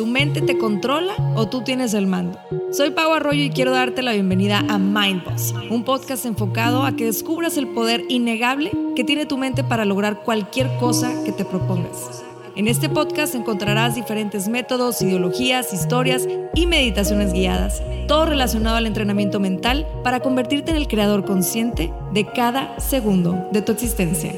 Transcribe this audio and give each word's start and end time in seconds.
¿Tu 0.00 0.06
mente 0.06 0.40
te 0.40 0.56
controla 0.56 1.12
o 1.36 1.50
tú 1.50 1.60
tienes 1.60 1.92
el 1.92 2.06
mando? 2.06 2.38
Soy 2.72 2.88
Pau 2.88 3.12
Arroyo 3.12 3.44
y 3.44 3.50
quiero 3.50 3.72
darte 3.72 4.00
la 4.00 4.14
bienvenida 4.14 4.64
a 4.66 4.78
Mindboss, 4.78 5.54
un 5.68 5.84
podcast 5.84 6.24
enfocado 6.24 6.84
a 6.84 6.96
que 6.96 7.04
descubras 7.04 7.58
el 7.58 7.68
poder 7.68 8.04
innegable 8.08 8.72
que 8.96 9.04
tiene 9.04 9.26
tu 9.26 9.36
mente 9.36 9.62
para 9.62 9.84
lograr 9.84 10.22
cualquier 10.22 10.74
cosa 10.78 11.12
que 11.26 11.32
te 11.32 11.44
propongas. 11.44 12.24
En 12.56 12.66
este 12.66 12.88
podcast 12.88 13.34
encontrarás 13.34 13.94
diferentes 13.94 14.48
métodos, 14.48 15.02
ideologías, 15.02 15.74
historias 15.74 16.26
y 16.54 16.64
meditaciones 16.64 17.34
guiadas, 17.34 17.82
todo 18.08 18.24
relacionado 18.24 18.76
al 18.76 18.86
entrenamiento 18.86 19.38
mental 19.38 19.86
para 20.02 20.20
convertirte 20.20 20.70
en 20.70 20.78
el 20.78 20.88
creador 20.88 21.26
consciente 21.26 21.92
de 22.14 22.24
cada 22.24 22.80
segundo 22.80 23.50
de 23.52 23.60
tu 23.60 23.72
existencia. 23.72 24.32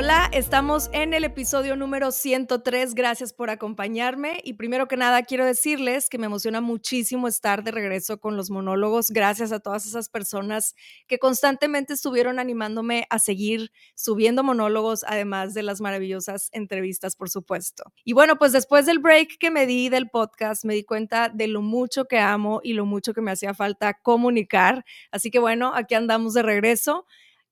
Hola, 0.00 0.30
estamos 0.32 0.90
en 0.92 1.12
el 1.12 1.24
episodio 1.24 1.74
número 1.74 2.12
103. 2.12 2.94
Gracias 2.94 3.32
por 3.32 3.50
acompañarme. 3.50 4.40
Y 4.44 4.52
primero 4.52 4.86
que 4.86 4.96
nada, 4.96 5.24
quiero 5.24 5.44
decirles 5.44 6.08
que 6.08 6.18
me 6.18 6.26
emociona 6.26 6.60
muchísimo 6.60 7.26
estar 7.26 7.64
de 7.64 7.72
regreso 7.72 8.20
con 8.20 8.36
los 8.36 8.48
monólogos. 8.48 9.10
Gracias 9.10 9.50
a 9.50 9.58
todas 9.58 9.86
esas 9.86 10.08
personas 10.08 10.76
que 11.08 11.18
constantemente 11.18 11.94
estuvieron 11.94 12.38
animándome 12.38 13.08
a 13.10 13.18
seguir 13.18 13.72
subiendo 13.96 14.44
monólogos, 14.44 15.02
además 15.02 15.52
de 15.52 15.64
las 15.64 15.80
maravillosas 15.80 16.48
entrevistas, 16.52 17.16
por 17.16 17.28
supuesto. 17.28 17.92
Y 18.04 18.12
bueno, 18.12 18.36
pues 18.38 18.52
después 18.52 18.86
del 18.86 19.00
break 19.00 19.38
que 19.40 19.50
me 19.50 19.66
di 19.66 19.88
del 19.88 20.10
podcast, 20.10 20.64
me 20.64 20.74
di 20.74 20.84
cuenta 20.84 21.28
de 21.28 21.48
lo 21.48 21.60
mucho 21.60 22.04
que 22.04 22.20
amo 22.20 22.60
y 22.62 22.74
lo 22.74 22.86
mucho 22.86 23.14
que 23.14 23.20
me 23.20 23.32
hacía 23.32 23.52
falta 23.52 23.94
comunicar. 23.94 24.84
Así 25.10 25.32
que 25.32 25.40
bueno, 25.40 25.72
aquí 25.74 25.96
andamos 25.96 26.34
de 26.34 26.44
regreso. 26.44 27.04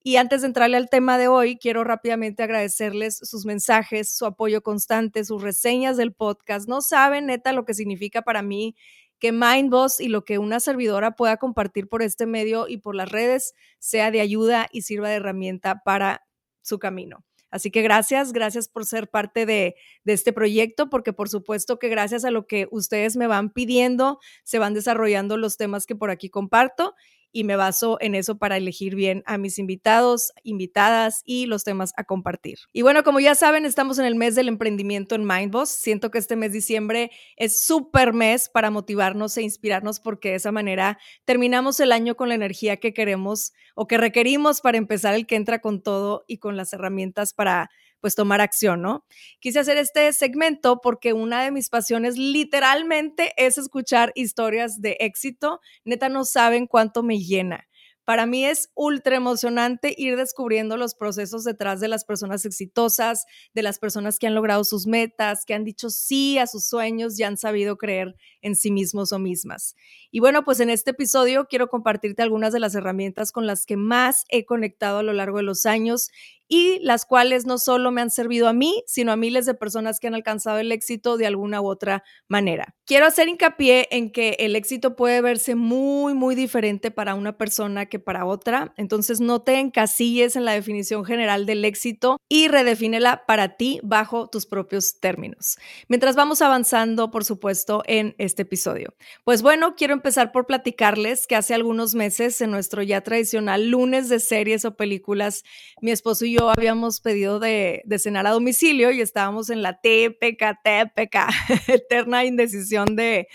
Y 0.07 0.15
antes 0.15 0.39
de 0.39 0.47
entrarle 0.47 0.77
al 0.77 0.89
tema 0.89 1.17
de 1.17 1.27
hoy, 1.27 1.57
quiero 1.57 1.83
rápidamente 1.83 2.41
agradecerles 2.41 3.17
sus 3.17 3.45
mensajes, 3.45 4.09
su 4.09 4.25
apoyo 4.25 4.63
constante, 4.63 5.25
sus 5.25 5.41
reseñas 5.41 5.97
del 5.97 6.13
podcast. 6.13 6.69
No 6.69 6.79
saben, 6.79 7.25
neta, 7.25 7.51
lo 7.51 7.65
que 7.65 7.73
significa 7.73 8.21
para 8.21 8.41
mí 8.41 8.77
que 9.19 9.33
Mindboss 9.33 9.99
y 9.99 10.07
lo 10.07 10.23
que 10.23 10.37
una 10.37 10.61
servidora 10.61 11.17
pueda 11.17 11.35
compartir 11.35 11.89
por 11.89 12.03
este 12.03 12.25
medio 12.25 12.69
y 12.69 12.77
por 12.77 12.95
las 12.95 13.11
redes 13.11 13.53
sea 13.79 14.09
de 14.09 14.21
ayuda 14.21 14.69
y 14.71 14.83
sirva 14.83 15.09
de 15.09 15.15
herramienta 15.15 15.81
para 15.83 16.25
su 16.61 16.79
camino. 16.79 17.25
Así 17.51 17.69
que 17.69 17.81
gracias, 17.81 18.31
gracias 18.31 18.69
por 18.69 18.85
ser 18.85 19.09
parte 19.09 19.45
de, 19.45 19.75
de, 20.05 20.13
este 20.13 20.31
proyecto, 20.31 20.89
porque 20.89 21.11
por 21.11 21.27
supuesto 21.27 21.79
que 21.79 21.89
gracias 21.89 22.23
a 22.23 22.31
lo 22.31 22.47
que 22.47 22.69
ustedes 22.71 23.17
me 23.17 23.27
van 23.27 23.49
pidiendo, 23.49 24.19
se 24.45 24.57
van 24.57 24.73
desarrollando 24.73 25.35
los 25.35 25.57
temas 25.57 25.85
que 25.85 25.97
por 25.97 26.11
aquí 26.11 26.29
comparto 26.29 26.95
y 27.37 27.43
me 27.43 27.55
baso 27.55 27.99
en 28.01 28.15
eso 28.15 28.39
para 28.39 28.57
elegir 28.57 28.95
bien 28.95 29.21
a 29.27 29.37
mis 29.37 29.59
invitados, 29.59 30.31
invitadas 30.41 31.21
y 31.23 31.45
los 31.45 31.63
temas 31.63 31.93
a 31.95 32.03
compartir. 32.03 32.57
Y 32.73 32.81
bueno, 32.81 33.03
como 33.03 33.19
ya 33.19 33.35
saben, 33.35 33.63
estamos 33.63 33.99
en 33.99 34.05
el 34.05 34.15
mes 34.15 34.33
del 34.33 34.47
emprendimiento 34.47 35.13
en 35.13 35.23
Mindboss. 35.23 35.69
Siento 35.69 36.09
que 36.09 36.17
este 36.17 36.35
mes 36.35 36.51
de 36.51 36.57
diciembre 36.57 37.11
es 37.35 37.63
súper 37.63 38.11
mes 38.11 38.49
para 38.49 38.71
motivarnos 38.71 39.37
e 39.37 39.43
inspirarnos 39.43 39.99
porque 39.99 40.29
de 40.29 40.35
esa 40.37 40.51
manera 40.51 40.97
terminamos 41.25 41.79
el 41.79 41.91
año 41.91 42.15
con 42.15 42.29
la 42.29 42.33
energía 42.33 42.77
que 42.77 42.91
queremos 42.91 43.53
o 43.75 43.85
que 43.85 43.99
requerimos 43.99 44.61
para 44.61 44.79
empezar 44.79 45.13
el 45.13 45.27
que 45.27 45.35
entra 45.35 45.59
con 45.59 45.83
todo 45.83 46.25
y 46.25 46.39
con 46.39 46.57
las 46.57 46.73
herramientas 46.73 47.33
para 47.33 47.69
pues 47.99 48.15
tomar 48.15 48.41
acción, 48.41 48.81
¿no? 48.81 49.05
Quise 49.39 49.59
hacer 49.59 49.77
este 49.77 50.11
segmento 50.13 50.79
porque 50.81 51.13
una 51.13 51.43
de 51.43 51.51
mis 51.51 51.69
pasiones 51.69 52.17
literalmente 52.17 53.33
es 53.37 53.57
escuchar 53.57 54.11
historias 54.15 54.81
de 54.81 54.97
éxito. 54.99 55.61
Neta, 55.85 56.09
no 56.09 56.25
saben 56.25 56.67
cuánto 56.67 57.03
me 57.03 57.19
llena. 57.19 57.67
Para 58.07 58.25
mí 58.25 58.45
es 58.45 58.69
ultra 58.73 59.17
emocionante 59.17 59.93
ir 59.97 60.15
descubriendo 60.15 60.77
los 60.77 60.95
procesos 60.95 61.43
detrás 61.43 61.81
de 61.81 61.89
las 61.89 62.05
personas 62.05 62.45
exitosas, 62.45 63.25
de 63.53 63.63
las 63.63 63.79
personas 63.79 64.17
que 64.17 64.27
han 64.27 64.33
logrado 64.33 64.63
sus 64.63 64.87
metas, 64.87 65.43
que 65.43 65.53
han 65.53 65.65
dicho 65.65 65.89
sí 65.89 66.37
a 66.37 66.47
sus 66.47 66.65
sueños 66.65 67.19
y 67.19 67.23
han 67.23 67.35
sabido 67.35 67.77
creer 67.77 68.15
en 68.41 68.55
sí 68.55 68.71
mismos 68.71 69.11
o 69.11 69.19
mismas. 69.19 69.75
Y 70.09 70.21
bueno, 70.21 70.45
pues 70.45 70.61
en 70.61 70.69
este 70.69 70.91
episodio 70.91 71.47
quiero 71.49 71.67
compartirte 71.67 72.23
algunas 72.23 72.53
de 72.53 72.61
las 72.61 72.75
herramientas 72.75 73.33
con 73.33 73.45
las 73.45 73.65
que 73.65 73.75
más 73.75 74.23
he 74.29 74.45
conectado 74.45 74.99
a 74.99 75.03
lo 75.03 75.11
largo 75.11 75.39
de 75.39 75.43
los 75.43 75.65
años 75.65 76.09
y 76.47 76.79
las 76.79 77.05
cuales 77.05 77.45
no 77.45 77.57
solo 77.57 77.91
me 77.91 78.01
han 78.01 78.09
servido 78.09 78.47
a 78.47 78.53
mí, 78.53 78.83
sino 78.87 79.11
a 79.11 79.17
miles 79.17 79.45
de 79.45 79.53
personas 79.53 79.99
que 79.99 80.07
han 80.07 80.15
alcanzado 80.15 80.59
el 80.59 80.71
éxito 80.71 81.17
de 81.17 81.27
alguna 81.27 81.61
u 81.61 81.67
otra 81.67 82.03
manera. 82.27 82.75
Quiero 82.85 83.05
hacer 83.05 83.27
hincapié 83.27 83.87
en 83.91 84.11
que 84.11 84.37
el 84.39 84.55
éxito 84.55 84.95
puede 84.95 85.21
verse 85.21 85.55
muy, 85.55 86.13
muy 86.13 86.35
diferente 86.35 86.89
para 86.89 87.15
una 87.15 87.37
persona 87.37 87.87
que 87.87 87.99
para 87.99 88.25
otra, 88.25 88.73
entonces 88.77 89.19
no 89.19 89.41
te 89.41 89.59
encasilles 89.59 90.35
en 90.35 90.45
la 90.45 90.53
definición 90.53 91.03
general 91.03 91.45
del 91.45 91.65
éxito 91.65 92.17
y 92.29 92.47
redefínela 92.47 93.25
para 93.25 93.57
ti 93.57 93.79
bajo 93.83 94.29
tus 94.29 94.45
propios 94.45 94.99
términos. 94.99 95.57
Mientras 95.89 96.15
vamos 96.15 96.41
avanzando, 96.41 97.11
por 97.11 97.25
supuesto, 97.25 97.83
en 97.87 98.15
este 98.17 98.43
episodio. 98.43 98.93
Pues 99.25 99.41
bueno, 99.41 99.75
quiero 99.75 99.93
empezar 99.93 100.31
por 100.31 100.45
platicarles 100.45 101.27
que 101.27 101.35
hace 101.35 101.53
algunos 101.53 101.93
meses 101.93 102.39
en 102.39 102.51
nuestro 102.51 102.83
ya 102.83 103.01
tradicional 103.01 103.67
lunes 103.69 104.07
de 104.07 104.19
series 104.19 104.63
o 104.63 104.75
películas, 104.75 105.43
mi 105.81 105.91
esposo 105.91 106.25
y 106.25 106.33
yo 106.33 106.36
habíamos 106.37 107.01
pedido 107.01 107.39
de, 107.39 107.81
de 107.85 107.99
cenar 107.99 108.27
a 108.27 108.31
domicilio 108.31 108.91
y 108.91 109.01
estábamos 109.01 109.49
en 109.49 109.61
la 109.61 109.79
TPK, 109.79 110.59
TPK, 110.63 111.15
eterna 111.67 112.25
indecisión 112.25 112.95
de, 112.95 113.27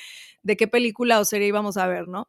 de 0.43 0.57
qué 0.57 0.69
película 0.69 1.21
o 1.21 1.25
serie 1.25 1.49
íbamos 1.49 1.77
a 1.77 1.87
ver, 1.87 2.09
¿no? 2.09 2.29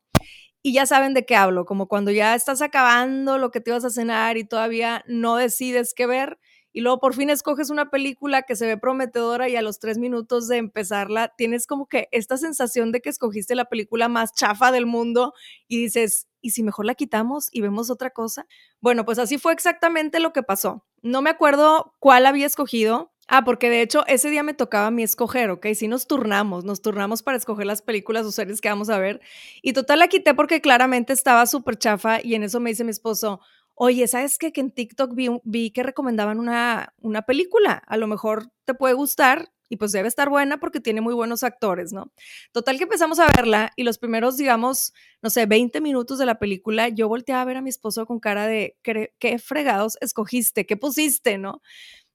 Y 0.62 0.74
ya 0.74 0.86
saben 0.86 1.14
de 1.14 1.26
qué 1.26 1.36
hablo, 1.36 1.66
como 1.66 1.88
cuando 1.88 2.12
ya 2.12 2.36
estás 2.36 2.62
acabando 2.62 3.38
lo 3.38 3.52
que 3.52 3.62
te 3.62 3.72
ibas 3.72 3.86
a 3.86 3.90
cenar 3.90 4.38
y 4.38 4.46
todavía 4.46 5.04
no 5.08 5.36
decides 5.36 5.94
qué 5.94 6.06
ver 6.08 6.40
y 6.74 6.82
luego 6.82 7.00
por 7.00 7.14
fin 7.14 7.30
escoges 7.30 7.70
una 7.70 7.92
película 7.92 8.42
que 8.42 8.56
se 8.56 8.66
ve 8.66 8.78
prometedora 8.78 9.48
y 9.48 9.56
a 9.56 9.62
los 9.62 9.80
tres 9.80 10.00
minutos 10.00 10.48
de 10.48 10.58
empezarla 10.58 11.32
tienes 11.38 11.68
como 11.68 11.86
que 11.86 12.08
esta 12.12 12.38
sensación 12.38 12.92
de 12.92 13.00
que 13.00 13.10
escogiste 13.10 13.54
la 13.54 13.66
película 13.66 14.10
más 14.10 14.34
chafa 14.34 14.72
del 14.72 14.88
mundo 14.88 15.34
y 15.68 15.78
dices, 15.78 16.28
¿y 16.44 16.52
si 16.52 16.62
mejor 16.62 16.86
la 16.86 16.94
quitamos 16.94 17.50
y 17.52 17.62
vemos 17.62 17.90
otra 17.90 18.12
cosa? 18.12 18.46
Bueno, 18.81 19.06
pues 19.06 19.18
así 19.18 19.40
fue 19.40 19.54
exactamente 19.54 20.20
lo 20.20 20.34
que 20.34 20.44
pasó. 20.44 20.86
No 21.02 21.24
me 21.24 21.31
acuerdo 21.31 21.96
cuál 22.00 22.28
había 22.28 22.46
escogido. 22.46 23.12
Ah, 23.30 23.46
porque 23.46 23.70
de 23.70 23.81
hecho 23.81 24.06
ese 24.06 24.30
día 24.30 24.44
me 24.44 24.54
tocaba 24.54 24.88
a 24.88 24.92
mí 24.92 25.02
escoger, 25.02 25.50
¿ok? 25.50 25.68
Sí 25.76 25.88
nos 25.88 26.08
turnamos, 26.08 26.66
nos 26.66 26.81
turnamos 26.81 27.24
para 27.24 27.38
escoger 27.38 27.66
las 27.66 27.81
películas 27.81 28.26
o 28.26 28.34
series 28.34 28.59
que 28.59 28.68
vamos 28.68 28.90
a 28.90 29.00
ver. 29.00 29.22
Y 29.62 29.72
total 29.72 30.00
la 30.00 30.09
quité 30.09 30.34
porque 30.34 30.59
claramente 30.59 31.14
estaba 31.14 31.46
súper 31.46 31.78
chafa 31.78 32.20
y 32.22 32.36
en 32.36 32.44
eso 32.44 32.60
me 32.60 32.72
dice 32.72 32.84
mi 32.84 32.92
esposo, 32.92 33.40
oye, 33.75 34.08
¿sabes 34.08 34.38
qué? 34.38 34.52
Que 34.52 34.60
en 34.60 34.72
TikTok 34.72 35.16
vi, 35.16 35.30
vi 35.46 35.72
que 35.72 35.84
recomendaban 35.84 36.38
una, 36.38 36.94
una 37.00 37.22
película, 37.22 37.81
a 37.88 37.96
lo 37.96 38.08
mejor 38.08 38.52
te 38.66 38.74
puede 38.74 38.94
gustar 38.94 39.50
y 39.74 39.76
pues 39.76 39.92
debe 39.92 40.08
estar 40.08 40.30
buena 40.30 40.60
porque 40.60 40.80
tiene 40.80 41.02
muy 41.02 41.16
buenos 41.16 41.42
actores, 41.42 41.94
¿no? 41.94 42.14
Total 42.52 42.78
que 42.78 42.84
empezamos 42.84 43.18
a 43.18 43.26
verla 43.26 43.72
y 43.76 43.82
los 43.82 43.98
primeros, 43.98 44.38
digamos, 44.38 44.94
no 45.24 45.32
sé, 45.32 45.48
20 45.48 45.82
minutos 45.82 46.20
de 46.20 46.28
la 46.28 46.38
película, 46.38 46.90
yo 46.90 47.08
volteé 47.08 47.34
a 47.34 47.44
ver 47.44 47.58
a 47.58 47.64
mi 47.64 47.72
esposo 47.72 48.06
con 48.06 48.20
cara 48.20 48.46
de, 48.46 48.78
¿qué 48.84 49.40
fregados 49.40 49.98
escogiste? 50.00 50.68
¿Qué 50.68 50.78
pusiste? 50.78 51.40
¿No? 51.40 51.64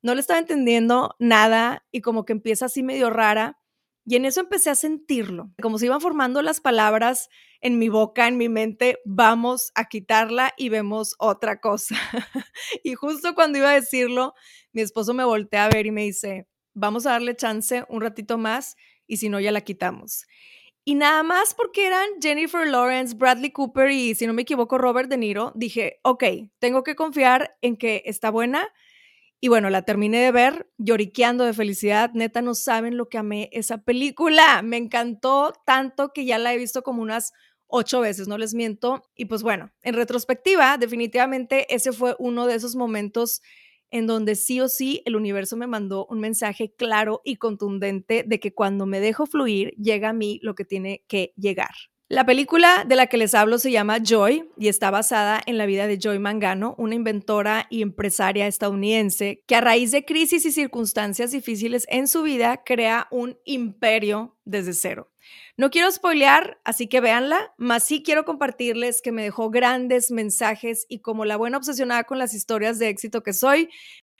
No 0.02 0.14
le 0.14 0.20
estaba 0.20 0.38
entendiendo 0.38 1.16
nada 1.18 1.84
y 1.90 2.00
como 2.00 2.24
que 2.24 2.32
empieza 2.32 2.66
así 2.66 2.84
medio 2.84 3.10
rara. 3.10 3.58
Y 4.06 4.14
en 4.14 4.24
eso 4.24 4.38
empecé 4.38 4.70
a 4.70 4.76
sentirlo, 4.76 5.50
como 5.60 5.78
se 5.78 5.86
iban 5.86 6.00
formando 6.00 6.40
las 6.42 6.60
palabras 6.60 7.28
en 7.60 7.80
mi 7.80 7.88
boca, 7.88 8.28
en 8.28 8.36
mi 8.36 8.48
mente, 8.48 9.00
vamos 9.04 9.72
a 9.74 9.86
quitarla 9.86 10.54
y 10.56 10.68
vemos 10.68 11.16
otra 11.18 11.60
cosa. 11.60 11.96
y 12.84 12.94
justo 12.94 13.34
cuando 13.34 13.58
iba 13.58 13.70
a 13.70 13.74
decirlo, 13.74 14.34
mi 14.72 14.80
esposo 14.80 15.12
me 15.12 15.24
voltea 15.24 15.64
a 15.64 15.68
ver 15.68 15.86
y 15.86 15.90
me 15.90 16.04
dice, 16.04 16.46
vamos 16.78 17.06
a 17.06 17.10
darle 17.10 17.36
chance 17.36 17.84
un 17.88 18.00
ratito 18.00 18.38
más 18.38 18.76
y 19.06 19.18
si 19.18 19.28
no, 19.28 19.40
ya 19.40 19.52
la 19.52 19.62
quitamos. 19.62 20.26
Y 20.84 20.94
nada 20.94 21.22
más 21.22 21.54
porque 21.54 21.86
eran 21.86 22.06
Jennifer 22.20 22.66
Lawrence, 22.66 23.14
Bradley 23.14 23.50
Cooper 23.50 23.90
y, 23.90 24.14
si 24.14 24.26
no 24.26 24.32
me 24.32 24.42
equivoco, 24.42 24.78
Robert 24.78 25.10
De 25.10 25.18
Niro, 25.18 25.52
dije, 25.54 26.00
ok, 26.02 26.24
tengo 26.58 26.82
que 26.82 26.96
confiar 26.96 27.56
en 27.60 27.76
que 27.76 28.02
está 28.06 28.30
buena 28.30 28.68
y 29.40 29.48
bueno, 29.48 29.70
la 29.70 29.82
terminé 29.82 30.18
de 30.18 30.32
ver 30.32 30.68
lloriqueando 30.78 31.44
de 31.44 31.52
felicidad. 31.52 32.10
Neta, 32.12 32.42
no 32.42 32.54
saben 32.54 32.96
lo 32.96 33.08
que 33.08 33.18
amé 33.18 33.50
esa 33.52 33.78
película. 33.78 34.62
Me 34.62 34.78
encantó 34.78 35.52
tanto 35.64 36.12
que 36.12 36.24
ya 36.24 36.38
la 36.38 36.52
he 36.52 36.56
visto 36.58 36.82
como 36.82 37.02
unas 37.02 37.32
ocho 37.68 38.00
veces, 38.00 38.26
no 38.26 38.36
les 38.36 38.54
miento. 38.54 39.04
Y 39.14 39.26
pues 39.26 39.42
bueno, 39.42 39.70
en 39.82 39.94
retrospectiva, 39.94 40.76
definitivamente 40.76 41.72
ese 41.72 41.92
fue 41.92 42.16
uno 42.18 42.46
de 42.46 42.56
esos 42.56 42.74
momentos 42.74 43.42
en 43.90 44.06
donde 44.06 44.34
sí 44.36 44.60
o 44.60 44.68
sí 44.68 45.02
el 45.06 45.16
universo 45.16 45.56
me 45.56 45.66
mandó 45.66 46.06
un 46.06 46.20
mensaje 46.20 46.72
claro 46.76 47.20
y 47.24 47.36
contundente 47.36 48.24
de 48.26 48.40
que 48.40 48.54
cuando 48.54 48.86
me 48.86 49.00
dejo 49.00 49.26
fluir, 49.26 49.70
llega 49.76 50.10
a 50.10 50.12
mí 50.12 50.38
lo 50.42 50.54
que 50.54 50.64
tiene 50.64 51.04
que 51.08 51.32
llegar. 51.36 51.70
La 52.10 52.24
película 52.24 52.86
de 52.88 52.96
la 52.96 53.08
que 53.08 53.18
les 53.18 53.34
hablo 53.34 53.58
se 53.58 53.70
llama 53.70 53.98
Joy 54.02 54.48
y 54.56 54.68
está 54.68 54.90
basada 54.90 55.42
en 55.44 55.58
la 55.58 55.66
vida 55.66 55.86
de 55.86 55.98
Joy 55.98 56.18
Mangano, 56.18 56.74
una 56.78 56.94
inventora 56.94 57.66
y 57.68 57.82
empresaria 57.82 58.46
estadounidense 58.46 59.42
que 59.46 59.56
a 59.56 59.60
raíz 59.60 59.90
de 59.90 60.06
crisis 60.06 60.46
y 60.46 60.52
circunstancias 60.52 61.32
difíciles 61.32 61.84
en 61.90 62.08
su 62.08 62.22
vida 62.22 62.62
crea 62.64 63.08
un 63.10 63.36
imperio 63.44 64.38
desde 64.46 64.72
cero. 64.72 65.12
No 65.58 65.68
quiero 65.68 65.92
spoilear, 65.92 66.58
así 66.64 66.86
que 66.86 67.02
véanla, 67.02 67.52
más 67.58 67.84
sí 67.84 68.02
quiero 68.02 68.24
compartirles 68.24 69.02
que 69.02 69.12
me 69.12 69.24
dejó 69.24 69.50
grandes 69.50 70.10
mensajes 70.10 70.86
y 70.88 71.00
como 71.00 71.26
la 71.26 71.36
buena 71.36 71.58
obsesionada 71.58 72.04
con 72.04 72.18
las 72.18 72.32
historias 72.32 72.78
de 72.78 72.88
éxito 72.88 73.22
que 73.22 73.34
soy, 73.34 73.68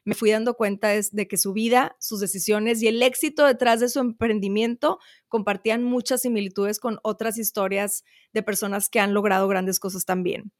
me 0.08 0.14
fui 0.14 0.30
dando 0.30 0.54
cuenta 0.54 0.88
de 0.88 1.28
que 1.28 1.36
su 1.36 1.52
vida, 1.52 1.94
sus 2.00 2.18
decisiones 2.18 2.82
y 2.82 2.88
el 2.88 3.02
éxito 3.02 3.44
detrás 3.44 3.78
de 3.78 3.90
su 3.90 4.00
emprendimiento 4.00 5.00
compartían 5.28 5.84
muchas 5.84 6.22
similitudes 6.22 6.80
con 6.80 6.98
otras 7.02 7.36
historias 7.36 8.04
de 8.32 8.42
personas 8.42 8.88
que 8.88 9.00
han 9.00 9.12
logrado 9.12 9.46
grandes 9.48 9.78
cosas 9.78 10.06
también. 10.06 10.50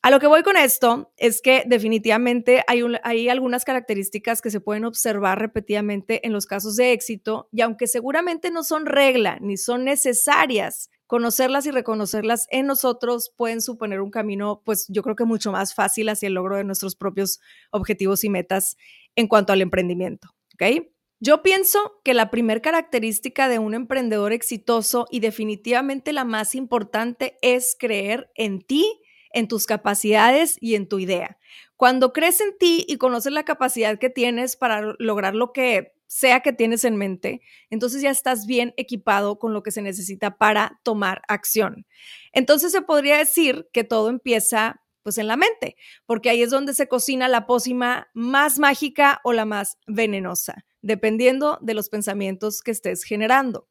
A 0.00 0.12
lo 0.12 0.20
que 0.20 0.28
voy 0.28 0.44
con 0.44 0.56
esto 0.56 1.12
es 1.16 1.42
que 1.42 1.64
definitivamente 1.66 2.62
hay, 2.68 2.84
hay, 3.02 3.28
algunas 3.28 3.64
características 3.64 4.40
que 4.40 4.52
se 4.52 4.60
pueden 4.60 4.84
observar 4.84 5.40
repetidamente 5.40 6.24
en 6.24 6.32
los 6.32 6.46
casos 6.46 6.76
de 6.76 6.92
éxito 6.92 7.48
y 7.50 7.62
aunque 7.62 7.88
seguramente 7.88 8.52
no 8.52 8.62
son 8.62 8.86
regla 8.86 9.38
ni 9.40 9.56
son 9.56 9.82
necesarias, 9.82 10.88
conocerlas 11.08 11.66
y 11.66 11.70
reconocerlas 11.72 12.46
en 12.50 12.66
nosotros 12.66 13.32
pueden 13.34 13.62
suponer 13.62 14.00
un 14.00 14.10
camino, 14.10 14.62
pues 14.64 14.86
yo 14.88 15.02
creo 15.02 15.16
que 15.16 15.24
mucho 15.24 15.50
más 15.50 15.74
fácil 15.74 16.10
hacia 16.10 16.28
el 16.28 16.34
logro 16.34 16.56
de 16.56 16.64
nuestros 16.64 16.94
propios 16.94 17.40
objetivos 17.70 18.22
y 18.24 18.28
metas 18.28 18.76
en 19.16 19.26
cuanto 19.26 19.52
al 19.52 19.62
emprendimiento. 19.62 20.28
¿Ok? 20.54 20.86
Yo 21.18 21.42
pienso 21.42 22.00
que 22.04 22.14
la 22.14 22.30
primera 22.30 22.60
característica 22.60 23.48
de 23.48 23.58
un 23.58 23.74
emprendedor 23.74 24.32
exitoso 24.32 25.06
y 25.10 25.20
definitivamente 25.20 26.12
la 26.12 26.24
más 26.24 26.54
importante 26.54 27.38
es 27.42 27.74
creer 27.76 28.30
en 28.36 28.60
ti 28.60 29.00
en 29.32 29.48
tus 29.48 29.66
capacidades 29.66 30.58
y 30.60 30.74
en 30.74 30.88
tu 30.88 30.98
idea. 30.98 31.38
Cuando 31.76 32.12
crees 32.12 32.40
en 32.40 32.56
ti 32.58 32.84
y 32.86 32.98
conoces 32.98 33.32
la 33.32 33.44
capacidad 33.44 33.98
que 33.98 34.10
tienes 34.10 34.56
para 34.56 34.94
lograr 34.98 35.34
lo 35.34 35.52
que 35.52 35.97
sea 36.08 36.40
que 36.40 36.52
tienes 36.52 36.84
en 36.84 36.96
mente, 36.96 37.42
entonces 37.70 38.02
ya 38.02 38.10
estás 38.10 38.46
bien 38.46 38.74
equipado 38.76 39.38
con 39.38 39.52
lo 39.52 39.62
que 39.62 39.70
se 39.70 39.82
necesita 39.82 40.38
para 40.38 40.80
tomar 40.82 41.22
acción. 41.28 41.86
Entonces 42.32 42.72
se 42.72 42.82
podría 42.82 43.18
decir 43.18 43.68
que 43.72 43.84
todo 43.84 44.08
empieza 44.08 44.82
pues 45.02 45.18
en 45.18 45.28
la 45.28 45.36
mente, 45.36 45.76
porque 46.06 46.28
ahí 46.28 46.42
es 46.42 46.50
donde 46.50 46.74
se 46.74 46.88
cocina 46.88 47.28
la 47.28 47.46
pócima 47.46 48.08
más 48.14 48.58
mágica 48.58 49.20
o 49.22 49.32
la 49.32 49.44
más 49.44 49.78
venenosa, 49.86 50.66
dependiendo 50.82 51.58
de 51.62 51.74
los 51.74 51.88
pensamientos 51.88 52.62
que 52.62 52.72
estés 52.72 53.04
generando. 53.04 53.68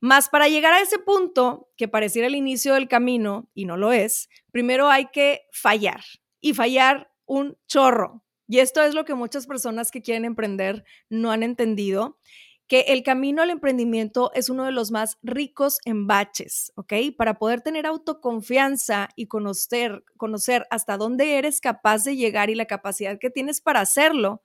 Más 0.00 0.28
para 0.28 0.48
llegar 0.48 0.72
a 0.72 0.80
ese 0.80 0.98
punto, 0.98 1.70
que 1.76 1.88
pareciera 1.88 2.28
el 2.28 2.36
inicio 2.36 2.74
del 2.74 2.88
camino, 2.88 3.50
y 3.52 3.66
no 3.66 3.76
lo 3.76 3.92
es, 3.92 4.28
primero 4.52 4.88
hay 4.88 5.06
que 5.12 5.42
fallar 5.52 6.00
y 6.40 6.54
fallar 6.54 7.12
un 7.26 7.56
chorro. 7.66 8.24
Y 8.48 8.60
esto 8.60 8.82
es 8.82 8.94
lo 8.94 9.04
que 9.04 9.14
muchas 9.14 9.46
personas 9.46 9.90
que 9.90 10.02
quieren 10.02 10.24
emprender 10.24 10.84
no 11.10 11.30
han 11.30 11.42
entendido, 11.42 12.18
que 12.66 12.80
el 12.88 13.02
camino 13.02 13.42
al 13.42 13.50
emprendimiento 13.50 14.30
es 14.34 14.50
uno 14.50 14.64
de 14.64 14.72
los 14.72 14.90
más 14.90 15.18
ricos 15.22 15.78
en 15.84 16.06
baches. 16.06 16.72
Para 17.16 17.38
poder 17.38 17.62
tener 17.62 17.86
autoconfianza 17.86 19.08
y 19.16 19.26
conocer, 19.26 20.04
conocer 20.16 20.66
hasta 20.70 20.96
dónde 20.96 21.38
eres 21.38 21.60
capaz 21.60 22.04
de 22.04 22.16
llegar 22.16 22.50
y 22.50 22.54
la 22.54 22.66
capacidad 22.66 23.18
que 23.18 23.30
tienes 23.30 23.60
para 23.60 23.80
hacerlo, 23.80 24.42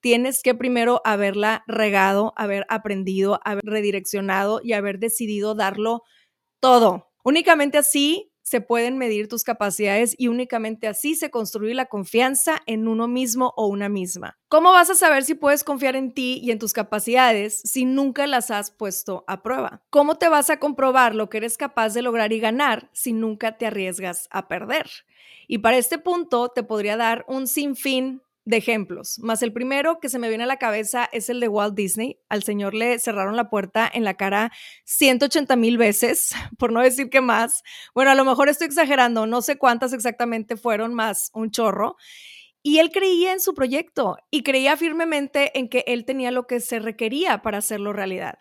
tienes 0.00 0.42
que 0.42 0.54
primero 0.54 1.02
haberla 1.04 1.64
regado, 1.66 2.32
haber 2.36 2.64
aprendido, 2.68 3.40
haber 3.44 3.64
redireccionado 3.64 4.60
y 4.62 4.72
haber 4.72 4.98
decidido 4.98 5.54
darlo 5.54 6.02
todo. 6.60 7.10
Únicamente 7.24 7.76
así 7.78 8.32
se 8.46 8.60
pueden 8.60 8.96
medir 8.96 9.26
tus 9.26 9.42
capacidades 9.42 10.14
y 10.16 10.28
únicamente 10.28 10.86
así 10.86 11.16
se 11.16 11.32
construye 11.32 11.74
la 11.74 11.86
confianza 11.86 12.62
en 12.66 12.86
uno 12.86 13.08
mismo 13.08 13.52
o 13.56 13.66
una 13.66 13.88
misma. 13.88 14.38
¿Cómo 14.48 14.70
vas 14.70 14.88
a 14.88 14.94
saber 14.94 15.24
si 15.24 15.34
puedes 15.34 15.64
confiar 15.64 15.96
en 15.96 16.14
ti 16.14 16.38
y 16.40 16.52
en 16.52 16.60
tus 16.60 16.72
capacidades 16.72 17.60
si 17.64 17.86
nunca 17.86 18.28
las 18.28 18.52
has 18.52 18.70
puesto 18.70 19.24
a 19.26 19.42
prueba? 19.42 19.82
¿Cómo 19.90 20.14
te 20.14 20.28
vas 20.28 20.48
a 20.48 20.60
comprobar 20.60 21.16
lo 21.16 21.28
que 21.28 21.38
eres 21.38 21.58
capaz 21.58 21.92
de 21.92 22.02
lograr 22.02 22.32
y 22.32 22.38
ganar 22.38 22.88
si 22.92 23.12
nunca 23.12 23.58
te 23.58 23.66
arriesgas 23.66 24.28
a 24.30 24.46
perder? 24.46 24.88
Y 25.48 25.58
para 25.58 25.78
este 25.78 25.98
punto 25.98 26.48
te 26.48 26.62
podría 26.62 26.96
dar 26.96 27.24
un 27.26 27.48
sinfín 27.48 28.22
de 28.46 28.56
ejemplos, 28.56 29.18
más 29.18 29.42
el 29.42 29.52
primero 29.52 29.98
que 29.98 30.08
se 30.08 30.20
me 30.20 30.28
viene 30.28 30.44
a 30.44 30.46
la 30.46 30.56
cabeza 30.56 31.08
es 31.12 31.28
el 31.28 31.40
de 31.40 31.48
Walt 31.48 31.74
Disney. 31.74 32.20
Al 32.28 32.44
señor 32.44 32.74
le 32.74 33.00
cerraron 33.00 33.34
la 33.34 33.50
puerta 33.50 33.90
en 33.92 34.04
la 34.04 34.14
cara 34.14 34.52
180 34.84 35.56
mil 35.56 35.76
veces, 35.76 36.30
por 36.58 36.72
no 36.72 36.80
decir 36.80 37.10
que 37.10 37.20
más. 37.20 37.64
Bueno, 37.92 38.12
a 38.12 38.14
lo 38.14 38.24
mejor 38.24 38.48
estoy 38.48 38.68
exagerando, 38.68 39.26
no 39.26 39.42
sé 39.42 39.58
cuántas 39.58 39.92
exactamente 39.92 40.56
fueron, 40.56 40.94
más 40.94 41.30
un 41.34 41.50
chorro. 41.50 41.96
Y 42.62 42.78
él 42.78 42.92
creía 42.92 43.32
en 43.32 43.40
su 43.40 43.52
proyecto 43.52 44.16
y 44.30 44.44
creía 44.44 44.76
firmemente 44.76 45.58
en 45.58 45.68
que 45.68 45.84
él 45.88 46.04
tenía 46.04 46.30
lo 46.30 46.46
que 46.46 46.60
se 46.60 46.78
requería 46.78 47.42
para 47.42 47.58
hacerlo 47.58 47.92
realidad. 47.92 48.38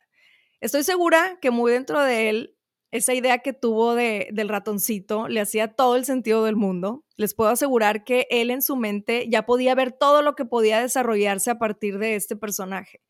Estoy 0.62 0.84
segura 0.84 1.40
que 1.42 1.50
muy 1.50 1.72
dentro 1.72 2.00
de 2.00 2.30
él 2.30 2.55
esa 2.96 3.14
idea 3.14 3.40
que 3.40 3.54
tuvo 3.54 3.96
de, 3.96 4.30
del 4.32 4.50
ratoncito 4.50 5.28
le 5.28 5.42
hacía 5.42 5.74
todo 5.74 5.96
el 5.96 6.06
sentido 6.06 6.44
del 6.44 6.56
mundo. 6.56 7.04
Les 7.18 7.34
puedo 7.34 7.50
asegurar 7.50 8.04
que 8.04 8.28
él 8.30 8.52
en 8.52 8.62
su 8.62 8.76
mente 8.76 9.28
ya 9.30 9.46
podía 9.46 9.76
ver 9.76 9.92
todo 9.92 10.22
lo 10.22 10.36
que 10.36 10.46
podía 10.46 10.82
desarrollarse 10.82 11.52
a 11.52 11.60
partir 11.60 11.98
de 11.98 12.16
este 12.16 12.36
personaje. 12.36 13.02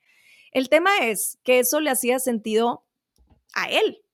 El 0.52 0.70
tema 0.70 0.90
es 1.02 1.38
que 1.44 1.60
eso 1.60 1.80
le 1.82 1.90
hacía 1.90 2.20
sentido 2.20 2.86
a 3.54 3.70
él, 3.70 4.05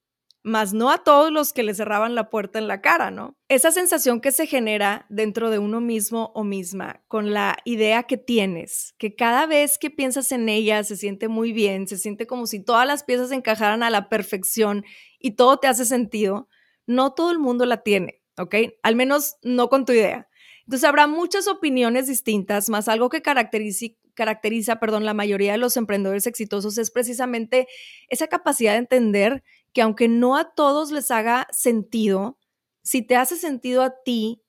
más 0.44 0.74
no 0.74 0.90
a 0.90 1.04
todos 1.04 1.32
los 1.32 1.54
que 1.54 1.64
le 1.64 1.74
cerraban 1.74 2.16
la 2.16 2.30
puerta 2.30 2.58
en 2.58 2.68
la 2.68 2.82
cara, 2.82 3.12
¿no? 3.12 3.38
Esa 3.48 3.72
sensación 3.72 4.22
que 4.22 4.32
se 4.32 4.48
genera 4.48 5.06
dentro 5.10 5.50
de 5.50 5.60
uno 5.60 5.82
mismo 5.82 6.32
o 6.34 6.44
misma 6.44 7.04
con 7.08 7.32
la 7.32 7.58
idea 7.64 8.04
que 8.04 8.18
tienes, 8.18 8.96
que 8.98 9.16
cada 9.16 9.46
vez 9.46 9.78
que 9.78 9.92
piensas 9.92 10.32
en 10.32 10.50
ella 10.50 10.84
se 10.84 10.98
siente 10.98 11.28
muy 11.28 11.54
bien, 11.54 11.88
se 11.88 11.98
siente 11.98 12.26
como 12.26 12.48
si 12.48 12.64
todas 12.64 12.88
las 12.88 13.04
piezas 13.04 13.32
encajaran 13.32 13.84
a 13.84 13.90
la 13.90 14.10
perfección 14.10 14.84
y 15.20 15.32
todo 15.32 15.58
te 15.58 15.68
hace 15.68 15.86
sentido, 15.86 16.48
no 16.88 17.14
todo 17.14 17.32
el 17.32 17.40
mundo 17.40 17.66
la 17.66 17.84
tiene, 17.84 18.22
¿ok? 18.38 18.56
Al 18.82 18.96
menos 18.96 19.36
no 19.44 19.70
con 19.70 19.86
tu 19.86 19.94
idea. 19.94 20.28
Entonces 20.66 20.88
habrá 20.88 21.06
muchas 21.06 21.48
opiniones 21.48 22.08
distintas, 22.08 22.70
más 22.70 22.88
algo 22.88 23.10
que 23.10 23.22
caracteriza, 23.22 23.88
caracteriza 24.14 24.80
perdón, 24.80 25.06
la 25.06 25.14
mayoría 25.14 25.54
de 25.54 25.58
los 25.58 25.78
emprendedores 25.78 26.28
exitosos 26.28 26.78
es 26.78 26.92
precisamente 26.92 27.68
esa 28.08 28.28
capacidad 28.28 28.74
de 28.74 28.80
entender 28.80 29.44
que 29.74 29.82
aunque 29.82 30.08
no 30.08 30.36
a 30.38 30.54
todos 30.54 30.92
les 30.92 31.12
haga 31.12 31.48
sentido, 31.52 32.38
si 32.84 33.02
te 33.02 33.16
hace 33.16 33.38
sentido 33.38 33.84
a 33.84 33.94
ti 34.04 34.42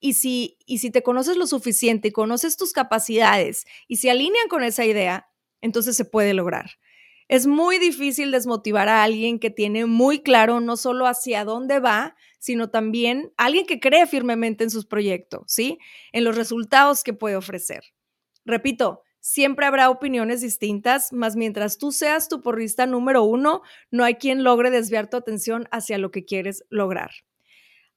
y 0.00 0.14
si, 0.14 0.58
y 0.66 0.78
si 0.78 0.90
te 0.90 1.02
conoces 1.02 1.36
lo 1.36 1.46
suficiente 1.46 2.08
y 2.08 2.12
conoces 2.12 2.56
tus 2.56 2.72
capacidades 2.72 3.64
y 3.88 3.96
se 3.96 4.10
alinean 4.10 4.48
con 4.48 4.64
esa 4.64 4.84
idea, 4.84 5.28
entonces 5.60 5.96
se 5.96 6.04
puede 6.04 6.34
lograr. 6.34 6.70
Es 7.28 7.46
muy 7.46 7.78
difícil 7.78 8.30
desmotivar 8.30 8.88
a 8.88 9.02
alguien 9.02 9.38
que 9.38 9.50
tiene 9.50 9.86
muy 9.86 10.22
claro 10.22 10.60
no 10.60 10.76
solo 10.76 11.06
hacia 11.06 11.44
dónde 11.44 11.80
va, 11.80 12.14
sino 12.38 12.68
también 12.70 13.32
alguien 13.36 13.64
que 13.64 13.80
cree 13.80 14.06
firmemente 14.06 14.64
en 14.64 14.70
sus 14.70 14.84
proyectos, 14.86 15.44
¿sí? 15.46 15.78
En 16.12 16.24
los 16.24 16.36
resultados 16.36 17.02
que 17.04 17.14
puede 17.14 17.36
ofrecer. 17.36 17.84
Repito, 18.44 19.02
siempre 19.22 19.64
habrá 19.64 19.88
opiniones 19.88 20.42
distintas, 20.42 21.12
mas 21.12 21.36
mientras 21.36 21.78
tú 21.78 21.92
seas 21.92 22.28
tu 22.28 22.42
porrista 22.42 22.86
número 22.86 23.22
uno, 23.22 23.62
no 23.90 24.04
hay 24.04 24.16
quien 24.16 24.44
logre 24.44 24.70
desviar 24.70 25.08
tu 25.08 25.16
atención 25.16 25.68
hacia 25.70 25.96
lo 25.96 26.10
que 26.10 26.24
quieres 26.26 26.64
lograr. 26.68 27.12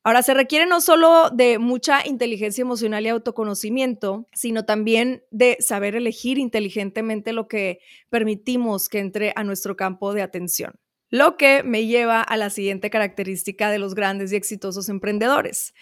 Ahora, 0.03 0.21
se 0.21 0.35
requiere 0.35 0.67
no 0.67 0.81
solo 0.81 1.31
de 1.31 1.57
mucha 1.57 2.07
inteligencia 2.07 2.61
emocional 2.61 3.03
y 3.05 3.09
autoconocimiento, 3.09 4.29
sino 4.33 4.63
también 4.63 5.23
de 5.31 5.57
saber 5.61 5.95
elegir 5.95 6.37
inteligentemente 6.37 7.33
lo 7.33 7.47
que 7.47 7.79
permitimos 8.11 8.87
que 8.87 8.99
entre 8.99 9.33
a 9.35 9.43
nuestro 9.43 9.75
campo 9.75 10.13
de 10.13 10.21
atención. 10.21 10.75
Lo 11.09 11.37
que 11.37 11.63
me 11.63 11.87
lleva 11.87 12.21
a 12.21 12.37
la 12.37 12.51
siguiente 12.51 12.91
característica 12.91 13.71
de 13.71 13.79
los 13.79 13.95
grandes 13.95 14.31
y 14.31 14.35
exitosos 14.35 14.89
emprendedores. 14.89 15.73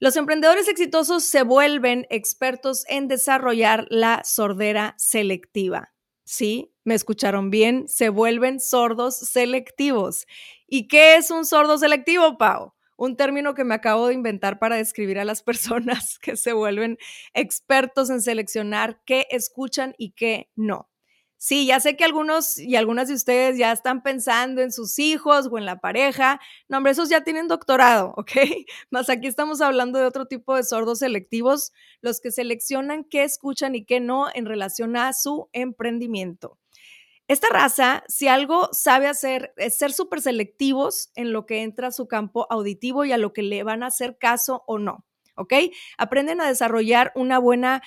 Los 0.00 0.16
emprendedores 0.16 0.66
exitosos 0.66 1.24
se 1.24 1.42
vuelven 1.42 2.06
expertos 2.10 2.84
en 2.88 3.06
desarrollar 3.06 3.86
la 3.90 4.22
sordera 4.24 4.94
selectiva. 4.96 5.92
Sí, 6.24 6.74
me 6.84 6.94
escucharon 6.94 7.50
bien, 7.50 7.86
se 7.86 8.08
vuelven 8.08 8.60
sordos 8.60 9.16
selectivos. 9.16 10.26
¿Y 10.66 10.88
qué 10.88 11.16
es 11.16 11.30
un 11.30 11.44
sordo 11.44 11.76
selectivo, 11.78 12.38
Pau? 12.38 12.72
un 13.00 13.16
término 13.16 13.54
que 13.54 13.64
me 13.64 13.74
acabo 13.74 14.08
de 14.08 14.14
inventar 14.14 14.58
para 14.58 14.76
describir 14.76 15.18
a 15.18 15.24
las 15.24 15.42
personas 15.44 16.18
que 16.18 16.36
se 16.36 16.52
vuelven 16.52 16.98
expertos 17.32 18.10
en 18.10 18.20
seleccionar 18.20 19.00
qué 19.06 19.26
escuchan 19.30 19.94
y 19.96 20.12
qué 20.12 20.50
no. 20.54 20.90
Sí, 21.42 21.64
ya 21.64 21.80
sé 21.80 21.96
que 21.96 22.04
algunos 22.04 22.58
y 22.58 22.76
algunas 22.76 23.08
de 23.08 23.14
ustedes 23.14 23.56
ya 23.56 23.72
están 23.72 24.02
pensando 24.02 24.60
en 24.60 24.70
sus 24.72 24.98
hijos 24.98 25.48
o 25.50 25.56
en 25.56 25.64
la 25.64 25.80
pareja. 25.80 26.38
No, 26.68 26.76
hombre, 26.76 26.92
esos 26.92 27.08
ya 27.08 27.24
tienen 27.24 27.48
doctorado, 27.48 28.12
¿ok? 28.18 28.30
Más 28.90 29.08
aquí 29.08 29.26
estamos 29.26 29.62
hablando 29.62 29.98
de 29.98 30.04
otro 30.04 30.26
tipo 30.26 30.54
de 30.54 30.64
sordos 30.64 30.98
selectivos, 30.98 31.72
los 32.02 32.20
que 32.20 32.30
seleccionan 32.30 33.04
qué 33.04 33.22
escuchan 33.24 33.74
y 33.74 33.86
qué 33.86 34.00
no 34.00 34.26
en 34.34 34.44
relación 34.44 34.98
a 34.98 35.14
su 35.14 35.48
emprendimiento. 35.54 36.58
Esta 37.28 37.48
raza, 37.48 38.04
si 38.08 38.28
algo 38.28 38.68
sabe 38.72 39.06
hacer, 39.08 39.54
es 39.56 39.78
ser 39.78 39.92
súper 39.92 40.20
selectivos 40.20 41.10
en 41.14 41.32
lo 41.32 41.46
que 41.46 41.62
entra 41.62 41.88
a 41.88 41.92
su 41.92 42.08
campo 42.08 42.46
auditivo 42.50 43.04
y 43.04 43.12
a 43.12 43.18
lo 43.18 43.32
que 43.32 43.42
le 43.42 43.62
van 43.62 43.82
a 43.82 43.86
hacer 43.86 44.18
caso 44.18 44.64
o 44.66 44.78
no, 44.78 45.06
¿ok? 45.36 45.54
Aprenden 45.96 46.40
a 46.40 46.48
desarrollar 46.48 47.12
una 47.14 47.38
buena 47.38 47.82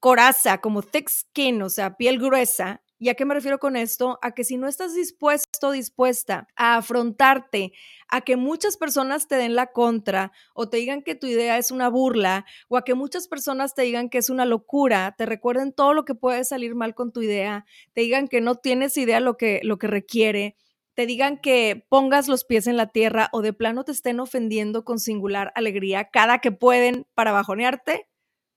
coraza, 0.00 0.58
como 0.58 0.82
thick 0.82 1.08
skin, 1.08 1.62
o 1.62 1.68
sea, 1.68 1.96
piel 1.96 2.18
gruesa. 2.18 2.82
¿Y 3.00 3.10
a 3.10 3.14
qué 3.14 3.24
me 3.24 3.34
refiero 3.34 3.60
con 3.60 3.76
esto? 3.76 4.18
A 4.22 4.32
que 4.32 4.42
si 4.42 4.56
no 4.56 4.66
estás 4.66 4.92
dispuesto, 4.92 5.70
dispuesta 5.70 6.48
a 6.56 6.76
afrontarte, 6.78 7.72
a 8.08 8.22
que 8.22 8.36
muchas 8.36 8.76
personas 8.76 9.28
te 9.28 9.36
den 9.36 9.54
la 9.54 9.68
contra 9.68 10.32
o 10.52 10.68
te 10.68 10.78
digan 10.78 11.02
que 11.02 11.14
tu 11.14 11.28
idea 11.28 11.58
es 11.58 11.70
una 11.70 11.88
burla 11.88 12.44
o 12.68 12.76
a 12.76 12.84
que 12.84 12.94
muchas 12.94 13.28
personas 13.28 13.74
te 13.74 13.82
digan 13.82 14.08
que 14.08 14.18
es 14.18 14.30
una 14.30 14.46
locura, 14.46 15.14
te 15.16 15.26
recuerden 15.26 15.72
todo 15.72 15.94
lo 15.94 16.04
que 16.04 16.16
puede 16.16 16.42
salir 16.44 16.74
mal 16.74 16.96
con 16.96 17.12
tu 17.12 17.22
idea, 17.22 17.66
te 17.92 18.00
digan 18.00 18.26
que 18.26 18.40
no 18.40 18.56
tienes 18.56 18.96
idea 18.96 19.20
lo 19.20 19.36
que, 19.36 19.60
lo 19.62 19.78
que 19.78 19.86
requiere, 19.86 20.56
te 20.94 21.06
digan 21.06 21.38
que 21.38 21.86
pongas 21.88 22.26
los 22.26 22.44
pies 22.44 22.66
en 22.66 22.76
la 22.76 22.88
tierra 22.88 23.28
o 23.30 23.42
de 23.42 23.52
plano 23.52 23.84
te 23.84 23.92
estén 23.92 24.18
ofendiendo 24.18 24.84
con 24.84 24.98
singular 24.98 25.52
alegría 25.54 26.10
cada 26.10 26.40
que 26.40 26.50
pueden 26.50 27.06
para 27.14 27.30
bajonearte, 27.30 28.08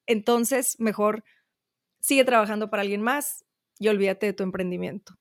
entonces 0.06 0.80
mejor 0.80 1.24
sigue 2.00 2.26
trabajando 2.26 2.70
para 2.70 2.82
alguien 2.82 3.02
más 3.02 3.46
y 3.80 3.88
olvídate 3.88 4.28
de 4.28 4.34
tu 4.34 4.44
emprendimiento. 4.44 5.18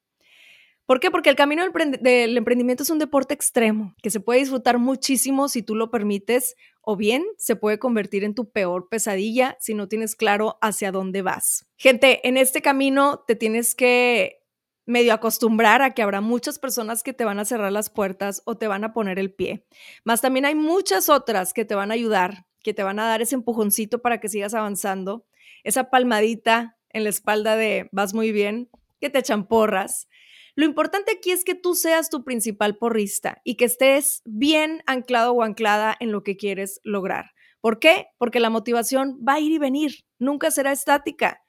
¿Por 0.90 0.98
qué? 0.98 1.12
Porque 1.12 1.30
el 1.30 1.36
camino 1.36 1.62
del, 1.62 2.36
emprendimiento 2.36 2.82
es 2.82 2.90
un 2.90 2.98
deporte 2.98 3.32
extremo 3.32 3.94
que 4.02 4.10
se 4.10 4.18
puede 4.18 4.40
disfrutar 4.40 4.78
muchísimo 4.78 5.48
si 5.48 5.62
tú 5.62 5.76
lo 5.76 5.88
permites 5.88 6.56
o 6.80 6.96
bien 6.96 7.24
se 7.38 7.54
puede 7.54 7.78
convertir 7.78 8.24
en 8.24 8.34
tu 8.34 8.50
peor 8.50 8.88
pesadilla 8.88 9.56
si 9.60 9.74
no 9.74 9.86
tienes 9.86 10.16
claro 10.16 10.58
hacia 10.60 10.90
dónde 10.90 11.22
vas. 11.22 11.64
Gente, 11.76 12.26
en 12.26 12.36
este 12.36 12.60
camino 12.60 13.22
te 13.24 13.36
tienes 13.36 13.76
que 13.76 14.42
medio 14.84 15.14
acostumbrar 15.14 15.80
a 15.80 15.94
que 15.94 16.02
habrá 16.02 16.20
muchas 16.20 16.58
personas 16.58 17.04
que 17.04 17.12
te 17.12 17.24
van 17.24 17.38
a 17.38 17.44
cerrar 17.44 17.70
las 17.70 17.88
puertas 17.88 18.42
o 18.44 18.56
te 18.56 18.66
van 18.66 18.82
a 18.82 18.92
poner 18.92 19.20
el 19.20 19.32
pie. 19.32 19.64
Más 20.02 20.20
también 20.20 20.44
hay 20.44 20.56
muchas 20.56 21.08
otras 21.08 21.52
que 21.52 21.64
te 21.64 21.76
van 21.76 21.92
a 21.92 21.94
ayudar 21.94 22.46
que 22.62 22.74
te 22.74 22.82
van 22.82 22.98
a 22.98 23.06
dar 23.06 23.22
ese 23.22 23.34
empujoncito 23.34 24.02
para 24.02 24.20
que 24.20 24.28
sigas 24.28 24.54
avanzando, 24.54 25.26
esa 25.64 25.90
palmadita 25.90 26.76
en 26.90 27.04
la 27.04 27.10
espalda 27.10 27.56
de 27.56 27.88
vas 27.92 28.14
muy 28.14 28.32
bien, 28.32 28.70
que 29.00 29.10
te 29.10 29.18
echan 29.18 29.46
porras. 29.46 30.08
Lo 30.54 30.64
importante 30.64 31.12
aquí 31.16 31.30
es 31.30 31.44
que 31.44 31.54
tú 31.54 31.74
seas 31.74 32.10
tu 32.10 32.24
principal 32.24 32.76
porrista 32.76 33.40
y 33.44 33.54
que 33.54 33.64
estés 33.64 34.22
bien 34.24 34.82
anclado 34.86 35.32
o 35.32 35.42
anclada 35.42 35.96
en 36.00 36.12
lo 36.12 36.22
que 36.22 36.36
quieres 36.36 36.80
lograr. 36.82 37.32
¿Por 37.60 37.78
qué? 37.78 38.08
Porque 38.18 38.40
la 38.40 38.50
motivación 38.50 39.20
va 39.26 39.34
a 39.34 39.40
ir 39.40 39.52
y 39.52 39.58
venir, 39.58 40.04
nunca 40.18 40.50
será 40.50 40.72
estática. 40.72 41.42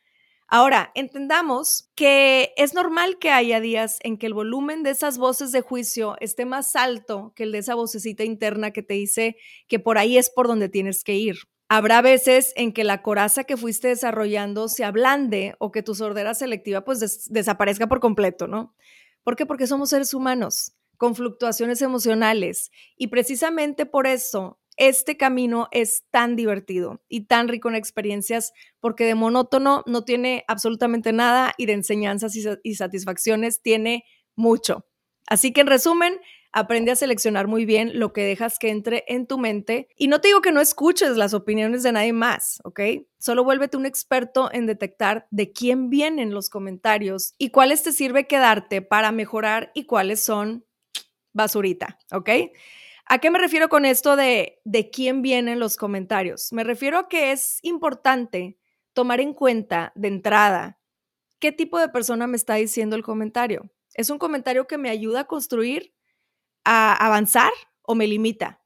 Ahora, 0.54 0.92
entendamos 0.96 1.90
que 1.96 2.54
es 2.58 2.74
normal 2.74 3.20
que 3.20 3.30
haya 3.30 3.62
días 3.62 4.00
en 4.02 4.18
que 4.18 4.26
el 4.26 4.34
volumen 4.34 4.84
de 4.84 4.90
esas 4.90 5.18
voces 5.18 5.54
de 5.54 5.62
juicio 5.62 6.18
esté 6.20 6.44
más 6.44 6.76
alto 6.76 7.32
que 7.38 7.44
el 7.44 7.54
de 7.54 7.60
esa 7.60 7.74
vocecita 7.74 8.26
interna 8.26 8.72
que 8.72 8.84
te 8.84 8.96
dice 8.96 9.38
que 9.70 9.80
por 9.80 9.98
ahí 9.98 10.18
es 10.18 10.30
por 10.30 10.50
donde 10.50 10.68
tienes 10.68 11.06
que 11.06 11.14
ir. 11.14 11.38
Habrá 11.70 12.02
veces 12.02 12.52
en 12.58 12.74
que 12.74 12.84
la 12.84 13.02
coraza 13.02 13.46
que 13.46 13.56
fuiste 13.56 13.88
desarrollando 13.88 14.68
se 14.68 14.84
ablande 14.84 15.56
o 15.58 15.72
que 15.72 15.84
tu 15.84 15.96
sordera 15.96 16.34
selectiva 16.34 16.84
pues 16.84 17.30
desaparezca 17.30 17.88
por 17.88 18.02
completo, 18.02 18.50
¿no? 18.50 18.76
¿Por 19.24 19.38
qué? 19.38 19.46
Porque 19.46 19.68
somos 19.68 19.92
seres 19.92 20.14
humanos 20.14 20.74
con 20.98 21.16
fluctuaciones 21.16 21.82
emocionales 21.82 22.72
y 22.98 23.08
precisamente 23.08 23.86
por 23.86 24.06
eso 24.06 24.61
este 24.78 25.18
camino 25.18 25.68
es 25.72 26.06
tan 26.12 26.36
divertido 26.36 27.02
y 27.08 27.26
tan 27.26 27.48
rico 27.48 27.70
en 27.70 27.76
experiencias 27.76 28.54
porque 28.80 29.06
de 29.06 29.16
monótono 29.16 29.84
no 29.86 30.04
tiene 30.04 30.44
absolutamente 30.48 31.14
nada 31.14 31.54
y 31.58 31.66
de 31.66 31.74
enseñanzas 31.74 32.36
y, 32.36 32.76
satisfacciones 32.76 33.62
tiene 33.62 34.06
mucho. 34.36 34.86
Así 35.28 35.54
que 35.54 35.62
en 35.62 35.68
resumen, 35.68 36.20
aprende 36.52 36.92
a 36.92 36.96
seleccionar 36.96 37.48
muy 37.48 37.66
bien 37.66 37.98
lo 38.00 38.12
que 38.12 38.24
dejas 38.24 38.60
que 38.60 38.70
entre 38.70 39.06
en 39.08 39.26
tu 39.26 39.38
mente 39.38 39.88
y 39.96 40.08
no 40.08 40.20
te 40.20 40.28
digo 40.28 40.42
que 40.42 40.52
no 40.52 40.60
escuches 40.60 41.16
las 41.16 41.34
opiniones 41.34 41.84
de 41.84 41.94
nadie 41.94 42.12
más, 42.12 42.60
¿ok? 42.64 42.82
Solo 43.20 43.44
vuélvete 43.44 43.78
un 43.78 43.86
experto 43.86 44.50
en 44.52 44.66
detectar 44.66 45.28
de 45.32 45.54
quién 45.54 45.90
vienen 45.90 46.34
los 46.34 46.50
comentarios 46.50 47.36
y 47.38 47.52
cuáles 47.52 47.84
te 47.84 47.94
sirve 47.94 48.28
quedarte 48.28 48.82
para 48.82 49.12
mejorar 49.12 49.72
y 49.74 49.86
cuáles 49.86 50.22
son 50.22 50.66
basurita, 51.34 51.98
¿ok? 52.12 52.30
¿A 53.14 53.20
qué 53.20 53.30
me 53.30 53.40
refiero 53.40 53.68
con 53.68 53.84
esto 53.84 54.16
de, 54.16 54.62
de 54.64 54.90
quién 54.90 55.22
vienen 55.22 55.60
los 55.60 55.76
comentarios? 55.76 56.54
Me 56.54 56.64
refiero 56.64 56.98
a 56.98 57.10
que 57.10 57.34
es 57.34 57.60
importante 57.62 58.58
tomar 58.94 59.20
en 59.20 59.34
cuenta 59.34 59.92
de 59.96 60.08
entrada 60.08 60.80
qué 61.40 61.52
tipo 61.52 61.78
de 61.78 61.90
persona 61.90 62.26
me 62.26 62.38
está 62.38 62.56
diciendo 62.56 62.96
el 62.96 63.04
comentario. 63.04 63.70
¿Es 63.96 64.10
un 64.10 64.18
comentario 64.18 64.66
que 64.66 64.78
me 64.78 64.90
ayuda 64.90 65.20
a 65.20 65.28
construir, 65.28 65.94
a 66.64 66.94
avanzar 67.06 67.52
o 67.82 67.96
me 67.96 68.08
limita? 68.08 68.62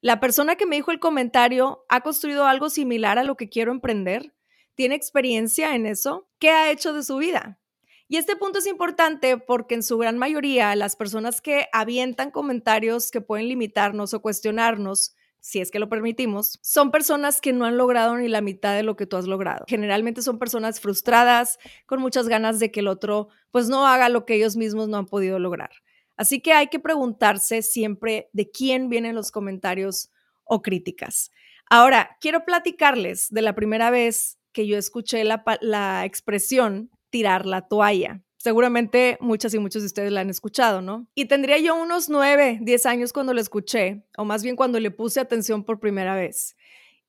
La 0.00 0.20
persona 0.20 0.56
que 0.56 0.64
me 0.64 0.76
dijo 0.76 0.90
el 0.90 0.98
comentario 0.98 1.84
ha 1.90 2.00
construido 2.00 2.46
algo 2.46 2.70
similar 2.70 3.18
a 3.18 3.24
lo 3.24 3.36
que 3.36 3.50
quiero 3.50 3.72
emprender, 3.72 4.34
tiene 4.74 4.94
experiencia 4.94 5.74
en 5.74 5.84
eso, 5.84 6.30
¿qué 6.38 6.48
ha 6.48 6.70
hecho 6.70 6.94
de 6.94 7.02
su 7.02 7.18
vida? 7.18 7.60
Y 8.08 8.16
este 8.16 8.36
punto 8.36 8.58
es 8.58 8.66
importante 8.66 9.38
porque 9.38 9.74
en 9.74 9.82
su 9.82 9.98
gran 9.98 10.18
mayoría 10.18 10.74
las 10.76 10.96
personas 10.96 11.40
que 11.40 11.66
avientan 11.72 12.30
comentarios 12.30 13.10
que 13.10 13.20
pueden 13.20 13.48
limitarnos 13.48 14.12
o 14.14 14.20
cuestionarnos, 14.20 15.14
si 15.40 15.60
es 15.60 15.70
que 15.70 15.78
lo 15.78 15.88
permitimos, 15.88 16.58
son 16.62 16.90
personas 16.90 17.40
que 17.40 17.52
no 17.52 17.64
han 17.64 17.76
logrado 17.76 18.16
ni 18.16 18.28
la 18.28 18.40
mitad 18.40 18.76
de 18.76 18.84
lo 18.84 18.94
que 18.96 19.06
tú 19.06 19.16
has 19.16 19.26
logrado. 19.26 19.64
Generalmente 19.66 20.22
son 20.22 20.38
personas 20.38 20.78
frustradas, 20.78 21.58
con 21.86 22.00
muchas 22.00 22.28
ganas 22.28 22.60
de 22.60 22.70
que 22.70 22.80
el 22.80 22.88
otro 22.88 23.28
pues 23.50 23.68
no 23.68 23.86
haga 23.86 24.08
lo 24.08 24.24
que 24.24 24.34
ellos 24.34 24.56
mismos 24.56 24.88
no 24.88 24.98
han 24.98 25.06
podido 25.06 25.38
lograr. 25.38 25.70
Así 26.16 26.40
que 26.40 26.52
hay 26.52 26.68
que 26.68 26.78
preguntarse 26.78 27.62
siempre 27.62 28.28
de 28.32 28.50
quién 28.50 28.88
vienen 28.88 29.16
los 29.16 29.32
comentarios 29.32 30.10
o 30.44 30.62
críticas. 30.62 31.32
Ahora, 31.68 32.16
quiero 32.20 32.44
platicarles 32.44 33.28
de 33.30 33.42
la 33.42 33.56
primera 33.56 33.90
vez 33.90 34.38
que 34.52 34.68
yo 34.68 34.78
escuché 34.78 35.24
la, 35.24 35.42
la 35.60 36.04
expresión 36.04 36.90
tirar 37.12 37.46
la 37.46 37.68
toalla. 37.68 38.22
Seguramente 38.38 39.18
muchas 39.20 39.54
y 39.54 39.60
muchos 39.60 39.82
de 39.82 39.86
ustedes 39.86 40.10
la 40.10 40.22
han 40.22 40.30
escuchado, 40.30 40.82
¿no? 40.82 41.06
Y 41.14 41.26
tendría 41.26 41.58
yo 41.58 41.76
unos 41.76 42.08
nueve, 42.08 42.58
diez 42.60 42.86
años 42.86 43.12
cuando 43.12 43.34
la 43.34 43.40
escuché, 43.40 44.04
o 44.16 44.24
más 44.24 44.42
bien 44.42 44.56
cuando 44.56 44.80
le 44.80 44.90
puse 44.90 45.20
atención 45.20 45.62
por 45.62 45.78
primera 45.78 46.16
vez. 46.16 46.56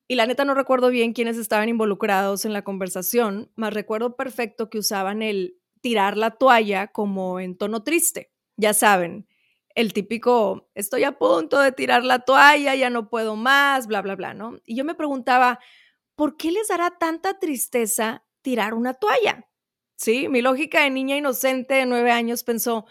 Y 0.06 0.14
la 0.14 0.26
neta 0.26 0.44
no 0.44 0.54
recuerdo 0.54 0.90
bien 0.90 1.14
quiénes 1.14 1.38
estaban 1.38 1.68
involucrados 1.68 2.44
en 2.44 2.52
la 2.52 2.62
conversación, 2.62 3.50
más 3.56 3.74
recuerdo 3.74 4.14
perfecto 4.14 4.70
que 4.70 4.78
usaban 4.78 5.22
el 5.22 5.56
tirar 5.80 6.16
la 6.16 6.32
toalla 6.32 6.88
como 6.88 7.40
en 7.40 7.56
tono 7.56 7.82
triste. 7.82 8.30
Ya 8.56 8.74
saben, 8.74 9.26
el 9.74 9.92
típico, 9.92 10.68
estoy 10.74 11.04
a 11.04 11.18
punto 11.18 11.58
de 11.58 11.72
tirar 11.72 12.04
la 12.04 12.20
toalla, 12.20 12.74
ya 12.74 12.90
no 12.90 13.08
puedo 13.08 13.34
más, 13.34 13.86
bla, 13.86 14.02
bla, 14.02 14.14
bla, 14.14 14.34
¿no? 14.34 14.58
Y 14.64 14.76
yo 14.76 14.84
me 14.84 14.94
preguntaba, 14.94 15.58
¿por 16.14 16.36
qué 16.36 16.52
les 16.52 16.68
dará 16.68 16.90
tanta 16.98 17.38
tristeza 17.40 18.24
tirar 18.42 18.74
una 18.74 18.94
toalla? 18.94 19.48
Sí, 19.96 20.28
mi 20.28 20.42
lógica 20.42 20.82
de 20.82 20.90
niña 20.90 21.16
inocente 21.16 21.74
de 21.74 21.86
nueve 21.86 22.10
años 22.10 22.42
pensó, 22.44 22.84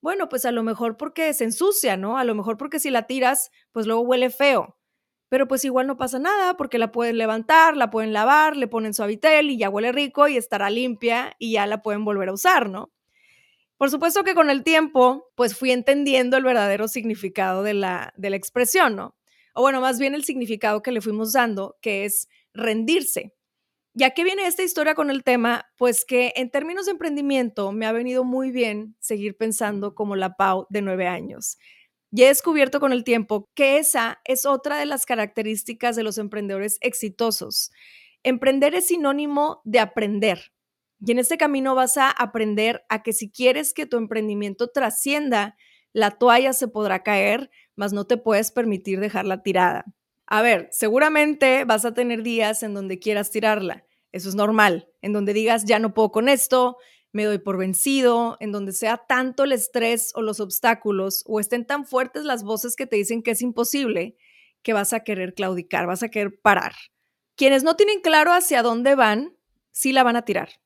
bueno, 0.00 0.28
pues 0.28 0.44
a 0.44 0.52
lo 0.52 0.62
mejor 0.62 0.96
porque 0.96 1.32
se 1.34 1.44
ensucia, 1.44 1.96
¿no? 1.96 2.18
A 2.18 2.24
lo 2.24 2.34
mejor 2.34 2.56
porque 2.56 2.78
si 2.80 2.90
la 2.90 3.06
tiras, 3.06 3.50
pues 3.72 3.86
luego 3.86 4.02
huele 4.02 4.30
feo. 4.30 4.76
Pero 5.28 5.46
pues 5.48 5.64
igual 5.64 5.86
no 5.86 5.96
pasa 5.96 6.18
nada 6.18 6.56
porque 6.56 6.78
la 6.78 6.90
pueden 6.92 7.16
levantar, 7.18 7.76
la 7.76 7.90
pueden 7.90 8.12
lavar, 8.12 8.56
le 8.56 8.66
ponen 8.66 8.94
suavitel 8.94 9.50
y 9.50 9.58
ya 9.58 9.70
huele 9.70 9.92
rico 9.92 10.26
y 10.28 10.36
estará 10.36 10.70
limpia 10.70 11.34
y 11.38 11.52
ya 11.52 11.66
la 11.66 11.82
pueden 11.82 12.04
volver 12.04 12.28
a 12.30 12.32
usar, 12.32 12.68
¿no? 12.68 12.92
Por 13.78 13.90
supuesto 13.90 14.24
que 14.24 14.34
con 14.34 14.50
el 14.50 14.62
tiempo, 14.64 15.30
pues 15.36 15.56
fui 15.56 15.70
entendiendo 15.70 16.36
el 16.36 16.44
verdadero 16.44 16.88
significado 16.88 17.62
de 17.62 17.74
la, 17.74 18.12
de 18.16 18.30
la 18.30 18.36
expresión, 18.36 18.96
¿no? 18.96 19.16
O 19.54 19.62
bueno, 19.62 19.80
más 19.80 19.98
bien 19.98 20.14
el 20.14 20.24
significado 20.24 20.82
que 20.82 20.92
le 20.92 21.00
fuimos 21.00 21.32
dando, 21.32 21.78
que 21.80 22.04
es 22.04 22.28
rendirse. 22.52 23.32
Ya 24.00 24.12
que 24.12 24.24
viene 24.24 24.46
esta 24.46 24.62
historia 24.62 24.94
con 24.94 25.10
el 25.10 25.22
tema, 25.24 25.66
pues 25.76 26.06
que 26.06 26.32
en 26.34 26.48
términos 26.50 26.86
de 26.86 26.92
emprendimiento 26.92 27.70
me 27.70 27.84
ha 27.84 27.92
venido 27.92 28.24
muy 28.24 28.50
bien 28.50 28.96
seguir 28.98 29.36
pensando 29.36 29.94
como 29.94 30.16
la 30.16 30.36
Pau 30.36 30.66
de 30.70 30.80
nueve 30.80 31.06
años. 31.06 31.58
Y 32.10 32.22
he 32.22 32.28
descubierto 32.28 32.80
con 32.80 32.92
el 32.92 33.04
tiempo 33.04 33.50
que 33.54 33.76
esa 33.76 34.18
es 34.24 34.46
otra 34.46 34.78
de 34.78 34.86
las 34.86 35.04
características 35.04 35.96
de 35.96 36.02
los 36.02 36.16
emprendedores 36.16 36.78
exitosos. 36.80 37.72
Emprender 38.22 38.74
es 38.74 38.86
sinónimo 38.86 39.60
de 39.64 39.80
aprender. 39.80 40.50
Y 41.04 41.12
en 41.12 41.18
este 41.18 41.36
camino 41.36 41.74
vas 41.74 41.98
a 41.98 42.08
aprender 42.08 42.82
a 42.88 43.02
que 43.02 43.12
si 43.12 43.30
quieres 43.30 43.74
que 43.74 43.84
tu 43.84 43.98
emprendimiento 43.98 44.68
trascienda, 44.68 45.58
la 45.92 46.12
toalla 46.12 46.54
se 46.54 46.68
podrá 46.68 47.02
caer, 47.02 47.50
mas 47.76 47.92
no 47.92 48.06
te 48.06 48.16
puedes 48.16 48.50
permitir 48.50 48.98
dejarla 48.98 49.42
tirada. 49.42 49.84
A 50.26 50.40
ver, 50.40 50.68
seguramente 50.70 51.66
vas 51.66 51.84
a 51.84 51.92
tener 51.92 52.22
días 52.22 52.62
en 52.62 52.72
donde 52.72 52.98
quieras 52.98 53.30
tirarla. 53.30 53.84
Eso 54.12 54.28
es 54.28 54.34
normal, 54.34 54.88
en 55.02 55.12
donde 55.12 55.32
digas, 55.32 55.64
ya 55.64 55.78
no 55.78 55.94
puedo 55.94 56.10
con 56.10 56.28
esto, 56.28 56.76
me 57.12 57.24
doy 57.24 57.38
por 57.38 57.56
vencido, 57.58 58.36
en 58.40 58.52
donde 58.52 58.72
sea 58.72 58.96
tanto 58.96 59.44
el 59.44 59.52
estrés 59.52 60.12
o 60.14 60.22
los 60.22 60.40
obstáculos 60.40 61.24
o 61.26 61.40
estén 61.40 61.66
tan 61.66 61.84
fuertes 61.84 62.24
las 62.24 62.42
voces 62.42 62.76
que 62.76 62.86
te 62.86 62.96
dicen 62.96 63.22
que 63.22 63.32
es 63.32 63.42
imposible, 63.42 64.16
que 64.62 64.72
vas 64.72 64.92
a 64.92 65.00
querer 65.00 65.34
claudicar, 65.34 65.86
vas 65.86 66.02
a 66.02 66.08
querer 66.08 66.40
parar. 66.40 66.74
Quienes 67.36 67.62
no 67.64 67.76
tienen 67.76 68.00
claro 68.00 68.32
hacia 68.32 68.62
dónde 68.62 68.94
van, 68.94 69.36
sí 69.72 69.92
la 69.92 70.02
van 70.02 70.16
a 70.16 70.24
tirar. 70.24 70.60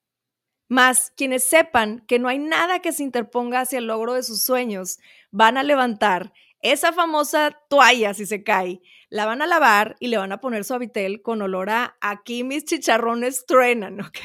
Más 0.69 1.13
quienes 1.17 1.45
sepan 1.45 2.05
que 2.07 2.19
no 2.19 2.29
hay 2.29 2.39
nada 2.39 2.81
que 2.81 2.93
se 2.93 3.03
interponga 3.03 3.61
hacia 3.61 3.79
el 3.79 3.87
logro 3.87 4.15
de 4.15 4.23
sus 4.23 4.43
sueños, 4.43 4.99
van 5.31 5.57
a 5.57 5.63
levantar 5.63 6.33
esa 6.61 6.93
famosa 6.93 7.59
toalla 7.69 8.15
si 8.15 8.25
se 8.25 8.43
cae, 8.43 8.81
la 9.15 9.27
van 9.27 9.43
a 9.43 9.47
lavar 9.47 9.95
y 10.01 10.09
le 10.09 10.17
van 10.17 10.33
a 10.33 10.41
poner 10.41 10.65
suavitel 10.65 11.23
con 11.23 11.41
olor 11.41 11.71
a 11.71 11.97
aquí 12.01 12.43
mis 12.43 12.65
chicharrones 12.65 13.47
truenan, 13.47 14.01
¿ok? 14.01 14.19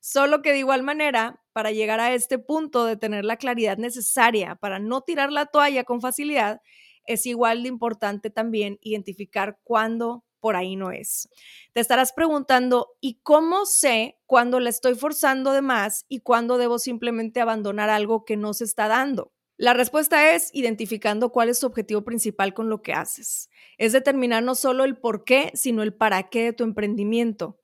Solo 0.00 0.42
que 0.42 0.50
de 0.50 0.58
igual 0.58 0.82
manera, 0.82 1.40
para 1.52 1.70
llegar 1.70 2.00
a 2.00 2.12
este 2.14 2.40
punto 2.40 2.84
de 2.84 2.96
tener 2.96 3.24
la 3.24 3.36
claridad 3.36 3.78
necesaria 3.78 4.56
para 4.56 4.80
no 4.80 5.02
tirar 5.02 5.30
la 5.30 5.46
toalla 5.46 5.84
con 5.84 6.00
facilidad, 6.00 6.60
es 7.06 7.26
igual 7.26 7.62
de 7.62 7.68
importante 7.68 8.28
también 8.28 8.78
identificar 8.82 9.60
cuándo 9.62 10.24
por 10.40 10.56
ahí 10.56 10.74
no 10.74 10.90
es. 10.90 11.28
Te 11.72 11.78
estarás 11.78 12.12
preguntando, 12.12 12.88
¿y 13.00 13.20
cómo 13.22 13.66
sé 13.66 14.18
cuándo 14.26 14.58
la 14.58 14.70
estoy 14.70 14.96
forzando 14.96 15.52
de 15.52 15.62
más 15.62 16.06
y 16.08 16.22
cuándo 16.22 16.58
debo 16.58 16.80
simplemente 16.80 17.40
abandonar 17.40 17.88
algo 17.88 18.24
que 18.24 18.36
no 18.36 18.52
se 18.52 18.64
está 18.64 18.88
dando? 18.88 19.33
La 19.56 19.72
respuesta 19.72 20.34
es 20.34 20.50
identificando 20.52 21.30
cuál 21.30 21.48
es 21.48 21.60
tu 21.60 21.66
objetivo 21.66 22.02
principal 22.02 22.54
con 22.54 22.68
lo 22.68 22.82
que 22.82 22.92
haces. 22.92 23.50
Es 23.78 23.92
determinar 23.92 24.42
no 24.42 24.56
solo 24.56 24.84
el 24.84 24.96
por 24.96 25.24
qué, 25.24 25.52
sino 25.54 25.82
el 25.82 25.94
para 25.94 26.28
qué 26.28 26.46
de 26.46 26.52
tu 26.52 26.64
emprendimiento. 26.64 27.60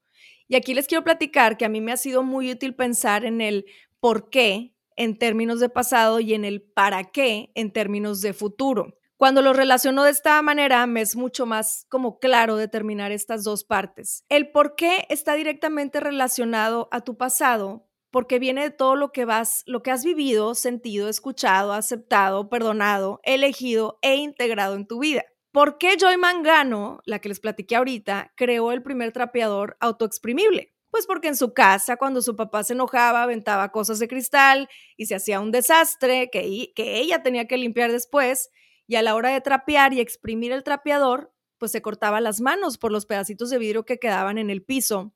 Y 0.47 0.55
aquí 0.55 0.73
les 0.73 0.87
quiero 0.87 1.05
platicar 1.05 1.57
que 1.57 1.65
a 1.65 1.69
mí 1.69 1.81
me 1.81 1.93
ha 1.93 1.97
sido 1.97 2.23
muy 2.23 2.51
útil 2.51 2.75
pensar 2.75 3.25
en 3.25 3.41
el 3.41 3.67
por 3.99 4.31
qué 4.31 4.73
en 4.97 5.19
términos 5.19 5.61
de 5.61 5.69
pasado 5.69 6.21
y 6.21 6.35
en 6.35 6.45
el 6.45 6.63
para 6.63 7.11
qué 7.11 7.51
en 7.55 7.73
términos 7.73 8.21
de 8.21 8.35
futuro. 8.35 8.99
Cuando 9.17 9.43
lo 9.43 9.53
relaciono 9.53 10.05
de 10.05 10.13
esta 10.13 10.41
manera, 10.43 10.87
me 10.87 11.03
es 11.03 11.15
mucho 11.15 11.45
más 11.45 11.87
como 11.89 12.19
claro 12.19 12.57
determinar 12.57 13.13
estas 13.13 13.45
dos 13.45 13.65
partes. 13.65 14.25
El 14.29 14.51
por 14.51 14.77
qué 14.77 15.07
está 15.09 15.35
directamente 15.35 16.01
relacionado 16.01 16.89
a 16.91 17.03
tu 17.03 17.17
pasado, 17.17 17.87
porque 18.11 18.39
viene 18.39 18.63
de 18.63 18.71
todo 18.71 18.97
lo 18.97 19.13
que 19.13 19.25
vas, 19.25 19.63
lo 19.67 19.83
que 19.83 19.91
has 19.91 20.05
vivido, 20.05 20.55
sentido, 20.55 21.09
escuchado, 21.09 21.73
aceptado, 21.73 22.49
perdonado, 22.49 23.21
elegido 23.23 23.99
e 24.03 24.17
integrado 24.17 24.75
en 24.75 24.87
tu 24.87 25.01
vida. 25.01 25.25
¿Por 25.53 25.79
qué 25.79 25.97
Joy 25.99 26.17
Mangano, 26.17 27.01
la 27.05 27.19
que 27.19 27.29
les 27.29 27.41
platiqué 27.41 27.77
ahorita, 27.77 28.33
creó 28.37 28.73
el 28.73 28.83
primer 28.83 29.13
trapeador 29.13 29.77
autoexprimible? 29.81 30.73
Pues 30.91 31.07
porque 31.07 31.29
en 31.29 31.37
su 31.37 31.55
casa, 31.55 31.97
cuando 31.97 32.21
su 32.23 32.37
papá 32.37 32.65
se 32.65 32.73
enojaba, 32.73 33.23
aventaba 33.23 33.71
cosas 33.71 33.99
de 33.99 34.09
cristal 34.09 34.69
y 34.97 35.07
se 35.07 35.15
hacía 35.15 35.41
un 35.41 35.53
desastre 35.53 36.31
que, 36.31 36.73
que 36.75 36.99
ella 36.99 37.23
tenía 37.23 37.47
que 37.47 37.57
limpiar 37.57 37.93
después, 37.93 38.51
y 38.87 38.97
a 38.97 39.03
la 39.03 39.15
hora 39.15 39.31
de 39.31 39.41
trapear 39.41 39.93
y 39.93 40.01
exprimir 40.01 40.51
el 40.51 40.65
trapeador, 40.65 41.33
pues 41.59 41.71
se 41.71 41.81
cortaba 41.81 42.21
las 42.21 42.41
manos 42.41 42.77
por 42.77 42.91
los 42.91 43.07
pedacitos 43.07 43.51
de 43.51 43.59
vidrio 43.59 43.85
que 43.85 43.99
quedaban 43.99 44.37
en 44.37 44.51
el 44.51 44.65
piso 44.65 45.15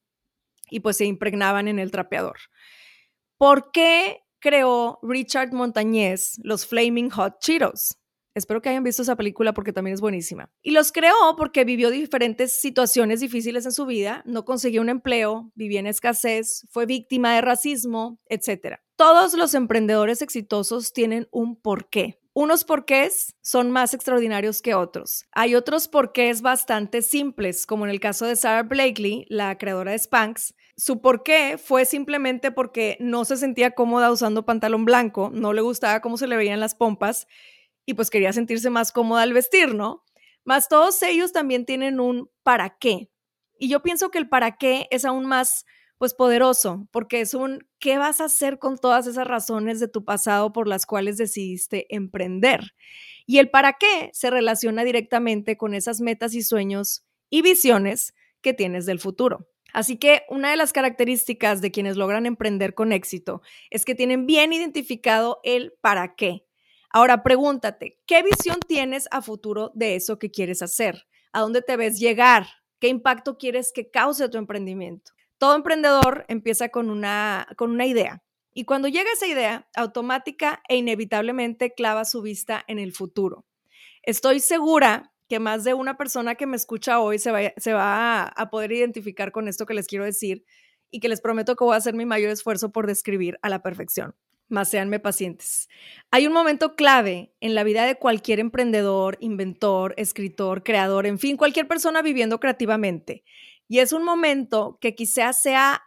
y 0.71 0.81
pues 0.81 0.97
se 0.97 1.07
impregnaban 1.07 1.67
en 1.67 1.81
el 1.81 1.91
trapeador. 1.91 2.37
¿Por 3.39 3.73
qué 3.73 4.21
creó 4.41 4.99
Richard 5.03 5.53
Montañez 5.53 6.39
los 6.43 6.67
Flaming 6.67 7.11
Hot 7.11 7.41
Cheetos? 7.41 7.99
Espero 8.35 8.61
que 8.61 8.69
hayan 8.69 8.83
visto 8.83 9.03
esa 9.03 9.15
película 9.15 9.55
porque 9.55 9.73
también 9.73 9.95
es 9.95 10.01
buenísima. 10.01 10.51
Y 10.61 10.73
los 10.73 10.91
creó 10.91 11.15
porque 11.37 11.65
vivió 11.65 11.91
diferentes 11.91 12.61
situaciones 12.61 13.21
difíciles 13.21 13.65
en 13.65 13.73
su 13.73 13.87
vida, 13.87 14.23
no 14.27 14.45
consiguió 14.45 14.81
un 14.81 14.89
empleo, 14.89 15.53
vivía 15.55 15.79
en 15.81 15.87
escasez, 15.87 16.67
fue 16.71 16.85
víctima 16.85 17.35
de 17.35 17.43
racismo, 17.43 18.19
etc. 18.27 18.79
Todos 18.97 19.35
los 19.35 19.55
emprendedores 19.55 20.21
exitosos 20.21 20.93
tienen 20.93 21.29
un 21.31 21.61
porqué. 21.61 22.21
Unos 22.37 22.65
porqués 22.65 23.37
son 23.43 23.71
más 23.71 23.95
extraordinarios 23.95 24.61
que 24.61 24.75
otros. 24.75 25.25
Hay 25.31 25.55
otros 25.55 25.87
porqués 25.87 26.43
bastante 26.43 27.01
simples, 27.01 27.65
como 27.65 27.85
en 27.85 27.93
el 27.93 28.01
caso 28.01 28.27
de 28.27 28.35
Sarah 28.35 28.65
Blakely, 28.65 29.25
la 29.29 29.57
creadora 29.57 29.93
de 29.93 30.01
Spanx. 30.01 30.53
Su 30.77 31.01
porqué 31.01 31.59
fue 31.59 31.85
simplemente 31.85 32.51
porque 32.51 32.97
no 32.99 33.25
se 33.25 33.37
sentía 33.37 33.71
cómoda 33.71 34.11
usando 34.11 34.45
pantalón 34.45 34.85
blanco, 34.85 35.31
no 35.33 35.53
le 35.53 35.61
gustaba 35.61 36.01
cómo 36.01 36.17
se 36.17 36.27
le 36.27 36.37
veían 36.37 36.59
las 36.59 36.75
pompas 36.75 37.29
y 37.87 37.95
pues 37.95 38.11
quería 38.11 38.33
sentirse 38.33 38.69
más 38.69 38.91
cómoda 38.91 39.23
al 39.23 39.33
vestir, 39.33 39.73
¿no? 39.73 40.03
Más 40.45 40.69
todos 40.69 41.01
ellos 41.03 41.31
también 41.31 41.65
tienen 41.65 42.01
un 42.01 42.33
para 42.43 42.79
qué. 42.81 43.13
Y 43.61 43.69
yo 43.69 43.81
pienso 43.81 44.11
que 44.11 44.19
el 44.19 44.29
para 44.29 44.57
qué 44.57 44.89
es 44.91 45.05
aún 45.05 45.25
más 45.27 45.67
pues 45.99 46.15
poderoso, 46.15 46.89
porque 46.91 47.21
es 47.21 47.35
un 47.35 47.67
¿qué 47.79 47.99
vas 47.99 48.21
a 48.21 48.27
hacer 48.27 48.59
con 48.59 48.79
todas 48.79 49.07
esas 49.07 49.27
razones 49.27 49.81
de 49.81 49.89
tu 49.89 50.05
pasado 50.05 50.53
por 50.53 50.69
las 50.69 50.87
cuales 50.87 51.17
decidiste 51.17 51.87
emprender? 51.95 52.75
Y 53.27 53.39
el 53.39 53.51
para 53.51 53.75
qué 53.75 54.11
se 54.13 54.31
relaciona 54.31 54.85
directamente 54.85 55.57
con 55.57 55.75
esas 55.75 56.01
metas 56.01 56.35
y 56.35 56.43
sueños 56.43 57.05
y 57.31 57.43
visiones 57.43 58.15
que 58.43 58.55
tienes 58.55 58.87
del 58.87 59.01
futuro. 59.01 59.49
Así 59.73 59.97
que 59.97 60.23
una 60.29 60.51
de 60.51 60.57
las 60.57 60.73
características 60.73 61.61
de 61.61 61.73
quienes 61.73 61.97
logran 61.97 62.27
emprender 62.27 62.75
con 62.75 62.93
éxito 62.93 63.43
es 63.71 63.85
que 63.85 63.97
tienen 63.97 64.25
bien 64.25 64.53
identificado 64.53 65.41
el 65.43 65.73
para 65.81 66.15
qué. 66.15 66.47
Ahora 66.91 67.25
pregúntate, 67.25 67.99
¿qué 68.07 68.23
visión 68.23 68.61
tienes 68.69 69.09
a 69.11 69.21
futuro 69.21 69.73
de 69.75 69.97
eso 69.97 70.17
que 70.21 70.31
quieres 70.31 70.63
hacer? 70.63 71.09
¿A 71.33 71.41
dónde 71.41 71.61
te 71.61 71.77
ves 71.77 71.99
llegar? 71.99 72.47
¿Qué 72.79 72.87
impacto 72.87 73.37
quieres 73.37 73.73
que 73.73 73.91
cause 73.91 74.29
tu 74.29 74.39
emprendimiento? 74.39 75.11
Todo 75.39 75.57
emprendedor 75.57 76.25
empieza 76.29 76.69
con 76.69 76.91
una, 76.91 77.47
con 77.57 77.71
una 77.71 77.87
idea 77.87 78.23
y 78.55 78.65
cuando 78.65 78.87
llega 78.87 79.13
esa 79.13 79.27
idea, 79.27 79.69
automática 79.75 80.63
e 80.69 80.77
inevitablemente 80.77 81.75
clava 81.75 82.05
su 82.05 82.23
vista 82.23 82.65
en 82.69 82.79
el 82.79 82.93
futuro. 82.93 83.45
Estoy 84.03 84.39
segura 84.39 85.13
que 85.29 85.41
más 85.41 85.65
de 85.65 85.75
una 85.75 85.97
persona 85.97 86.37
que 86.37 86.47
me 86.47 86.57
escucha 86.57 87.01
hoy 87.01 87.19
se 87.19 87.33
va, 87.33 87.41
se 87.57 87.73
va 87.73 88.25
a, 88.27 88.51
poder 88.51 88.71
identificar 88.71 89.33
con 89.33 89.49
esto 89.49 89.67
que 89.67 89.75
les 89.75 89.89
quiero 89.89 90.05
decir 90.05 90.45
y 90.91 91.01
que 91.01 91.09
les 91.09 91.21
prometo 91.21 91.57
que 91.57 91.65
voy 91.65 91.75
a 91.75 91.79
hacer 91.79 91.95
mi 91.95 92.07
mayor 92.07 92.31
esfuerzo 92.31 92.71
por 92.71 92.87
describir 92.87 93.39
a 93.43 93.49
la 93.49 93.61
perfección. 93.61 94.15
Más 94.49 94.69
seanme 94.69 95.01
pacientes. 95.01 95.69
Hay 96.13 96.27
un 96.27 96.33
momento 96.33 96.77
clave 96.77 97.33
en 97.41 97.57
la 97.57 97.65
vida 97.65 97.87
de 97.87 97.97
cualquier 97.97 98.39
emprendedor, 98.39 99.17
inventor, 99.19 99.95
escritor, 99.97 100.63
creador, 100.63 101.07
en 101.07 101.19
fin, 101.19 101.37
cualquier 101.37 101.67
persona 101.67 102.03
viviendo 102.03 102.39
creativamente. 102.39 103.25
Y 103.69 103.79
es 103.79 103.93
un 103.93 104.05
momento 104.05 104.79
que 104.81 104.95
quizás 104.95 105.41
sea 105.41 105.83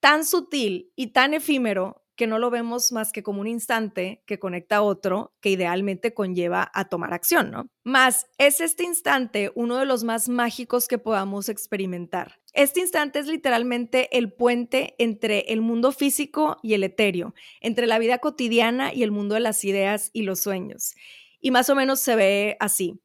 tan 0.00 0.24
sutil 0.24 0.92
y 0.96 1.08
tan 1.08 1.34
efímero 1.34 2.04
que 2.18 2.26
no 2.26 2.40
lo 2.40 2.50
vemos 2.50 2.90
más 2.90 3.12
que 3.12 3.22
como 3.22 3.40
un 3.40 3.46
instante 3.46 4.24
que 4.26 4.40
conecta 4.40 4.78
a 4.78 4.82
otro 4.82 5.36
que 5.40 5.50
idealmente 5.50 6.14
conlleva 6.14 6.68
a 6.74 6.88
tomar 6.88 7.14
acción, 7.14 7.52
¿no? 7.52 7.68
Más, 7.84 8.26
es 8.38 8.60
este 8.60 8.82
instante 8.82 9.52
uno 9.54 9.76
de 9.76 9.86
los 9.86 10.02
más 10.02 10.28
mágicos 10.28 10.88
que 10.88 10.98
podamos 10.98 11.48
experimentar. 11.48 12.40
Este 12.54 12.80
instante 12.80 13.20
es 13.20 13.28
literalmente 13.28 14.18
el 14.18 14.32
puente 14.32 14.96
entre 14.98 15.40
el 15.52 15.60
mundo 15.60 15.92
físico 15.92 16.56
y 16.60 16.74
el 16.74 16.82
etéreo, 16.82 17.34
entre 17.60 17.86
la 17.86 18.00
vida 18.00 18.18
cotidiana 18.18 18.92
y 18.92 19.04
el 19.04 19.12
mundo 19.12 19.36
de 19.36 19.40
las 19.40 19.64
ideas 19.64 20.10
y 20.12 20.22
los 20.22 20.40
sueños. 20.40 20.96
Y 21.40 21.52
más 21.52 21.70
o 21.70 21.76
menos 21.76 22.00
se 22.00 22.16
ve 22.16 22.56
así. 22.58 23.00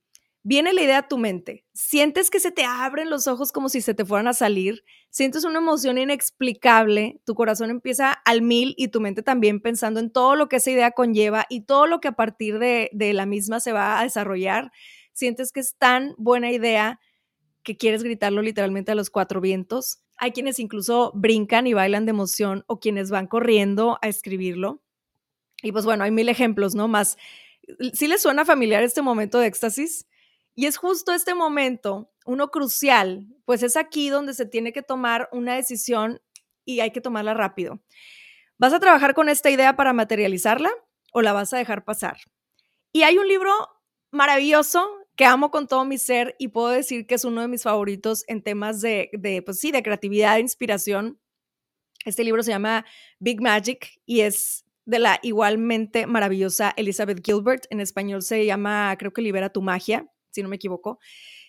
Viene 0.45 0.73
la 0.73 0.81
idea 0.81 0.97
a 0.97 1.07
tu 1.07 1.17
mente, 1.17 1.63
sientes 1.73 2.29
que 2.29 2.41
se 2.41 2.51
te 2.51 2.65
abren 2.65 3.09
los 3.09 3.27
ojos 3.27 3.53
como 3.53 3.69
si 3.69 3.79
se 3.79 3.93
te 3.93 4.03
fueran 4.03 4.27
a 4.27 4.33
salir, 4.33 4.83
sientes 5.09 5.45
una 5.45 5.59
emoción 5.59 5.97
inexplicable, 5.97 7.21
tu 7.23 7.33
corazón 7.33 7.69
empieza 7.69 8.11
al 8.11 8.41
mil 8.41 8.73
y 8.77 8.89
tu 8.89 8.99
mente 8.99 9.23
también 9.23 9.61
pensando 9.61 10.01
en 10.01 10.11
todo 10.11 10.35
lo 10.35 10.49
que 10.49 10.57
esa 10.57 10.71
idea 10.71 10.91
conlleva 10.91 11.45
y 11.47 11.61
todo 11.61 11.87
lo 11.87 12.01
que 12.01 12.09
a 12.09 12.11
partir 12.11 12.59
de, 12.59 12.89
la 12.91 13.25
misma 13.25 13.61
se 13.61 13.71
va 13.71 14.01
a 14.01 14.03
desarrollar, 14.03 14.73
sientes 15.13 15.53
que 15.53 15.61
es 15.61 15.77
tan 15.77 16.13
buena 16.17 16.51
idea 16.51 16.99
que 17.63 17.77
quieres 17.77 18.03
gritarlo 18.03 18.41
literalmente 18.41 18.91
a 18.91 18.95
los 18.95 19.09
cuatro 19.09 19.39
vientos. 19.39 20.01
Hay 20.17 20.31
quienes 20.31 20.59
incluso 20.59 21.13
brincan 21.15 21.67
y 21.67 21.73
bailan 21.73 22.05
de 22.05 22.09
emoción 22.09 22.65
o 22.67 22.81
quienes 22.81 23.11
van 23.11 23.27
corriendo 23.27 23.97
a 24.01 24.09
escribirlo. 24.09 24.81
Y 25.61 25.71
pues 25.71 25.85
bueno, 25.85 26.03
hay 26.03 26.11
mil 26.11 26.27
ejemplos, 26.27 26.75
¿no? 26.75 26.89
Más, 26.89 27.17
¿sí 27.93 28.07
les 28.07 28.21
suena 28.21 28.43
familiar 28.43 28.83
este 28.83 29.01
momento 29.01 29.39
de 29.39 29.47
éxtasis? 29.47 30.05
Y 30.55 30.67
es 30.67 30.77
justo 30.77 31.13
este 31.13 31.33
momento, 31.33 32.11
uno 32.25 32.49
crucial, 32.49 33.27
pues 33.45 33.63
es 33.63 33.75
aquí 33.75 34.09
donde 34.09 34.33
se 34.33 34.45
tiene 34.45 34.71
que 34.71 34.83
tomar 34.83 35.29
una 35.31 35.55
decisión 35.55 36.21
y 36.63 36.79
hay 36.79 36.91
que 36.91 37.01
tomarla 37.01 37.33
rápido. 37.33 37.81
¿Vas 38.59 38.73
a 38.73 38.79
trabajar 38.79 39.15
con 39.15 39.29
esta 39.29 39.49
idea 39.49 39.75
para 39.75 39.93
materializarla 39.93 40.71
o 41.11 41.21
la 41.21 41.33
vas 41.33 41.53
a 41.53 41.57
dejar 41.57 41.83
pasar? 41.83 42.17
Y 42.91 43.01
hay 43.01 43.17
un 43.17 43.27
libro 43.27 43.51
maravilloso 44.11 44.87
que 45.15 45.25
amo 45.25 45.49
con 45.49 45.67
todo 45.67 45.85
mi 45.85 45.97
ser 45.97 46.35
y 46.37 46.49
puedo 46.49 46.69
decir 46.69 47.07
que 47.07 47.15
es 47.15 47.25
uno 47.25 47.41
de 47.41 47.47
mis 47.47 47.63
favoritos 47.63 48.23
en 48.27 48.43
temas 48.43 48.79
de, 48.81 49.09
de 49.13 49.41
pues 49.41 49.59
sí, 49.59 49.71
de 49.71 49.83
creatividad, 49.83 50.35
de 50.35 50.41
inspiración. 50.41 51.19
Este 52.05 52.23
libro 52.23 52.43
se 52.43 52.51
llama 52.51 52.85
Big 53.19 53.41
Magic 53.41 53.99
y 54.05 54.21
es 54.21 54.65
de 54.85 54.99
la 54.99 55.19
igualmente 55.23 56.05
maravillosa 56.05 56.73
Elizabeth 56.77 57.25
Gilbert. 57.25 57.65
En 57.71 57.79
español 57.79 58.21
se 58.21 58.45
llama, 58.45 58.95
creo 58.99 59.13
que 59.13 59.21
Libera 59.21 59.49
tu 59.49 59.61
magia 59.61 60.07
si 60.33 60.43
no 60.43 60.49
me 60.49 60.57
equivoco. 60.57 60.99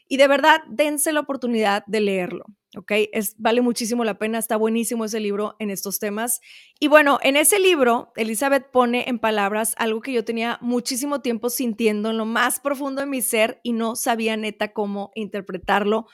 Y 0.07 0.19
de 0.19 0.29
verdad, 0.29 0.61
dense 0.69 1.13
la 1.13 1.21
oportunidad 1.21 1.85
de 1.87 2.01
leerlo. 2.01 2.45
¿ok? 2.77 2.93
Es, 3.13 3.37
vale 3.39 3.61
muchísimo 3.63 4.05
la 4.05 4.19
pena, 4.19 4.39
está 4.39 4.57
buenísimo 4.57 5.05
ese 5.05 5.21
libro 5.21 5.57
en 5.59 5.71
estos 5.71 5.99
temas. 5.99 6.41
Y 6.79 6.89
bueno, 6.89 7.19
en 7.23 7.37
ese 7.37 7.59
libro, 7.59 8.13
Elizabeth 8.17 8.71
pone 8.71 9.09
en 9.09 9.19
palabras 9.19 9.75
algo 9.79 10.01
que 10.01 10.13
yo 10.13 10.25
tenía 10.25 10.59
muchísimo 10.61 11.21
tiempo 11.21 11.51
sintiendo 11.51 12.11
en 12.11 12.19
lo 12.19 12.27
más 12.27 12.61
profundo 12.61 13.01
de 13.01 13.07
mi 13.07 13.23
ser 13.23 13.61
y 13.63 13.73
no 13.73 13.97
sabía 13.97 14.37
neta 14.37 14.73
cómo 14.73 15.11
interpretarlo 15.15 16.07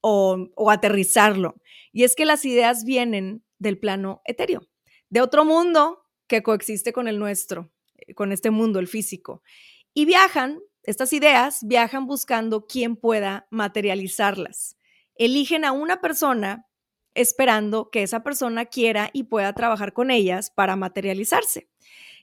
o, 0.00 0.48
o 0.56 0.70
aterrizarlo. 0.70 1.56
Y 1.92 2.04
es 2.04 2.16
que 2.16 2.24
las 2.24 2.44
ideas 2.44 2.84
vienen 2.84 3.44
del 3.58 3.78
plano 3.78 4.22
etéreo, 4.24 4.62
de 5.10 5.20
otro 5.20 5.44
mundo 5.44 6.06
que 6.26 6.42
coexiste 6.42 6.92
con 6.92 7.08
el 7.08 7.18
nuestro, 7.18 7.72
eh, 7.96 8.14
con 8.14 8.32
este 8.32 8.50
mundo, 8.50 8.78
el 8.78 8.88
físico. 8.88 9.42
Y 9.92 10.04
viajan, 10.06 10.60
estas 10.84 11.12
ideas 11.12 11.60
viajan 11.66 12.06
buscando 12.06 12.66
quién 12.66 12.96
pueda 12.96 13.46
materializarlas 13.50 14.76
eligen 15.16 15.64
a 15.64 15.72
una 15.72 16.00
persona 16.00 16.66
esperando 17.14 17.90
que 17.90 18.02
esa 18.02 18.22
persona 18.22 18.66
quiera 18.66 19.10
y 19.12 19.24
pueda 19.24 19.52
trabajar 19.52 19.92
con 19.92 20.10
ellas 20.10 20.50
para 20.50 20.76
materializarse. 20.76 21.68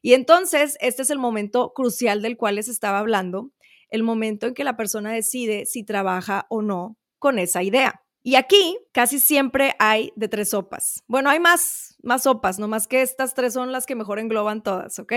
Y 0.02 0.13
entonces, 0.13 0.78
este 0.82 1.04
es 1.04 1.10
el 1.10 1.19
momento 1.19 1.74
crucial 1.74 2.21
del 2.21 2.36
cual 2.36 2.56
les 2.56 2.67
estaba 2.67 3.00
hablando, 3.00 3.52
el 3.89 4.04
momento 4.04 4.47
en 4.47 4.54
que 4.54 4.63
la 4.63 4.76
persona 4.76 5.12
decide 5.12 5.65
si 5.65 5.84
trabaja 5.84 6.45
o 6.50 6.62
no 6.62 6.97
con 7.19 7.39
esa 7.39 7.63
idea. 7.63 8.01
Y 8.23 8.36
aquí 8.36 8.77
casi 8.91 9.19
siempre 9.19 9.75
hay 9.79 10.13
de 10.15 10.27
tres 10.27 10.49
sopas. 10.51 11.03
Bueno, 11.07 11.29
hay 11.29 11.39
más, 11.39 11.97
más 12.03 12.23
sopas, 12.23 12.60
no 12.60 12.67
más 12.67 12.88
que 12.88 13.01
estas 13.01 13.34
tres 13.34 13.53
son 13.53 13.71
las 13.71 13.86
que 13.86 13.95
mejor 13.95 14.19
engloban 14.19 14.62
todas, 14.62 14.99
¿ok? 14.99 15.13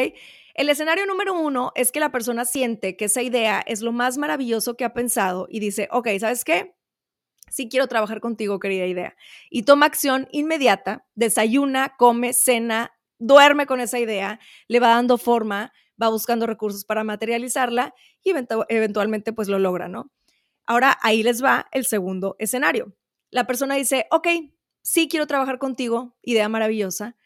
El 0.55 0.69
escenario 0.71 1.05
número 1.07 1.39
uno 1.39 1.73
es 1.75 1.93
que 1.93 2.01
la 2.01 2.13
persona 2.13 2.45
siente 2.45 2.97
que 2.97 3.07
esa 3.07 3.21
idea 3.21 3.63
es 3.67 3.83
lo 3.83 3.93
más 3.93 4.17
maravilloso 4.17 4.77
que 4.77 4.85
ha 4.85 4.95
pensado 4.95 5.47
y 5.51 5.61
dice, 5.61 5.89
ok, 5.91 6.09
¿sabes 6.19 6.45
qué? 6.45 6.75
sí 7.51 7.69
quiero 7.69 7.87
trabajar 7.87 8.21
contigo, 8.21 8.59
querida 8.59 8.87
idea. 8.87 9.17
Y 9.51 9.63
toma 9.63 9.87
acción 9.87 10.29
inmediata, 10.33 11.07
desayuna, 11.15 11.95
come, 11.97 12.33
cena, 12.33 12.93
duerme 13.19 13.67
con 13.67 13.81
esa 13.81 13.99
idea, 13.99 14.41
le 14.67 14.81
va 14.81 14.89
dando 14.89 15.19
forma, 15.19 15.73
va 16.01 16.09
buscando 16.09 16.47
recursos 16.47 16.85
para 16.85 17.05
materializarla 17.05 17.95
y 18.23 18.33
eventualmente 18.69 19.33
pues 19.33 19.49
lo 19.49 19.59
logra, 19.59 19.89
¿no? 19.89 20.11
Ahora 20.67 20.99
ahí 21.03 21.23
les 21.23 21.43
va 21.43 21.67
el 21.73 21.85
segundo 21.85 22.37
escenario. 22.39 22.95
La 23.31 23.47
persona 23.47 23.75
dice, 23.75 24.07
ok, 24.11 24.29
sí 24.83 25.09
quiero 25.09 25.27
trabajar 25.27 25.59
contigo, 25.59 26.17
idea 26.23 26.49
maravillosa, 26.49 27.17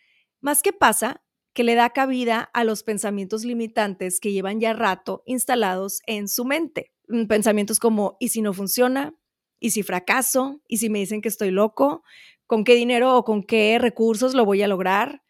más 0.40 0.62
que 0.62 0.72
pasa 0.72 1.22
que 1.52 1.64
le 1.64 1.74
da 1.74 1.90
cabida 1.90 2.50
a 2.54 2.64
los 2.64 2.82
pensamientos 2.84 3.44
limitantes 3.44 4.20
que 4.20 4.32
llevan 4.32 4.60
ya 4.60 4.72
rato 4.74 5.22
instalados 5.26 6.00
en 6.06 6.28
su 6.28 6.44
mente. 6.44 6.92
Mm, 7.08 7.26
pensamientos 7.26 7.80
como, 7.80 8.16
¿y 8.20 8.28
si 8.28 8.42
no 8.42 8.52
funciona? 8.52 9.14
¿Y 9.58 9.70
si 9.70 9.82
fracaso? 9.82 10.62
¿Y 10.68 10.76
si 10.76 10.88
me 10.88 11.00
dicen 11.00 11.20
que 11.20 11.28
estoy 11.28 11.50
loco? 11.50 12.04
¿Con 12.46 12.64
qué 12.64 12.74
dinero 12.74 13.16
o 13.16 13.24
con 13.24 13.42
qué 13.42 13.78
recursos 13.80 14.34
lo 14.34 14.44
voy 14.44 14.62
a 14.62 14.68
lograr? 14.68 15.22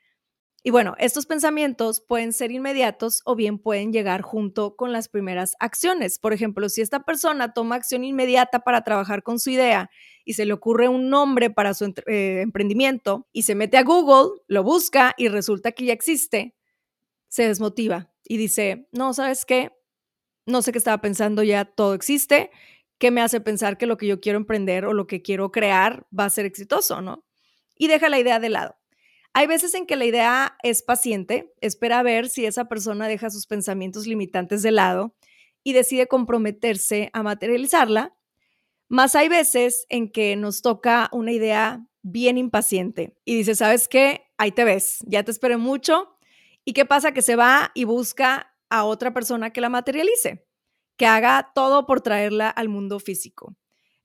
Y 0.69 0.71
bueno, 0.71 0.95
estos 0.99 1.25
pensamientos 1.25 2.03
pueden 2.03 2.35
ser 2.35 2.53
inmediatos 2.53 3.23
o 3.25 3.35
bien 3.35 3.59
pueden 3.59 3.91
llegar 3.91 4.21
junto 4.21 4.77
con 4.77 4.93
las 4.93 5.09
primeras 5.09 5.57
acciones. 5.61 6.19
Por 6.19 6.35
ejemplo, 6.35 6.69
si 6.69 6.83
esta 6.83 7.05
persona 7.05 7.55
toma 7.55 7.77
acción 7.77 8.05
inmediata 8.05 8.59
para 8.59 8.85
trabajar 8.85 9.23
con 9.23 9.41
su 9.41 9.49
idea 9.49 9.89
y 10.27 10.35
se 10.35 10.45
le 10.45 10.53
ocurre 10.53 10.89
un 10.89 11.09
nombre 11.09 11.49
para 11.49 11.73
su 11.73 11.87
eh, 12.07 12.43
emprendimiento 12.43 13.27
y 13.33 13.45
se 13.45 13.55
mete 13.55 13.79
a 13.79 13.83
Google, 13.83 14.43
lo 14.47 14.63
busca 14.63 15.15
y 15.17 15.29
resulta 15.29 15.73
que 15.73 15.87
ya 15.87 15.95
existe, 15.95 16.55
se 17.29 17.49
desmotiva 17.49 18.13
y 18.23 18.37
dice, 18.37 18.91
no, 18.93 19.15
¿sabes 19.15 19.47
qué? 19.47 19.71
No 20.45 20.61
sé 20.61 20.73
qué 20.73 20.77
estaba 20.77 21.01
pensando, 21.01 21.43
ya 21.43 21.65
todo 21.65 21.95
existe 21.95 22.51
¿Qué 22.99 23.11
me 23.11 23.23
hace 23.23 23.41
pensar 23.41 23.79
que 23.79 23.87
lo 23.87 23.97
que 23.97 24.07
yo 24.07 24.21
quiero 24.21 24.37
emprender 24.37 24.85
o 24.85 24.93
lo 24.93 25.07
que 25.07 25.23
quiero 25.23 25.51
crear 25.51 26.07
va 26.13 26.27
a 26.27 26.31
ser 26.31 26.45
exitoso, 26.45 27.01
¿no? 27.01 27.25
Y 27.75 27.89
deja 27.89 28.11
la 28.11 28.19
idea 28.19 28.39
de 28.39 28.51
lado. 28.51 28.78
Hay 29.39 29.47
veces 29.47 29.73
en 29.75 29.87
que 29.87 29.95
la 29.95 30.05
idea 30.05 30.59
es 30.65 30.83
paciente, 30.83 31.55
espera 31.61 32.01
a 32.01 32.03
ver 32.03 32.29
si 32.29 32.45
esa 32.45 32.65
persona 32.65 33.07
deja 33.07 33.31
sus 33.31 33.47
pensamientos 33.47 34.05
limitantes 34.05 34.65
de 34.65 34.73
lado 34.73 35.15
y 35.63 35.75
decide 35.75 36.09
comprometerse 36.09 37.09
a 37.13 37.23
materializarla, 37.23 38.17
más 38.89 39.15
hay 39.15 39.29
veces 39.29 39.87
en 39.91 40.11
que 40.11 40.35
nos 40.35 40.61
toca 40.61 41.09
una 41.13 41.31
idea 41.31 41.87
bien 42.03 42.37
impaciente 42.37 43.17
y 43.25 43.37
dice, 43.37 43.55
¿sabes 43.55 43.87
qué? 43.87 44.23
Ahí 44.39 44.51
te 44.51 44.65
ves, 44.65 45.05
ya 45.07 45.23
te 45.23 45.31
esperé 45.31 45.57
mucho. 45.57 46.19
¿Y 46.65 46.73
qué 46.73 46.85
pasa? 46.85 47.13
Que 47.13 47.23
se 47.23 47.37
va 47.37 47.71
y 47.75 47.85
busca 47.85 48.57
a 48.71 48.83
otra 48.83 49.15
persona 49.15 49.53
que 49.53 49.61
la 49.61 49.69
materialice 49.69 50.49
que 50.97 51.07
haga 51.07 51.53
todo 51.55 51.87
por 51.87 52.01
traerla 52.01 52.51
al 52.51 52.69
mundo 52.69 52.99
físico. 52.99 53.55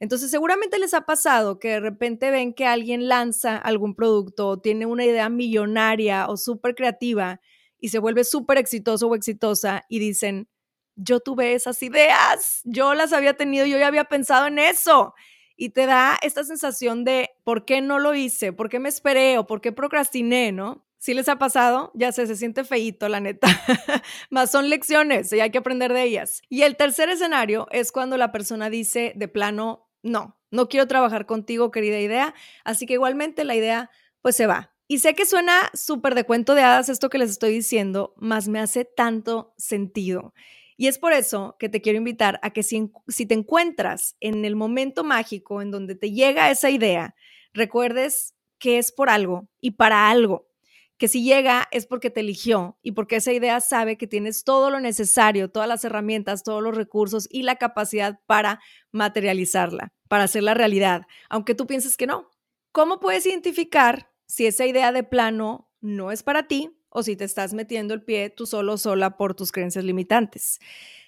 Entonces, 0.03 0.31
seguramente 0.31 0.79
les 0.79 0.93
ha 0.93 1.05
pasado 1.05 1.59
que 1.59 1.69
de 1.69 1.79
repente 1.79 2.29
ven 2.29 2.53
que 2.53 2.65
alguien 2.65 3.07
lanza 3.07 3.55
algún 3.55 3.95
producto 3.95 4.49
o 4.49 4.59
tiene 4.59 4.85
una 4.85 5.05
idea 5.05 5.29
millonaria 5.29 6.27
o 6.27 6.35
súper 6.35 6.75
creativa 6.75 7.39
y 7.79 7.87
se 7.87 7.99
vuelve 7.99 8.25
súper 8.25 8.57
exitoso 8.57 9.07
o 9.07 9.15
exitosa 9.15 9.85
y 9.87 9.99
dicen, 9.99 10.49
yo 10.97 11.21
tuve 11.21 11.53
esas 11.53 11.81
ideas, 11.83 12.59
yo 12.65 12.95
las 12.95 13.13
había 13.13 13.35
tenido, 13.35 13.65
yo 13.65 13.77
ya 13.77 13.87
había 13.87 14.03
pensado 14.03 14.47
en 14.47 14.59
eso. 14.59 15.13
Y 15.55 15.69
te 15.69 15.85
da 15.85 16.19
esta 16.21 16.43
sensación 16.43 17.05
de, 17.05 17.29
¿por 17.45 17.63
qué 17.63 17.79
no 17.79 17.97
lo 17.97 18.13
hice? 18.13 18.51
¿Por 18.51 18.67
qué 18.67 18.79
me 18.79 18.89
esperé? 18.89 19.37
¿O 19.37 19.47
por 19.47 19.61
qué 19.61 19.71
procrastiné? 19.71 20.51
¿No? 20.51 20.85
Si 20.97 21.13
les 21.13 21.29
ha 21.29 21.37
pasado, 21.37 21.91
ya 21.95 22.11
sé, 22.11 22.27
se 22.27 22.35
siente 22.35 22.65
feíto, 22.65 23.07
la 23.07 23.21
neta. 23.21 23.47
Más 24.29 24.51
son 24.51 24.69
lecciones 24.69 25.31
y 25.31 25.39
hay 25.39 25.51
que 25.51 25.59
aprender 25.59 25.93
de 25.93 26.03
ellas. 26.03 26.41
Y 26.49 26.63
el 26.63 26.75
tercer 26.75 27.09
escenario 27.09 27.67
es 27.71 27.93
cuando 27.93 28.17
la 28.17 28.33
persona 28.33 28.69
dice 28.69 29.13
de 29.15 29.27
plano, 29.27 29.82
no, 30.03 30.37
no 30.51 30.69
quiero 30.69 30.87
trabajar 30.87 31.25
contigo, 31.25 31.71
querida 31.71 31.99
idea. 31.99 32.35
Así 32.63 32.85
que 32.85 32.93
igualmente 32.93 33.43
la 33.43 33.55
idea, 33.55 33.89
pues 34.21 34.35
se 34.35 34.45
va. 34.47 34.73
Y 34.87 34.99
sé 34.99 35.15
que 35.15 35.25
suena 35.25 35.71
súper 35.73 36.13
de 36.13 36.25
cuento 36.25 36.55
de 36.55 36.61
hadas 36.61 36.89
esto 36.89 37.09
que 37.09 37.17
les 37.17 37.31
estoy 37.31 37.53
diciendo, 37.53 38.13
más 38.17 38.47
me 38.47 38.59
hace 38.59 38.85
tanto 38.85 39.53
sentido. 39.57 40.33
Y 40.77 40.87
es 40.87 40.99
por 40.99 41.13
eso 41.13 41.55
que 41.57 41.69
te 41.69 41.81
quiero 41.81 41.97
invitar 41.97 42.39
a 42.43 42.51
que 42.51 42.63
si, 42.63 42.91
si 43.07 43.25
te 43.25 43.33
encuentras 43.33 44.15
en 44.19 44.45
el 44.45 44.55
momento 44.55 45.03
mágico 45.03 45.61
en 45.61 45.71
donde 45.71 45.95
te 45.95 46.11
llega 46.11 46.51
esa 46.51 46.69
idea, 46.69 47.15
recuerdes 47.53 48.35
que 48.59 48.77
es 48.77 48.91
por 48.91 49.09
algo 49.09 49.49
y 49.61 49.71
para 49.71 50.09
algo 50.09 50.52
que 50.97 51.07
si 51.07 51.23
llega 51.23 51.67
es 51.71 51.85
porque 51.85 52.09
te 52.09 52.21
eligió 52.21 52.77
y 52.81 52.91
porque 52.93 53.17
esa 53.17 53.33
idea 53.33 53.59
sabe 53.61 53.97
que 53.97 54.07
tienes 54.07 54.43
todo 54.43 54.69
lo 54.69 54.79
necesario, 54.79 55.49
todas 55.49 55.67
las 55.67 55.83
herramientas, 55.83 56.43
todos 56.43 56.61
los 56.63 56.75
recursos 56.75 57.27
y 57.29 57.43
la 57.43 57.57
capacidad 57.57 58.19
para 58.25 58.61
materializarla, 58.91 59.91
para 60.07 60.25
hacerla 60.25 60.53
realidad, 60.53 61.05
aunque 61.29 61.55
tú 61.55 61.67
pienses 61.67 61.97
que 61.97 62.07
no. 62.07 62.29
¿Cómo 62.71 62.99
puedes 62.99 63.25
identificar 63.25 64.11
si 64.25 64.47
esa 64.47 64.65
idea 64.65 64.91
de 64.91 65.03
plano 65.03 65.69
no 65.81 66.11
es 66.11 66.23
para 66.23 66.47
ti 66.47 66.71
o 66.89 67.03
si 67.03 67.15
te 67.15 67.25
estás 67.25 67.53
metiendo 67.53 67.93
el 67.93 68.03
pie 68.03 68.29
tú 68.29 68.45
solo 68.45 68.77
sola 68.77 69.17
por 69.17 69.35
tus 69.35 69.51
creencias 69.51 69.85
limitantes? 69.85 70.59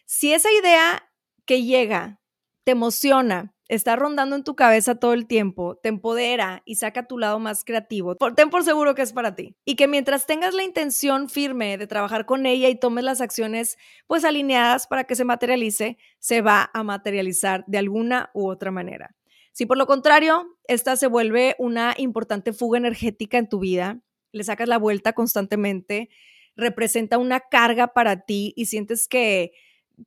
Si 0.06 0.34
esa 0.34 0.52
idea 0.52 1.12
que 1.46 1.64
llega 1.64 2.20
te 2.64 2.72
emociona, 2.72 3.55
está 3.68 3.96
rondando 3.96 4.36
en 4.36 4.44
tu 4.44 4.56
cabeza 4.56 4.96
todo 4.96 5.14
el 5.14 5.28
tiempo, 5.28 5.78
te 5.78 5.90
empodera 5.90 6.62
y 6.66 6.76
saca 6.76 7.08
tu 7.08 7.18
lado 7.18 7.40
más 7.40 7.64
creativo, 7.64 8.16
ten 8.16 8.50
por 8.50 8.64
seguro 8.64 8.96
que 8.96 9.02
es 9.02 9.14
para 9.14 9.36
ti. 9.36 9.56
Y 9.66 9.76
que 9.76 9.88
mientras 9.88 10.26
tengas 10.26 10.54
la 10.54 10.64
intención 10.64 11.30
firme 11.30 11.78
de 11.78 11.88
trabajar 11.88 12.26
con 12.26 12.46
ella 12.46 12.70
y 12.70 12.80
tomes 12.80 13.04
las 13.04 13.22
acciones 13.22 13.78
pues 14.08 14.24
alineadas 14.24 14.88
para 14.88 15.06
que 15.06 15.16
se 15.16 15.26
materialice, 15.26 15.98
se 16.20 16.42
va 16.42 16.70
a 16.74 16.84
materializar 16.84 17.64
de 17.68 17.78
alguna 17.78 18.30
u 18.34 18.50
otra 18.50 18.72
manera. 18.72 19.16
Si 19.52 19.66
por 19.66 19.78
lo 19.78 19.88
contrario, 19.88 20.58
esta 20.68 20.96
se 20.98 21.08
vuelve 21.08 21.56
una 21.60 21.96
importante 21.98 22.52
fuga 22.54 22.78
energética 22.78 23.38
en 23.38 23.48
tu 23.48 23.60
vida, 23.60 24.02
le 24.32 24.44
sacas 24.44 24.68
la 24.68 24.78
vuelta 24.78 25.14
constantemente, 25.14 26.10
representa 26.58 27.18
una 27.18 27.40
carga 27.40 27.94
para 27.94 28.26
ti 28.26 28.54
y 28.56 28.66
sientes 28.66 29.08
que 29.08 29.54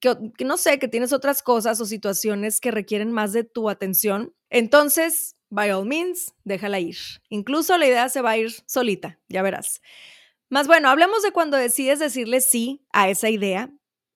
que, 0.01 0.45
no 0.45 0.57
sé, 0.57 0.79
que 0.79 0.89
tienes 0.89 1.13
otras 1.13 1.43
cosas 1.43 1.81
o 1.81 1.87
situaciones 1.87 2.61
que 2.61 2.71
requieren 2.71 3.13
más 3.13 3.33
de 3.33 3.45
tu 3.45 3.69
atención, 3.69 4.35
entonces, 4.51 5.37
by 5.51 5.71
all 5.71 5.87
means, 5.87 6.35
déjala 6.45 6.81
ir. 6.81 6.97
Incluso 7.29 7.77
la 7.79 7.87
idea 7.87 8.09
se 8.09 8.23
va 8.23 8.31
a 8.31 8.39
ir 8.39 8.51
solita, 8.67 9.19
ya 9.29 9.43
verás. 9.43 9.81
Más 10.51 10.67
bueno, 10.67 10.89
hablemos 10.89 11.23
de 11.23 11.33
cuando 11.33 11.57
decides 11.57 11.99
decirle 11.99 12.41
sí 12.41 12.87
a 12.93 13.11
esa 13.11 13.29
idea. 13.29 13.71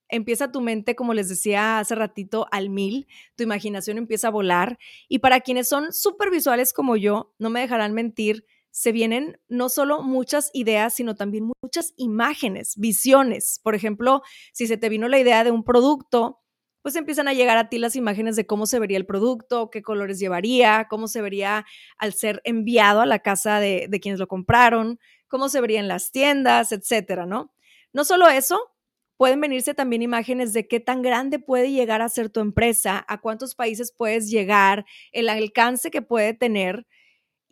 Empieza 0.08 0.52
tu 0.52 0.60
mente, 0.60 0.94
como 0.94 1.14
les 1.14 1.28
decía 1.28 1.78
hace 1.78 1.94
ratito, 1.94 2.46
al 2.50 2.68
mil, 2.68 3.06
tu 3.34 3.42
imaginación 3.42 3.96
empieza 3.96 4.28
a 4.28 4.30
volar 4.30 4.78
y 5.08 5.20
para 5.20 5.40
quienes 5.40 5.68
son 5.68 5.92
súper 5.92 6.30
visuales 6.30 6.72
como 6.72 6.96
yo, 6.96 7.34
no 7.38 7.48
me 7.48 7.60
dejarán 7.60 7.94
mentir, 7.94 8.44
se 8.72 8.90
vienen 8.90 9.38
no 9.48 9.68
solo 9.68 10.02
muchas 10.02 10.50
ideas, 10.54 10.94
sino 10.94 11.14
también 11.14 11.52
muchas 11.62 11.92
imágenes, 11.96 12.74
visiones. 12.76 13.60
Por 13.62 13.74
ejemplo, 13.74 14.22
si 14.52 14.66
se 14.66 14.78
te 14.78 14.88
vino 14.88 15.08
la 15.08 15.20
idea 15.20 15.44
de 15.44 15.50
un 15.50 15.62
producto, 15.62 16.40
pues 16.80 16.96
empiezan 16.96 17.28
a 17.28 17.34
llegar 17.34 17.58
a 17.58 17.68
ti 17.68 17.78
las 17.78 17.94
imágenes 17.94 18.34
de 18.34 18.46
cómo 18.46 18.66
se 18.66 18.80
vería 18.80 18.96
el 18.96 19.06
producto, 19.06 19.70
qué 19.70 19.82
colores 19.82 20.18
llevaría, 20.18 20.88
cómo 20.88 21.06
se 21.06 21.20
vería 21.20 21.64
al 21.98 22.14
ser 22.14 22.40
enviado 22.44 23.02
a 23.02 23.06
la 23.06 23.20
casa 23.20 23.60
de, 23.60 23.88
quienes 24.02 24.18
lo 24.18 24.26
compraron, 24.26 24.98
cómo 25.28 25.48
se 25.50 25.60
vería 25.60 25.78
en 25.78 25.86
las 25.86 26.10
tiendas, 26.10 26.72
etcétera, 26.72 27.26
¿no? 27.26 27.54
No 27.92 28.04
solo 28.04 28.26
eso, 28.28 28.72
pueden 29.18 29.40
venirse 29.40 29.74
también 29.74 30.00
imágenes 30.02 30.54
de 30.54 30.66
qué 30.66 30.80
tan 30.80 31.02
grande 31.02 31.38
puede 31.38 31.70
llegar 31.70 32.00
a 32.00 32.08
ser 32.08 32.30
tu 32.30 32.40
empresa, 32.40 33.04
a 33.06 33.20
cuántos 33.20 33.54
países 33.54 33.94
puedes 33.96 34.30
llegar, 34.30 34.86
el 35.12 35.28
alcance 35.28 35.90
que 35.90 36.02
puede 36.02 36.32
tener. 36.34 36.86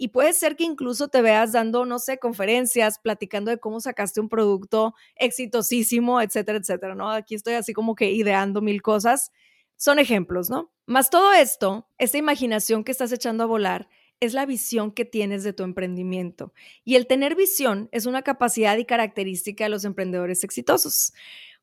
Y 0.03 0.09
puede 0.09 0.33
ser 0.33 0.57
que 0.57 0.65
incluso 0.65 1.09
te 1.09 1.21
veas 1.21 1.53
dando, 1.53 1.85
no 1.85 1.99
sé, 1.99 2.19
conferencias, 2.19 2.99
platicando 2.99 3.51
de 3.51 3.59
cómo 3.59 3.81
sacaste 3.81 4.19
un 4.19 4.31
producto 4.31 4.95
exitosísimo, 5.15 6.23
etcétera, 6.23 6.57
etcétera, 6.57 6.95
¿no? 6.95 7.11
Aquí 7.11 7.35
estoy 7.35 7.53
así 7.53 7.75
como 7.75 7.95
que 7.95 8.11
ideando 8.11 8.63
mil 8.63 8.81
cosas. 8.81 9.31
Son 9.77 9.99
ejemplos, 9.99 10.49
¿no? 10.49 10.73
Más 10.87 11.11
todo 11.11 11.35
esto, 11.35 11.87
esta 11.99 12.17
imaginación 12.17 12.83
que 12.83 12.93
estás 12.93 13.13
echando 13.13 13.45
a 13.45 13.47
volar, 13.47 13.91
es 14.21 14.33
la 14.33 14.47
visión 14.47 14.91
que 14.91 15.05
tienes 15.05 15.45
de 15.45 15.53
tu 15.53 15.65
emprendimiento. 15.65 16.55
Y 16.83 16.95
el 16.95 17.07
tener 17.07 17.35
visión 17.35 17.91
es 17.93 18.07
una 18.07 18.23
capacidad 18.23 18.79
y 18.79 18.87
característica 18.87 19.65
de 19.65 19.71
los 19.71 19.85
emprendedores 19.85 20.45
exitosos. 20.45 21.13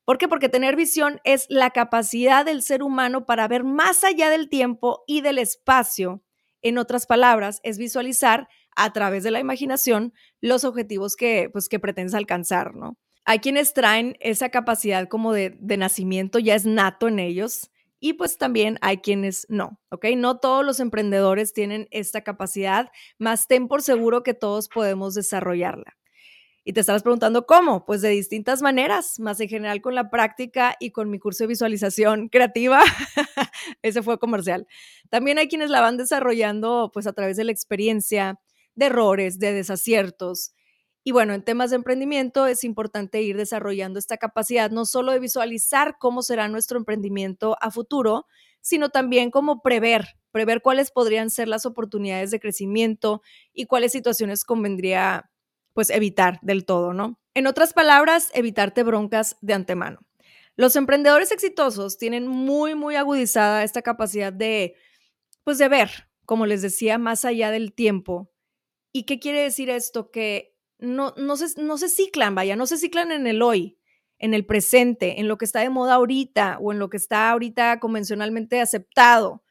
¿Por 0.04 0.16
qué? 0.16 0.28
Porque 0.28 0.48
tener 0.48 0.76
visión 0.76 1.20
es 1.24 1.46
la 1.48 1.70
capacidad 1.70 2.44
del 2.44 2.62
ser 2.62 2.84
humano 2.84 3.26
para 3.26 3.48
ver 3.48 3.64
más 3.64 4.04
allá 4.04 4.30
del 4.30 4.48
tiempo 4.48 5.02
y 5.08 5.22
del 5.22 5.38
espacio. 5.38 6.22
En 6.62 6.78
otras 6.78 7.06
palabras, 7.06 7.60
es 7.62 7.78
visualizar 7.78 8.48
a 8.76 8.92
través 8.92 9.22
de 9.24 9.30
la 9.30 9.40
imaginación 9.40 10.12
los 10.40 10.64
objetivos 10.64 11.16
que, 11.16 11.50
pues, 11.52 11.68
que 11.68 11.80
pretendes 11.80 12.14
alcanzar, 12.14 12.74
¿no? 12.74 12.96
Hay 13.24 13.40
quienes 13.40 13.74
traen 13.74 14.16
esa 14.20 14.48
capacidad 14.48 15.08
como 15.08 15.32
de, 15.32 15.56
de 15.60 15.76
nacimiento, 15.76 16.38
ya 16.38 16.54
es 16.54 16.64
nato 16.64 17.08
en 17.08 17.18
ellos, 17.18 17.70
y 18.00 18.14
pues 18.14 18.38
también 18.38 18.78
hay 18.80 18.98
quienes 18.98 19.46
no, 19.48 19.80
¿ok? 19.90 20.06
No 20.16 20.38
todos 20.38 20.64
los 20.64 20.80
emprendedores 20.80 21.52
tienen 21.52 21.88
esta 21.90 22.22
capacidad, 22.22 22.90
más 23.18 23.48
ten 23.48 23.68
por 23.68 23.82
seguro 23.82 24.22
que 24.22 24.34
todos 24.34 24.68
podemos 24.68 25.14
desarrollarla. 25.14 25.96
Y 26.64 26.72
te 26.72 26.80
estarás 26.80 27.02
preguntando 27.02 27.46
cómo, 27.46 27.86
pues 27.86 28.02
de 28.02 28.10
distintas 28.10 28.60
maneras, 28.60 29.18
más 29.20 29.40
en 29.40 29.48
general 29.48 29.80
con 29.80 29.94
la 29.94 30.10
práctica 30.10 30.76
y 30.78 30.90
con 30.90 31.10
mi 31.10 31.18
curso 31.18 31.44
de 31.44 31.48
visualización 31.48 32.28
creativa. 32.28 32.80
Ese 33.82 34.02
fue 34.02 34.18
comercial. 34.18 34.66
También 35.08 35.38
hay 35.38 35.48
quienes 35.48 35.70
la 35.70 35.80
van 35.80 35.96
desarrollando 35.96 36.90
pues 36.92 37.06
a 37.06 37.12
través 37.12 37.36
de 37.36 37.44
la 37.44 37.52
experiencia, 37.52 38.38
de 38.74 38.86
errores, 38.86 39.38
de 39.38 39.52
desaciertos, 39.54 40.52
y 41.08 41.12
bueno, 41.12 41.32
en 41.32 41.42
temas 41.42 41.70
de 41.70 41.76
emprendimiento 41.76 42.46
es 42.46 42.64
importante 42.64 43.22
ir 43.22 43.38
desarrollando 43.38 43.98
esta 43.98 44.18
capacidad 44.18 44.70
no 44.70 44.84
solo 44.84 45.12
de 45.12 45.18
visualizar 45.18 45.96
cómo 45.98 46.20
será 46.20 46.48
nuestro 46.48 46.76
emprendimiento 46.76 47.56
a 47.62 47.70
futuro, 47.70 48.26
sino 48.60 48.90
también 48.90 49.30
cómo 49.30 49.62
prever, 49.62 50.06
prever 50.32 50.60
cuáles 50.60 50.90
podrían 50.90 51.30
ser 51.30 51.48
las 51.48 51.64
oportunidades 51.64 52.30
de 52.30 52.40
crecimiento 52.40 53.22
y 53.54 53.64
cuáles 53.64 53.92
situaciones 53.92 54.44
convendría 54.44 55.30
pues 55.78 55.90
evitar 55.90 56.40
del 56.42 56.64
todo, 56.64 56.92
¿no? 56.92 57.20
En 57.34 57.46
otras 57.46 57.72
palabras, 57.72 58.32
evitarte 58.34 58.82
broncas 58.82 59.36
de 59.42 59.54
antemano. 59.54 60.00
Los 60.56 60.74
emprendedores 60.74 61.30
exitosos 61.30 61.98
tienen 61.98 62.26
muy, 62.26 62.74
muy 62.74 62.96
agudizada 62.96 63.62
esta 63.62 63.80
capacidad 63.80 64.32
de, 64.32 64.74
pues 65.44 65.56
de 65.58 65.68
ver, 65.68 66.08
como 66.26 66.46
les 66.46 66.62
decía, 66.62 66.98
más 66.98 67.24
allá 67.24 67.52
del 67.52 67.74
tiempo. 67.74 68.32
¿Y 68.92 69.04
qué 69.04 69.20
quiere 69.20 69.40
decir 69.40 69.70
esto? 69.70 70.10
Que 70.10 70.56
no, 70.80 71.14
no, 71.16 71.36
se, 71.36 71.62
no 71.62 71.78
se 71.78 71.88
ciclan, 71.88 72.34
vaya, 72.34 72.56
no 72.56 72.66
se 72.66 72.76
ciclan 72.76 73.12
en 73.12 73.28
el 73.28 73.40
hoy, 73.40 73.78
en 74.18 74.34
el 74.34 74.44
presente, 74.46 75.20
en 75.20 75.28
lo 75.28 75.38
que 75.38 75.44
está 75.44 75.60
de 75.60 75.70
moda 75.70 75.94
ahorita 75.94 76.58
o 76.60 76.72
en 76.72 76.80
lo 76.80 76.90
que 76.90 76.96
está 76.96 77.30
ahorita 77.30 77.78
convencionalmente 77.78 78.60
aceptado. 78.60 79.44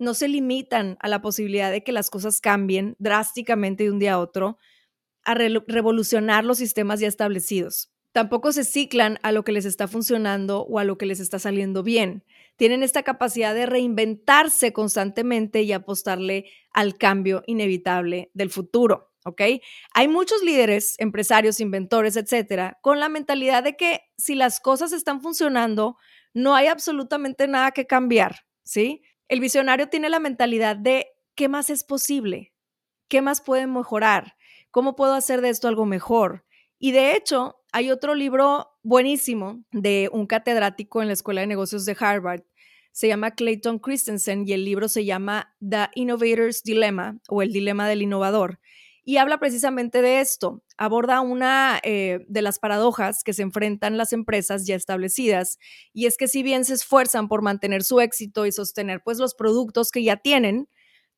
No 0.00 0.14
se 0.14 0.26
limitan 0.26 0.96
a 0.98 1.06
la 1.06 1.22
posibilidad 1.22 1.70
de 1.70 1.84
que 1.84 1.92
las 1.92 2.10
cosas 2.10 2.40
cambien 2.40 2.96
drásticamente 2.98 3.84
de 3.84 3.92
un 3.92 4.00
día 4.00 4.14
a 4.14 4.18
otro, 4.18 4.58
a 5.24 5.34
revolucionar 5.34 6.44
los 6.44 6.58
sistemas 6.58 7.00
ya 7.00 7.08
establecidos. 7.08 7.92
Tampoco 8.12 8.52
se 8.52 8.64
ciclan 8.64 9.18
a 9.22 9.30
lo 9.30 9.44
que 9.44 9.52
les 9.52 9.64
está 9.64 9.86
funcionando 9.86 10.62
o 10.62 10.78
a 10.78 10.84
lo 10.84 10.98
que 10.98 11.06
les 11.06 11.20
está 11.20 11.38
saliendo 11.38 11.82
bien. 11.82 12.24
Tienen 12.56 12.82
esta 12.82 13.02
capacidad 13.02 13.54
de 13.54 13.66
reinventarse 13.66 14.72
constantemente 14.72 15.62
y 15.62 15.72
apostarle 15.72 16.46
al 16.72 16.96
cambio 16.98 17.42
inevitable 17.46 18.30
del 18.34 18.50
futuro. 18.50 19.10
¿ok? 19.24 19.42
Hay 19.94 20.08
muchos 20.08 20.42
líderes, 20.42 20.96
empresarios, 20.98 21.60
inventores, 21.60 22.16
etcétera, 22.16 22.78
con 22.82 23.00
la 23.00 23.08
mentalidad 23.08 23.62
de 23.62 23.76
que 23.76 24.02
si 24.16 24.34
las 24.34 24.60
cosas 24.60 24.92
están 24.92 25.20
funcionando, 25.20 25.96
no 26.32 26.54
hay 26.54 26.66
absolutamente 26.66 27.46
nada 27.48 27.72
que 27.72 27.86
cambiar, 27.86 28.46
¿sí? 28.62 29.02
El 29.28 29.40
visionario 29.40 29.88
tiene 29.88 30.08
la 30.08 30.20
mentalidad 30.20 30.76
de 30.76 31.08
qué 31.34 31.48
más 31.48 31.70
es 31.70 31.84
posible, 31.84 32.52
qué 33.08 33.22
más 33.22 33.40
puede 33.40 33.66
mejorar, 33.66 34.36
cómo 34.70 34.96
puedo 34.96 35.14
hacer 35.14 35.40
de 35.40 35.50
esto 35.50 35.68
algo 35.68 35.86
mejor. 35.86 36.44
Y 36.78 36.92
de 36.92 37.16
hecho, 37.16 37.56
hay 37.72 37.90
otro 37.90 38.14
libro 38.14 38.68
buenísimo 38.82 39.62
de 39.72 40.08
un 40.12 40.26
catedrático 40.26 41.02
en 41.02 41.08
la 41.08 41.14
Escuela 41.14 41.42
de 41.42 41.46
Negocios 41.46 41.84
de 41.84 41.96
Harvard. 41.98 42.42
Se 42.92 43.08
llama 43.08 43.32
Clayton 43.32 43.78
Christensen 43.78 44.46
y 44.46 44.52
el 44.52 44.64
libro 44.64 44.88
se 44.88 45.04
llama 45.04 45.54
The 45.60 45.88
Innovator's 45.94 46.62
Dilemma 46.62 47.18
o 47.28 47.42
el 47.42 47.52
dilema 47.52 47.88
del 47.88 48.02
innovador 48.02 48.58
y 49.04 49.16
habla 49.16 49.38
precisamente 49.38 50.02
de 50.02 50.20
esto. 50.20 50.62
Aborda 50.76 51.20
una 51.20 51.80
eh, 51.82 52.24
de 52.28 52.42
las 52.42 52.58
paradojas 52.58 53.24
que 53.24 53.32
se 53.32 53.42
enfrentan 53.42 53.98
las 53.98 54.12
empresas 54.12 54.66
ya 54.66 54.76
establecidas 54.76 55.58
y 55.92 56.06
es 56.06 56.16
que 56.16 56.28
si 56.28 56.42
bien 56.42 56.64
se 56.64 56.74
esfuerzan 56.74 57.28
por 57.28 57.42
mantener 57.42 57.82
su 57.82 58.00
éxito 58.00 58.46
y 58.46 58.52
sostener 58.52 59.02
pues 59.02 59.18
los 59.18 59.34
productos 59.34 59.90
que 59.90 60.04
ya 60.04 60.16
tienen, 60.16 60.68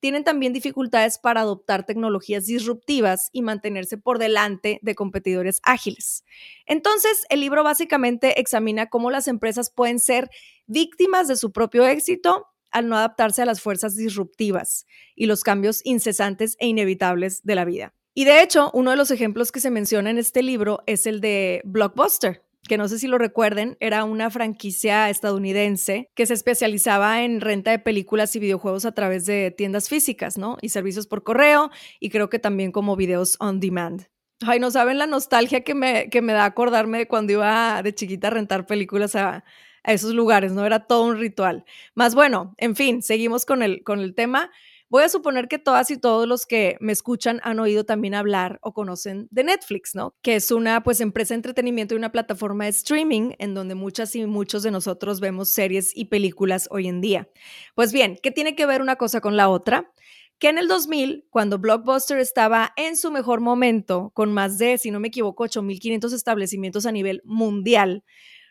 tienen 0.03 0.25
también 0.25 0.53
dificultades 0.53 1.17
para 1.17 1.43
adoptar 1.43 1.87
tecnologías 1.87 2.47
disruptivas 2.47 3.31
y 3.33 3.41
mantenerse 3.41 3.97
por 3.97 4.19
delante 4.19 4.81
de 4.83 4.97
competidores 4.97 5.61
ágiles. 5.63 6.25
Entonces, 6.67 7.25
el 7.29 7.39
libro 7.39 7.63
básicamente 7.63 8.41
examina 8.41 8.89
cómo 8.89 9.13
las 9.13 9.29
empresas 9.29 9.71
pueden 9.71 10.01
ser 10.01 10.29
víctimas 10.67 11.29
de 11.29 11.37
su 11.37 11.53
propio 11.53 11.87
éxito 11.87 12.49
al 12.73 12.89
no 12.89 12.97
adaptarse 12.97 13.43
a 13.43 13.47
las 13.47 13.61
fuerzas 13.61 13.95
disruptivas 13.95 14.87
y 15.15 15.27
los 15.27 15.45
cambios 15.45 15.83
incesantes 15.85 16.57
e 16.59 16.67
inevitables 16.67 17.45
de 17.45 17.55
la 17.55 17.65
vida. 17.65 17.95
Y 18.13 18.25
de 18.25 18.43
hecho, 18.43 18.73
uno 18.75 18.91
de 18.91 18.97
los 18.97 19.13
ejemplos 19.13 19.53
que 19.53 19.61
se 19.61 19.71
menciona 19.71 20.11
en 20.11 20.19
este 20.19 20.43
libro 20.43 20.83
es 20.87 21.07
el 21.07 21.21
de 21.21 21.63
Blockbuster, 21.65 22.43
que 22.69 22.79
no 22.79 22.89
sé 22.89 22.99
si 22.99 23.09
lo 23.09 23.19
recuerden, 23.19 23.77
era 23.81 24.05
una 24.05 24.31
franquicia 24.31 25.11
estadounidense 25.11 26.11
que 26.15 26.27
se 26.27 26.35
especializaba 26.35 27.23
en 27.23 27.41
renta 27.41 27.71
de 27.73 27.79
películas 27.79 28.35
y 28.37 28.39
videojuegos 28.39 28.85
a 28.85 28.93
través 28.93 29.27
de 29.27 29.51
tiendas 29.51 29.89
físicas, 29.89 30.39
¿no? 30.39 30.59
Y 30.63 30.69
servicios 30.69 31.07
por 31.07 31.25
correo 31.25 31.71
y 31.99 32.11
creo 32.11 32.31
que 32.31 32.39
también 32.39 32.73
como 32.73 32.97
videos 32.97 33.37
on 33.41 33.61
demand. 33.61 34.07
Ay, 34.45 34.59
no 34.61 34.71
saben 34.71 34.99
la 34.99 35.07
nostalgia 35.07 35.63
que 35.63 35.75
me, 35.75 36.09
que 36.11 36.23
me 36.23 36.33
da 36.33 36.45
acordarme 36.45 36.99
de 36.99 37.09
cuando 37.09 37.33
iba 37.33 37.83
de 37.83 37.95
chiquita 37.95 38.29
a 38.29 38.31
rentar 38.31 38.67
películas 38.67 39.15
a, 39.15 39.45
a 39.85 39.93
esos 39.93 40.15
lugares, 40.15 40.53
¿no? 40.53 40.65
Era 40.65 40.87
todo 40.87 41.05
un 41.05 41.19
ritual. 41.19 41.65
Más 41.95 42.15
bueno, 42.15 42.55
en 42.59 42.77
fin, 42.77 43.03
seguimos 43.03 43.45
con 43.45 43.63
el, 43.63 43.83
con 43.83 44.01
el 44.01 44.15
tema. 44.15 44.51
Voy 44.93 45.05
a 45.05 45.09
suponer 45.09 45.49
que 45.49 45.59
todas 45.59 45.91
y 45.91 45.97
todos 45.97 46.29
los 46.29 46.45
que 46.45 46.77
me 46.79 46.93
escuchan 46.93 47.41
han 47.45 47.59
oído 47.61 47.85
también 47.85 48.13
hablar 48.13 48.59
o 48.61 48.75
conocen 48.75 49.27
de 49.31 49.43
Netflix, 49.43 49.95
¿no? 49.95 50.15
Que 50.21 50.35
es 50.35 50.51
una 50.51 50.83
pues 50.83 51.01
empresa 51.01 51.33
de 51.33 51.37
entretenimiento 51.37 51.95
y 51.95 51.97
una 51.97 52.13
plataforma 52.13 52.65
de 52.65 52.71
streaming 52.73 53.31
en 53.39 53.55
donde 53.55 53.75
muchas 53.75 54.15
y 54.15 54.27
muchos 54.27 54.63
de 54.63 54.71
nosotros 54.71 55.19
vemos 55.21 55.49
series 55.49 55.97
y 55.97 56.05
películas 56.05 56.69
hoy 56.71 56.89
en 56.89 57.01
día. 57.01 57.27
Pues 57.75 57.91
bien, 57.91 58.19
¿qué 58.23 58.31
tiene 58.33 58.55
que 58.55 58.67
ver 58.67 58.83
una 58.83 58.97
cosa 58.97 59.23
con 59.23 59.35
la 59.35 59.49
otra? 59.49 59.91
que 60.39 60.49
en 60.49 60.59
el 60.59 60.69
2000, 60.69 61.27
cuando 61.31 61.59
Blockbuster 61.59 62.19
estaba 62.19 62.75
en 62.77 62.99
su 62.99 63.11
mejor 63.13 63.41
momento, 63.41 64.11
con 64.13 64.31
más 64.31 64.59
de, 64.59 64.77
si 64.77 64.91
no 64.91 65.01
me 65.01 65.09
equivoco, 65.09 65.45
8.500 65.45 66.13
establecimientos 66.13 66.85
a 66.85 66.93
nivel 66.93 67.23
mundial, 67.25 68.05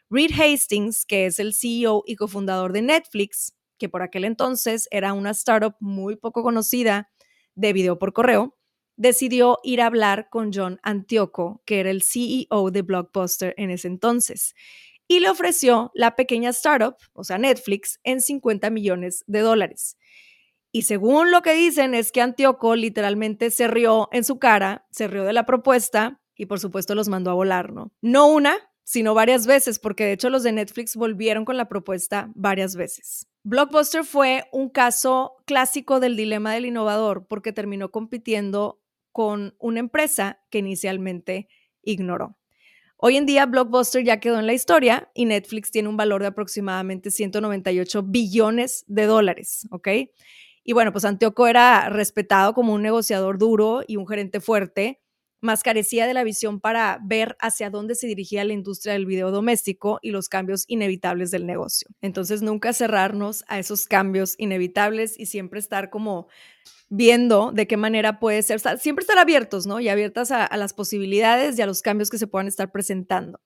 Reed 0.10 0.32
Hastings, 0.32 1.06
que 1.06 1.28
es 1.28 1.38
el 1.38 1.54
CEO 1.54 2.04
y 2.08 2.16
cofundador 2.16 2.74
de 2.74 2.82
Netflix, 2.82 3.54
que 3.82 3.90
por 3.90 4.04
aquel 4.04 4.26
entonces 4.26 4.88
era 4.92 5.12
una 5.12 5.32
startup 5.32 5.76
muy 5.80 6.16
poco 6.16 6.44
conocida 6.44 7.10
de 7.56 7.74
video 7.74 7.98
por 7.98 8.14
correo, 8.14 8.56
decidió 8.96 9.58
ir 9.64 9.82
a 9.82 9.88
hablar 9.88 10.30
con 10.30 10.52
John 10.54 10.80
Antioco, 10.84 11.64
que 11.66 11.80
era 11.80 11.90
el 11.90 12.04
CEO 12.04 12.70
de 12.70 12.84
Blockbuster 12.84 13.56
en 13.58 13.72
ese 13.72 13.88
entonces, 13.88 14.54
y 15.08 15.20
le 15.20 15.32
ofreció 15.32 15.90
la 15.96 16.16
pequeña 16.16 16.52
startup, 16.52 16.96
o 17.14 17.24
sea, 17.24 17.40
Netflix, 17.40 18.00
en 18.04 18.22
50 18.22 18.70
millones 18.70 19.24
de 19.26 19.40
dólares. 19.40 19.98
Y 20.72 20.84
según 20.84 21.32
lo 21.32 21.42
que 21.42 21.56
dicen 21.56 21.96
es 21.96 22.12
que 22.12 22.22
Antioco 22.22 22.76
literalmente 22.76 23.50
se 23.50 23.68
rió 23.68 24.10
en 24.12 24.24
su 24.24 24.38
cara, 24.38 24.86
se 24.92 25.08
rió 25.08 25.24
de 25.24 25.34
la 25.34 25.48
propuesta 25.48 26.22
y 26.36 26.46
por 26.46 26.60
supuesto 26.60 26.94
los 26.94 27.10
mandó 27.10 27.32
a 27.32 27.34
volar, 27.34 27.74
¿no? 27.74 27.92
No 28.00 28.28
una, 28.28 28.56
sino 28.84 29.14
varias 29.14 29.48
veces, 29.48 29.80
porque 29.80 30.06
de 30.06 30.14
hecho 30.14 30.30
los 30.30 30.44
de 30.44 30.52
Netflix 30.52 30.96
volvieron 30.96 31.46
con 31.46 31.58
la 31.58 31.70
propuesta 31.70 32.32
varias 32.36 32.76
veces. 32.76 33.28
Blockbuster 33.44 34.04
fue 34.04 34.46
un 34.52 34.70
caso 34.70 35.38
clásico 35.46 36.00
del 36.00 36.16
dilema 36.16 36.54
del 36.54 36.66
innovador 36.66 37.26
porque 37.28 37.54
terminó 37.54 37.90
compitiendo 37.90 38.82
con 39.12 39.56
una 39.60 39.80
empresa 39.80 40.42
que 40.50 40.60
inicialmente 40.60 41.48
ignoró. 41.82 42.38
Hoy 42.98 43.18
en 43.18 43.26
día 43.26 43.48
Blockbuster 43.48 44.04
ya 44.04 44.20
quedó 44.20 44.38
en 44.38 44.46
la 44.46 44.54
historia 44.54 45.10
y 45.16 45.26
Netflix 45.26 45.72
tiene 45.72 45.90
un 45.90 45.98
valor 45.98 46.22
de 46.22 46.28
aproximadamente 46.28 47.10
198 47.10 48.04
billones 48.04 48.86
de 48.88 49.06
dólares, 49.08 49.68
¿ok? 49.72 49.88
Y 50.64 50.74
bueno, 50.74 50.92
pues 50.92 51.06
Antioco 51.06 51.48
era 51.48 51.90
respetado 51.90 52.54
como 52.54 52.74
un 52.74 52.84
negociador 52.84 53.40
duro 53.40 53.82
y 53.88 53.98
un 53.98 54.08
gerente 54.08 54.40
fuerte, 54.40 55.02
más 55.42 55.64
carecía 55.64 56.08
de 56.08 56.14
la 56.14 56.24
visión 56.24 56.60
para 56.60 57.00
ver 57.04 57.36
hacia 57.40 57.70
dónde 57.70 57.96
se 57.96 58.08
dirigía 58.08 58.46
la 58.46 58.54
industria 58.54 58.94
del 58.94 59.06
video 59.06 59.32
doméstico 59.32 60.00
y 60.02 60.12
los 60.12 60.30
cambios 60.30 60.66
inevitables 60.68 61.32
del 61.32 61.46
negocio. 61.46 61.90
Entonces, 62.02 62.42
nunca 62.42 62.74
cerrarnos 62.74 63.44
a 63.48 63.60
esos 63.60 63.88
cambios 63.88 64.36
inevitables 64.38 65.20
y 65.20 65.26
siempre 65.26 65.60
estar 65.60 65.90
como 65.90 66.28
viendo 66.90 67.52
de 67.52 67.68
qué 67.68 67.78
manera 67.78 68.20
puede 68.20 68.44
ser, 68.44 68.60
siempre 68.80 69.04
estar 69.04 69.18
abiertos, 69.18 69.66
¿no? 69.66 69.80
Y 69.80 69.90
abiertas 69.90 70.32
a, 70.32 70.46
a 70.46 70.58
las 70.58 70.74
posibilidades 70.74 71.58
y 71.58 71.62
a 71.62 71.66
los 71.66 71.82
cambios 71.82 72.10
que 72.10 72.18
se 72.18 72.28
puedan 72.28 72.48
estar 72.48 72.72
presentando. 72.72 73.40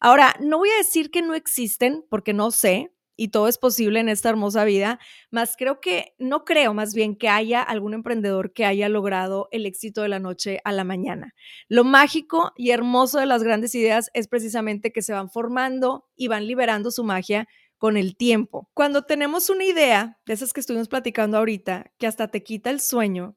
Ahora, 0.00 0.34
no 0.40 0.58
voy 0.58 0.70
a 0.70 0.78
decir 0.78 1.10
que 1.10 1.22
no 1.22 1.34
existen, 1.34 2.04
porque 2.08 2.32
no 2.32 2.50
sé, 2.50 2.90
y 3.20 3.28
todo 3.28 3.48
es 3.48 3.58
posible 3.58 4.00
en 4.00 4.08
esta 4.08 4.30
hermosa 4.30 4.64
vida, 4.64 4.98
más 5.30 5.54
creo 5.58 5.78
que, 5.78 6.14
no 6.18 6.46
creo 6.46 6.72
más 6.72 6.94
bien 6.94 7.16
que 7.16 7.28
haya 7.28 7.60
algún 7.60 7.92
emprendedor 7.92 8.54
que 8.54 8.64
haya 8.64 8.88
logrado 8.88 9.48
el 9.52 9.66
éxito 9.66 10.00
de 10.00 10.08
la 10.08 10.20
noche 10.20 10.62
a 10.64 10.72
la 10.72 10.84
mañana. 10.84 11.34
Lo 11.68 11.84
mágico 11.84 12.54
y 12.56 12.70
hermoso 12.70 13.18
de 13.18 13.26
las 13.26 13.42
grandes 13.42 13.74
ideas 13.74 14.10
es 14.14 14.26
precisamente 14.26 14.90
que 14.90 15.02
se 15.02 15.12
van 15.12 15.28
formando 15.28 16.08
y 16.16 16.28
van 16.28 16.46
liberando 16.46 16.90
su 16.90 17.04
magia 17.04 17.46
con 17.76 17.98
el 17.98 18.16
tiempo. 18.16 18.70
Cuando 18.72 19.02
tenemos 19.02 19.50
una 19.50 19.64
idea, 19.64 20.18
de 20.24 20.32
esas 20.32 20.54
que 20.54 20.60
estuvimos 20.60 20.88
platicando 20.88 21.36
ahorita, 21.36 21.92
que 21.98 22.06
hasta 22.06 22.28
te 22.28 22.42
quita 22.42 22.70
el 22.70 22.80
sueño, 22.80 23.36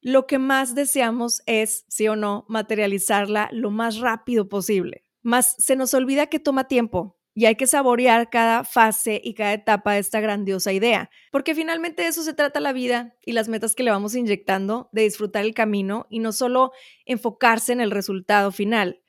lo 0.00 0.28
que 0.28 0.38
más 0.38 0.76
deseamos 0.76 1.42
es, 1.46 1.86
sí 1.88 2.06
o 2.06 2.14
no, 2.14 2.44
materializarla 2.48 3.48
lo 3.50 3.72
más 3.72 3.98
rápido 3.98 4.48
posible. 4.48 5.02
Más 5.22 5.56
se 5.58 5.74
nos 5.74 5.92
olvida 5.92 6.28
que 6.28 6.38
toma 6.38 6.68
tiempo, 6.68 7.17
y 7.38 7.46
hay 7.46 7.54
que 7.54 7.68
saborear 7.68 8.30
cada 8.30 8.64
fase 8.64 9.20
y 9.22 9.34
cada 9.34 9.52
etapa 9.52 9.92
de 9.92 10.00
esta 10.00 10.18
grandiosa 10.18 10.72
idea, 10.72 11.08
porque 11.30 11.54
finalmente 11.54 12.02
de 12.02 12.08
eso 12.08 12.24
se 12.24 12.34
trata 12.34 12.58
la 12.58 12.72
vida 12.72 13.14
y 13.24 13.30
las 13.30 13.46
metas 13.46 13.76
que 13.76 13.84
le 13.84 13.92
vamos 13.92 14.16
inyectando, 14.16 14.88
de 14.90 15.02
disfrutar 15.02 15.44
el 15.44 15.54
camino 15.54 16.08
y 16.10 16.18
no 16.18 16.32
solo 16.32 16.72
enfocarse 17.06 17.72
en 17.72 17.80
el 17.80 17.92
resultado 17.92 18.50
final. 18.50 19.02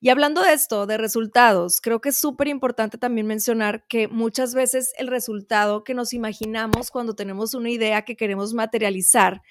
Y 0.00 0.08
hablando 0.08 0.42
de 0.42 0.52
esto, 0.52 0.86
de 0.86 0.98
resultados, 0.98 1.80
creo 1.80 2.00
que 2.00 2.08
es 2.08 2.18
súper 2.18 2.48
importante 2.48 2.98
también 2.98 3.28
mencionar 3.28 3.86
que 3.86 4.08
muchas 4.08 4.52
veces 4.52 4.92
el 4.98 5.06
resultado 5.06 5.84
que 5.84 5.94
nos 5.94 6.12
imaginamos 6.12 6.90
cuando 6.90 7.14
tenemos 7.14 7.54
una 7.54 7.70
idea 7.70 8.02
que 8.02 8.16
queremos 8.16 8.52
materializar 8.52 9.42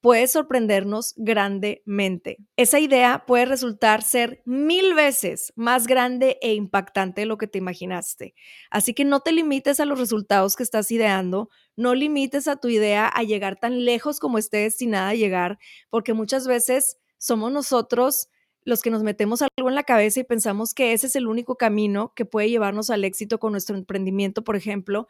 puede 0.00 0.26
sorprendernos 0.28 1.14
grandemente. 1.16 2.38
Esa 2.56 2.78
idea 2.80 3.24
puede 3.26 3.44
resultar 3.44 4.02
ser 4.02 4.42
mil 4.44 4.94
veces 4.94 5.52
más 5.56 5.86
grande 5.86 6.38
e 6.40 6.54
impactante 6.54 7.22
de 7.22 7.26
lo 7.26 7.36
que 7.36 7.46
te 7.46 7.58
imaginaste. 7.58 8.34
Así 8.70 8.94
que 8.94 9.04
no 9.04 9.20
te 9.20 9.32
limites 9.32 9.78
a 9.78 9.84
los 9.84 9.98
resultados 9.98 10.56
que 10.56 10.62
estás 10.62 10.90
ideando, 10.90 11.50
no 11.76 11.94
limites 11.94 12.48
a 12.48 12.56
tu 12.56 12.68
idea 12.68 13.06
a 13.08 13.22
llegar 13.22 13.58
tan 13.58 13.84
lejos 13.84 14.20
como 14.20 14.38
esté 14.38 14.58
destinada 14.58 15.10
a 15.10 15.14
llegar, 15.14 15.58
porque 15.90 16.14
muchas 16.14 16.46
veces 16.46 16.96
somos 17.18 17.52
nosotros 17.52 18.28
los 18.64 18.82
que 18.82 18.90
nos 18.90 19.02
metemos 19.02 19.42
algo 19.42 19.68
en 19.68 19.74
la 19.74 19.84
cabeza 19.84 20.20
y 20.20 20.24
pensamos 20.24 20.74
que 20.74 20.92
ese 20.92 21.06
es 21.06 21.16
el 21.16 21.26
único 21.26 21.56
camino 21.56 22.12
que 22.14 22.24
puede 22.24 22.50
llevarnos 22.50 22.90
al 22.90 23.04
éxito 23.04 23.38
con 23.38 23.52
nuestro 23.52 23.76
emprendimiento, 23.76 24.44
por 24.44 24.56
ejemplo. 24.56 25.08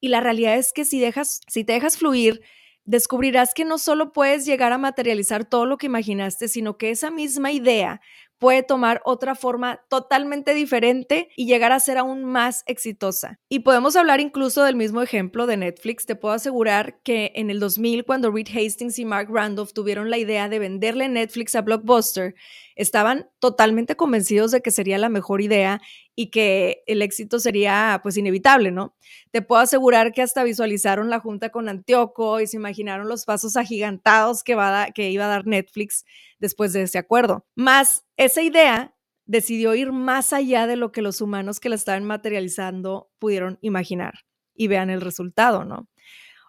Y 0.00 0.08
la 0.08 0.20
realidad 0.20 0.56
es 0.56 0.72
que 0.72 0.84
si 0.84 1.00
dejas, 1.00 1.40
si 1.46 1.64
te 1.64 1.74
dejas 1.74 1.96
fluir, 1.96 2.42
descubrirás 2.90 3.54
que 3.54 3.64
no 3.64 3.78
solo 3.78 4.12
puedes 4.12 4.44
llegar 4.44 4.72
a 4.72 4.78
materializar 4.78 5.44
todo 5.44 5.64
lo 5.64 5.78
que 5.78 5.86
imaginaste, 5.86 6.48
sino 6.48 6.76
que 6.76 6.90
esa 6.90 7.12
misma 7.12 7.52
idea 7.52 8.00
puede 8.40 8.62
tomar 8.62 9.02
otra 9.04 9.34
forma 9.34 9.82
totalmente 9.88 10.54
diferente 10.54 11.28
y 11.36 11.46
llegar 11.46 11.72
a 11.72 11.78
ser 11.78 11.98
aún 11.98 12.24
más 12.24 12.64
exitosa. 12.66 13.38
Y 13.50 13.60
podemos 13.60 13.96
hablar 13.96 14.18
incluso 14.18 14.64
del 14.64 14.76
mismo 14.76 15.02
ejemplo 15.02 15.46
de 15.46 15.58
Netflix. 15.58 16.06
Te 16.06 16.16
puedo 16.16 16.34
asegurar 16.34 17.00
que 17.02 17.32
en 17.34 17.50
el 17.50 17.60
2000, 17.60 18.06
cuando 18.06 18.30
Reed 18.30 18.48
Hastings 18.48 18.98
y 18.98 19.04
Mark 19.04 19.28
Randolph 19.30 19.72
tuvieron 19.74 20.08
la 20.08 20.16
idea 20.16 20.48
de 20.48 20.58
venderle 20.58 21.08
Netflix 21.10 21.54
a 21.54 21.60
Blockbuster, 21.60 22.34
estaban 22.76 23.28
totalmente 23.40 23.94
convencidos 23.94 24.52
de 24.52 24.62
que 24.62 24.70
sería 24.70 24.96
la 24.96 25.10
mejor 25.10 25.42
idea 25.42 25.82
y 26.14 26.30
que 26.30 26.82
el 26.86 27.02
éxito 27.02 27.38
sería 27.38 28.00
pues 28.02 28.16
inevitable, 28.16 28.70
¿no? 28.70 28.94
Te 29.32 29.42
puedo 29.42 29.60
asegurar 29.60 30.12
que 30.12 30.22
hasta 30.22 30.44
visualizaron 30.44 31.10
la 31.10 31.20
junta 31.20 31.50
con 31.50 31.68
Antioco 31.68 32.40
y 32.40 32.46
se 32.46 32.56
imaginaron 32.56 33.06
los 33.06 33.26
pasos 33.26 33.56
agigantados 33.56 34.42
que, 34.42 34.54
va 34.54 34.88
que 34.94 35.10
iba 35.10 35.26
a 35.26 35.28
dar 35.28 35.46
Netflix 35.46 36.06
después 36.38 36.72
de 36.72 36.82
ese 36.82 36.98
acuerdo. 36.98 37.46
Más 37.54 38.04
esa 38.20 38.42
idea 38.42 38.94
decidió 39.24 39.74
ir 39.74 39.92
más 39.92 40.34
allá 40.34 40.66
de 40.66 40.76
lo 40.76 40.92
que 40.92 41.00
los 41.00 41.22
humanos 41.22 41.58
que 41.58 41.70
la 41.70 41.74
estaban 41.74 42.04
materializando 42.04 43.10
pudieron 43.18 43.58
imaginar. 43.62 44.26
Y 44.54 44.68
vean 44.68 44.90
el 44.90 45.00
resultado, 45.00 45.64
¿no? 45.64 45.88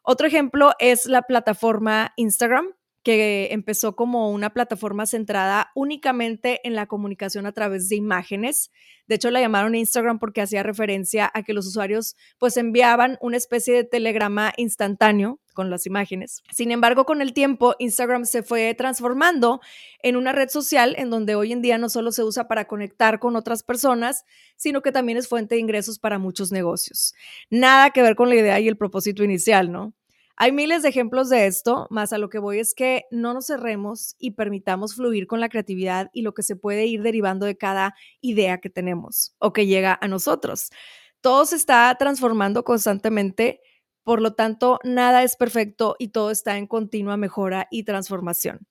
Otro 0.03 0.27
ejemplo 0.27 0.73
es 0.79 1.05
la 1.05 1.21
plataforma 1.21 2.11
Instagram 2.17 2.73
que 3.03 3.49
empezó 3.51 3.95
como 3.95 4.29
una 4.31 4.51
plataforma 4.51 5.05
centrada 5.05 5.71
únicamente 5.75 6.59
en 6.63 6.75
la 6.75 6.85
comunicación 6.85 7.45
a 7.45 7.51
través 7.51 7.89
de 7.89 7.95
imágenes. 7.95 8.71
De 9.07 9.15
hecho, 9.15 9.31
la 9.31 9.41
llamaron 9.41 9.75
Instagram 9.75 10.19
porque 10.19 10.41
hacía 10.41 10.63
referencia 10.63 11.29
a 11.33 11.43
que 11.43 11.53
los 11.53 11.67
usuarios 11.67 12.15
pues 12.37 12.57
enviaban 12.57 13.17
una 13.19 13.37
especie 13.37 13.73
de 13.73 13.83
telegrama 13.83 14.53
instantáneo 14.57 15.39
con 15.53 15.69
las 15.69 15.85
imágenes. 15.85 16.43
Sin 16.51 16.71
embargo, 16.71 17.05
con 17.05 17.21
el 17.21 17.33
tiempo, 17.33 17.75
Instagram 17.79 18.25
se 18.25 18.43
fue 18.43 18.73
transformando 18.75 19.59
en 20.01 20.15
una 20.15 20.31
red 20.31 20.49
social 20.49 20.95
en 20.97 21.09
donde 21.09 21.35
hoy 21.35 21.51
en 21.51 21.61
día 21.61 21.77
no 21.77 21.89
solo 21.89 22.11
se 22.11 22.23
usa 22.23 22.47
para 22.47 22.65
conectar 22.65 23.19
con 23.19 23.35
otras 23.35 23.63
personas, 23.63 24.25
sino 24.55 24.81
que 24.81 24.91
también 24.91 25.17
es 25.17 25.27
fuente 25.27 25.55
de 25.55 25.61
ingresos 25.61 25.99
para 25.99 26.19
muchos 26.19 26.51
negocios. 26.51 27.13
Nada 27.49 27.89
que 27.89 28.01
ver 28.01 28.15
con 28.15 28.29
la 28.29 28.35
idea 28.35 28.59
y 28.59 28.67
el 28.67 28.77
propósito 28.77 29.23
inicial, 29.23 29.71
¿no? 29.71 29.93
Hay 30.43 30.51
miles 30.51 30.81
de 30.81 30.89
ejemplos 30.89 31.29
de 31.29 31.45
esto, 31.45 31.85
más 31.91 32.13
a 32.13 32.17
lo 32.17 32.31
que 32.31 32.39
voy 32.39 32.57
es 32.57 32.73
que 32.73 33.05
no 33.11 33.35
nos 33.35 33.45
cerremos 33.45 34.15
y 34.17 34.31
permitamos 34.31 34.95
fluir 34.95 35.27
con 35.27 35.39
la 35.39 35.49
creatividad 35.49 36.09
y 36.13 36.23
lo 36.23 36.33
que 36.33 36.41
se 36.41 36.55
puede 36.55 36.87
ir 36.87 37.03
derivando 37.03 37.45
de 37.45 37.57
cada 37.57 37.93
idea 38.21 38.57
que 38.57 38.71
tenemos 38.71 39.35
o 39.37 39.53
que 39.53 39.67
llega 39.67 39.99
a 40.01 40.07
nosotros. 40.07 40.71
Todo 41.21 41.45
se 41.45 41.57
está 41.57 41.95
transformando 41.99 42.63
constantemente, 42.63 43.61
por 44.01 44.19
lo 44.19 44.33
tanto, 44.33 44.79
nada 44.83 45.21
es 45.21 45.35
perfecto 45.35 45.95
y 45.99 46.07
todo 46.07 46.31
está 46.31 46.57
en 46.57 46.65
continua 46.65 47.17
mejora 47.17 47.67
y 47.69 47.83
transformación. 47.83 48.65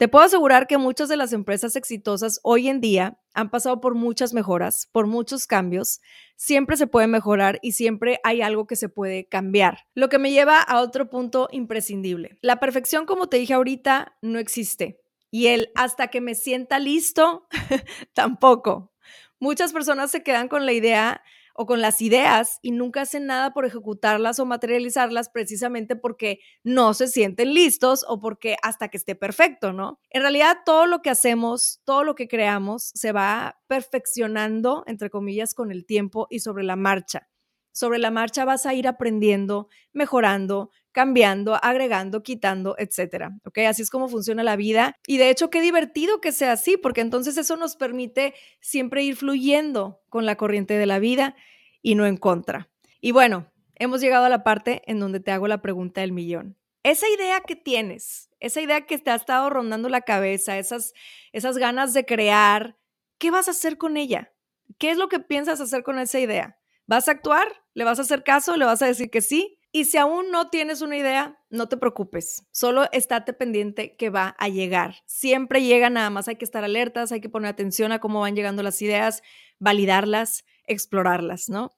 Te 0.00 0.08
puedo 0.08 0.24
asegurar 0.24 0.66
que 0.66 0.78
muchas 0.78 1.10
de 1.10 1.18
las 1.18 1.34
empresas 1.34 1.76
exitosas 1.76 2.40
hoy 2.42 2.70
en 2.70 2.80
día 2.80 3.20
han 3.34 3.50
pasado 3.50 3.82
por 3.82 3.94
muchas 3.94 4.32
mejoras, 4.32 4.88
por 4.92 5.06
muchos 5.06 5.46
cambios. 5.46 6.00
Siempre 6.36 6.78
se 6.78 6.86
puede 6.86 7.06
mejorar 7.06 7.58
y 7.60 7.72
siempre 7.72 8.18
hay 8.24 8.40
algo 8.40 8.66
que 8.66 8.76
se 8.76 8.88
puede 8.88 9.28
cambiar. 9.28 9.80
Lo 9.94 10.08
que 10.08 10.18
me 10.18 10.32
lleva 10.32 10.62
a 10.62 10.80
otro 10.80 11.10
punto 11.10 11.48
imprescindible. 11.52 12.38
La 12.40 12.58
perfección, 12.60 13.04
como 13.04 13.28
te 13.28 13.36
dije 13.36 13.52
ahorita, 13.52 14.16
no 14.22 14.38
existe. 14.38 15.02
Y 15.30 15.48
el 15.48 15.70
hasta 15.74 16.08
que 16.08 16.22
me 16.22 16.34
sienta 16.34 16.78
listo, 16.78 17.46
tampoco. 18.14 18.94
Muchas 19.38 19.70
personas 19.74 20.10
se 20.10 20.22
quedan 20.22 20.48
con 20.48 20.64
la 20.64 20.72
idea 20.72 21.22
o 21.54 21.66
con 21.66 21.80
las 21.80 22.00
ideas 22.02 22.58
y 22.62 22.72
nunca 22.72 23.02
hacen 23.02 23.26
nada 23.26 23.52
por 23.52 23.64
ejecutarlas 23.64 24.38
o 24.38 24.46
materializarlas 24.46 25.28
precisamente 25.28 25.96
porque 25.96 26.40
no 26.62 26.94
se 26.94 27.08
sienten 27.08 27.54
listos 27.54 28.04
o 28.08 28.20
porque 28.20 28.56
hasta 28.62 28.88
que 28.88 28.96
esté 28.96 29.14
perfecto, 29.14 29.72
¿no? 29.72 30.00
En 30.10 30.22
realidad 30.22 30.58
todo 30.64 30.86
lo 30.86 31.02
que 31.02 31.10
hacemos, 31.10 31.80
todo 31.84 32.04
lo 32.04 32.14
que 32.14 32.28
creamos 32.28 32.90
se 32.94 33.12
va 33.12 33.60
perfeccionando, 33.66 34.84
entre 34.86 35.10
comillas, 35.10 35.54
con 35.54 35.70
el 35.70 35.86
tiempo 35.86 36.26
y 36.30 36.40
sobre 36.40 36.64
la 36.64 36.76
marcha. 36.76 37.28
Sobre 37.72 37.98
la 37.98 38.10
marcha 38.10 38.44
vas 38.44 38.66
a 38.66 38.74
ir 38.74 38.88
aprendiendo, 38.88 39.68
mejorando, 39.92 40.70
cambiando, 40.92 41.54
agregando, 41.62 42.22
quitando, 42.22 42.74
etcétera. 42.78 43.32
¿Ok? 43.44 43.58
Así 43.58 43.82
es 43.82 43.90
como 43.90 44.08
funciona 44.08 44.42
la 44.42 44.56
vida. 44.56 44.96
Y 45.06 45.18
de 45.18 45.30
hecho, 45.30 45.50
qué 45.50 45.60
divertido 45.60 46.20
que 46.20 46.32
sea 46.32 46.52
así, 46.52 46.76
porque 46.76 47.00
entonces 47.00 47.36
eso 47.36 47.56
nos 47.56 47.76
permite 47.76 48.34
siempre 48.60 49.02
ir 49.02 49.16
fluyendo 49.16 50.00
con 50.08 50.26
la 50.26 50.36
corriente 50.36 50.74
de 50.74 50.86
la 50.86 50.98
vida 50.98 51.36
y 51.82 51.94
no 51.94 52.06
en 52.06 52.16
contra. 52.16 52.68
Y 53.00 53.12
bueno, 53.12 53.50
hemos 53.76 54.00
llegado 54.00 54.26
a 54.26 54.30
la 54.30 54.44
parte 54.44 54.82
en 54.86 55.00
donde 55.00 55.20
te 55.20 55.30
hago 55.30 55.48
la 55.48 55.62
pregunta 55.62 56.00
del 56.00 56.12
millón. 56.12 56.56
Esa 56.82 57.08
idea 57.08 57.40
que 57.40 57.56
tienes, 57.56 58.30
esa 58.40 58.60
idea 58.60 58.86
que 58.86 58.98
te 58.98 59.10
ha 59.10 59.14
estado 59.14 59.50
rondando 59.50 59.88
la 59.88 60.00
cabeza, 60.00 60.58
esas, 60.58 60.94
esas 61.32 61.58
ganas 61.58 61.92
de 61.92 62.06
crear, 62.06 62.78
¿qué 63.18 63.30
vas 63.30 63.48
a 63.48 63.50
hacer 63.50 63.76
con 63.76 63.96
ella? 63.96 64.32
¿Qué 64.78 64.90
es 64.90 64.96
lo 64.96 65.08
que 65.08 65.20
piensas 65.20 65.60
hacer 65.60 65.82
con 65.82 65.98
esa 65.98 66.20
idea? 66.20 66.58
¿Vas 66.86 67.08
a 67.08 67.12
actuar? 67.12 67.48
¿Le 67.74 67.84
vas 67.84 67.98
a 67.98 68.02
hacer 68.02 68.24
caso? 68.24 68.56
¿Le 68.56 68.64
vas 68.64 68.80
a 68.82 68.86
decir 68.86 69.10
que 69.10 69.20
sí? 69.20 69.59
Y 69.72 69.84
si 69.84 69.98
aún 69.98 70.30
no 70.32 70.50
tienes 70.50 70.82
una 70.82 70.96
idea, 70.96 71.38
no 71.48 71.68
te 71.68 71.76
preocupes, 71.76 72.44
solo 72.50 72.90
estate 72.90 73.32
pendiente 73.32 73.94
que 73.96 74.10
va 74.10 74.34
a 74.38 74.48
llegar. 74.48 74.96
Siempre 75.06 75.62
llega, 75.62 75.90
nada 75.90 76.10
más 76.10 76.26
hay 76.26 76.36
que 76.36 76.44
estar 76.44 76.64
alertas, 76.64 77.12
hay 77.12 77.20
que 77.20 77.28
poner 77.28 77.50
atención 77.50 77.92
a 77.92 78.00
cómo 78.00 78.20
van 78.20 78.34
llegando 78.34 78.64
las 78.64 78.82
ideas, 78.82 79.22
validarlas, 79.60 80.44
explorarlas, 80.66 81.48
¿no? 81.48 81.70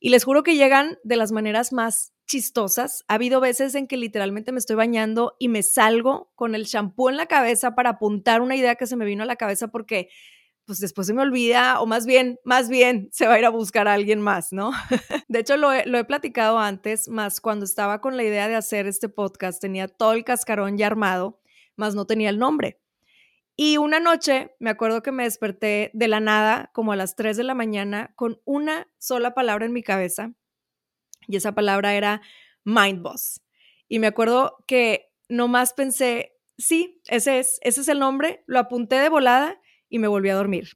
Y 0.00 0.08
les 0.08 0.24
juro 0.24 0.42
que 0.42 0.56
llegan 0.56 0.98
de 1.04 1.16
las 1.16 1.30
maneras 1.30 1.72
más 1.72 2.12
chistosas. 2.26 3.04
Ha 3.06 3.14
habido 3.14 3.40
veces 3.40 3.76
en 3.76 3.86
que 3.86 3.96
literalmente 3.96 4.50
me 4.50 4.58
estoy 4.58 4.74
bañando 4.74 5.36
y 5.38 5.48
me 5.48 5.62
salgo 5.62 6.32
con 6.34 6.54
el 6.56 6.66
champú 6.66 7.08
en 7.08 7.16
la 7.16 7.26
cabeza 7.26 7.76
para 7.76 7.90
apuntar 7.90 8.40
una 8.40 8.56
idea 8.56 8.74
que 8.74 8.86
se 8.86 8.96
me 8.96 9.04
vino 9.04 9.22
a 9.22 9.26
la 9.26 9.36
cabeza 9.36 9.68
porque 9.68 10.08
pues 10.66 10.80
después 10.80 11.06
se 11.06 11.14
me 11.14 11.22
olvida 11.22 11.80
o 11.80 11.86
más 11.86 12.06
bien, 12.06 12.40
más 12.44 12.68
bien 12.68 13.08
se 13.12 13.26
va 13.26 13.34
a 13.34 13.38
ir 13.38 13.44
a 13.44 13.50
buscar 13.50 13.86
a 13.86 13.94
alguien 13.94 14.20
más, 14.20 14.52
¿no? 14.52 14.72
De 15.28 15.38
hecho, 15.38 15.56
lo 15.56 15.72
he, 15.72 16.04
platicado 16.04 16.58
antes, 16.58 17.08
más 17.08 17.40
cuando 17.40 17.64
estaba 17.64 18.00
con 18.00 18.16
la 18.16 18.24
idea 18.24 18.48
de 18.48 18.56
hacer 18.56 18.86
este 18.86 19.08
podcast, 19.08 19.60
tenía 19.60 19.86
todo 19.86 20.12
el 20.12 20.24
cascarón 20.24 20.76
ya 20.76 20.88
armado, 20.88 21.40
más 21.76 21.94
no 21.94 22.06
tenía 22.06 22.30
el 22.30 22.38
nombre. 22.38 22.80
Y 23.54 23.78
una 23.78 24.00
noche 24.00 24.54
me 24.58 24.70
acuerdo 24.70 25.02
que 25.02 25.12
me 25.12 25.22
desperté 25.22 25.90
de 25.94 26.08
la 26.08 26.20
nada, 26.20 26.70
como 26.74 26.92
a 26.92 26.96
las 26.96 27.14
3 27.14 27.36
de 27.36 27.44
la 27.44 27.54
mañana, 27.54 28.12
con 28.16 28.40
una 28.44 28.88
sola 28.98 29.34
palabra 29.34 29.66
en 29.66 29.72
mi 29.72 29.82
cabeza. 29.82 30.32
Y 31.28 31.36
esa 31.36 31.54
palabra 31.54 31.94
era 31.94 32.20
Mind 32.64 33.02
Boss. 33.02 33.40
Y 33.88 34.00
me 34.00 34.08
acuerdo 34.08 34.64
que 34.66 35.12
nomás 35.28 35.72
pensé, 35.72 36.36
sí, 36.58 37.00
ese 37.06 37.38
es, 37.38 37.58
ese 37.62 37.80
es 37.80 37.88
el 37.88 38.00
nombre, 38.00 38.42
lo 38.46 38.58
apunté 38.58 38.96
de 38.96 39.08
volada 39.08 39.60
y 39.88 39.98
me 39.98 40.08
volví 40.08 40.28
a 40.28 40.34
dormir. 40.34 40.70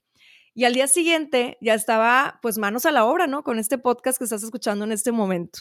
Y 0.54 0.64
al 0.64 0.74
día 0.74 0.88
siguiente 0.88 1.56
ya 1.60 1.74
estaba 1.74 2.38
pues 2.42 2.58
manos 2.58 2.86
a 2.86 2.90
la 2.90 3.04
obra, 3.04 3.26
¿no? 3.26 3.44
Con 3.44 3.58
este 3.58 3.78
podcast 3.78 4.18
que 4.18 4.24
estás 4.24 4.42
escuchando 4.42 4.84
en 4.84 4.92
este 4.92 5.12
momento. 5.12 5.60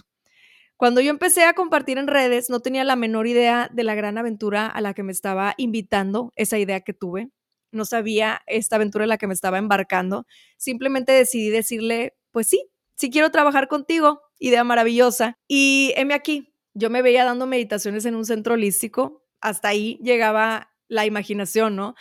Cuando 0.78 1.02
yo 1.02 1.10
empecé 1.10 1.43
a 1.43 1.54
compartir 1.54 1.97
en 1.97 2.08
redes, 2.08 2.50
no 2.50 2.62
tenía 2.62 2.84
la 2.86 2.95
menor 2.95 3.28
idea 3.28 3.70
de 3.72 3.84
la 3.84 3.95
gran 3.95 4.18
aventura 4.18 4.66
a 4.66 4.82
la 4.82 4.93
que 4.93 5.04
me 5.04 5.12
estaba 5.12 5.54
invitando, 5.58 6.32
esa 6.38 6.58
idea 6.58 6.80
que 6.80 6.93
tuve. 6.93 7.30
No 7.72 7.86
sabía 7.86 8.41
esta 8.47 8.78
aventura 8.78 9.04
en 9.04 9.10
la 9.10 9.18
que 9.18 9.28
me 9.28 9.34
estaba 9.34 9.58
embarcando. 9.58 10.26
Simplemente 10.58 11.12
decidí 11.12 11.50
decirle, 11.50 12.16
pues 12.32 12.47
sí, 12.47 12.70
sí 12.95 13.10
quiero 13.10 13.30
trabajar 13.30 13.68
contigo, 13.68 14.22
idea 14.39 14.64
maravillosa. 14.64 15.38
Y 15.47 15.93
heme 15.97 16.14
aquí, 16.14 16.54
yo 16.74 16.89
me 16.89 17.02
veía 17.02 17.26
dando 17.26 17.45
meditaciones 17.45 18.06
en 18.06 18.16
un 18.16 18.26
centro 18.26 18.54
holístico, 18.54 19.26
hasta 19.41 19.68
ahí 19.68 20.00
llegaba 20.02 20.72
la 20.88 21.06
imaginación, 21.06 21.76
¿no? 21.76 21.95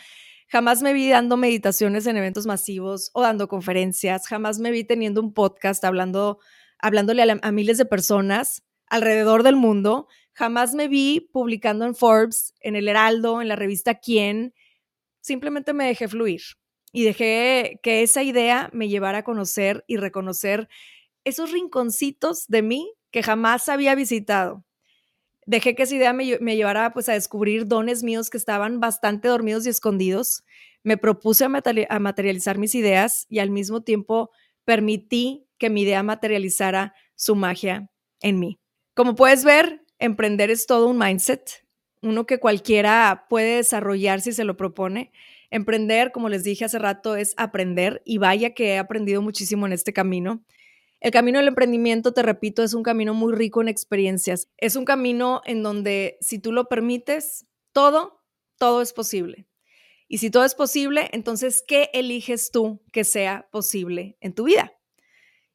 Jamás 0.51 0.81
me 0.81 0.93
vi 0.93 1.09
dando 1.09 1.37
meditaciones 1.37 2.07
en 2.07 2.17
eventos 2.17 2.47
masivos 2.47 3.11
o 3.13 3.21
dando 3.21 3.47
conferencias, 3.47 4.27
jamás 4.27 4.57
me 4.59 4.71
vi 4.71 4.83
teniendo 4.83 5.21
un 5.21 5.31
podcast 5.31 5.83
hablando, 5.85 6.39
hablándole 6.79 7.21
a, 7.21 7.37
a 7.41 7.51
miles 7.51 7.77
de 7.77 7.85
personas 7.85 8.63
alrededor 8.87 9.43
del 9.43 9.55
mundo. 9.55 10.07
Jamás 10.33 10.73
me 10.73 10.87
vi 10.87 11.29
publicando 11.31 11.85
en 11.85 11.93
Forbes, 11.93 12.55
en 12.61 12.75
el 12.75 12.87
Heraldo, 12.87 13.41
en 13.41 13.47
la 13.47 13.55
revista 13.55 13.99
Quién. 13.99 14.55
Simplemente 15.21 15.73
me 15.73 15.85
dejé 15.85 16.07
fluir 16.07 16.41
y 16.91 17.03
dejé 17.03 17.79
que 17.83 18.01
esa 18.01 18.23
idea 18.23 18.71
me 18.73 18.89
llevara 18.89 19.19
a 19.19 19.23
conocer 19.23 19.83
y 19.85 19.97
reconocer 19.97 20.67
esos 21.23 21.51
rinconcitos 21.51 22.47
de 22.47 22.63
mí 22.63 22.93
que 23.11 23.21
jamás 23.21 23.69
había 23.69 23.93
visitado. 23.93 24.65
Dejé 25.49 25.73
que 25.73 25.81
esa 25.81 25.95
idea 25.95 26.13
me, 26.13 26.55
llevara 26.55 26.93
pues 26.93 27.09
a 27.09 27.13
descubrir 27.13 27.65
dones 27.65 28.03
míos 28.03 28.29
que 28.29 28.37
estaban 28.37 28.79
bastante 28.79 29.29
dormidos 29.29 29.65
y 29.65 29.69
escondidos. 29.69 30.43
Me 30.83 30.95
propuse 30.95 31.43
a 31.43 31.99
materializar 31.99 32.59
mis 32.59 32.75
ideas 32.75 33.25
y 33.29 33.39
al 33.39 33.49
mismo 33.49 33.81
tiempo 33.81 34.29
permití 34.63 35.47
que 35.57 35.71
mi 35.71 35.81
idea 35.81 36.03
materializara 36.03 36.93
su 37.15 37.35
magia 37.35 37.89
en 38.21 38.37
mí. 38.37 38.59
Como 38.93 39.15
puedes 39.15 39.43
ver, 39.43 39.81
emprender 39.97 40.51
es 40.51 40.67
todo 40.67 40.85
un 40.85 40.99
mindset, 40.99 41.65
uno 42.03 42.27
que 42.27 42.37
cualquiera 42.37 43.25
puede 43.27 43.55
desarrollar 43.55 44.21
si 44.21 44.33
se 44.33 44.43
lo 44.43 44.55
propone. 44.55 45.11
Emprender, 45.49 46.11
como 46.11 46.29
les 46.29 46.43
dije 46.43 46.65
hace 46.65 46.77
rato, 46.77 47.15
es 47.15 47.33
aprender 47.37 48.03
y 48.05 48.19
vaya 48.19 48.53
que 48.53 48.73
he 48.73 48.77
aprendido 48.77 49.23
muchísimo 49.23 49.65
en 49.65 49.73
este 49.73 49.93
camino. 49.93 50.43
El 50.99 51.11
camino 51.11 51.39
del 51.39 51.47
emprendimiento, 51.47 52.13
te 52.13 52.23
repito, 52.23 52.61
es 52.61 52.73
un 52.73 52.83
camino 52.83 53.13
muy 53.13 53.33
rico 53.33 53.61
en 53.61 53.69
experiencias. 53.69 54.49
Es 54.57 54.75
un 54.75 54.83
camino 54.83 55.41
en 55.45 55.63
donde 55.63 56.17
si 56.19 56.39
tú 56.39 56.51
lo 56.51 56.67
permites, 56.67 57.47
todo, 57.71 58.21
todo 58.57 58.81
es 58.81 58.91
posible. 58.91 59.47
Y 60.09 60.17
si 60.17 60.29
todo 60.29 60.43
es 60.43 60.55
posible, 60.55 61.09
entonces, 61.13 61.63
¿qué 61.65 61.89
eliges 61.93 62.51
tú 62.51 62.81
que 62.91 63.03
sea 63.03 63.47
posible 63.51 64.17
en 64.19 64.33
tu 64.33 64.45
vida? 64.45 64.73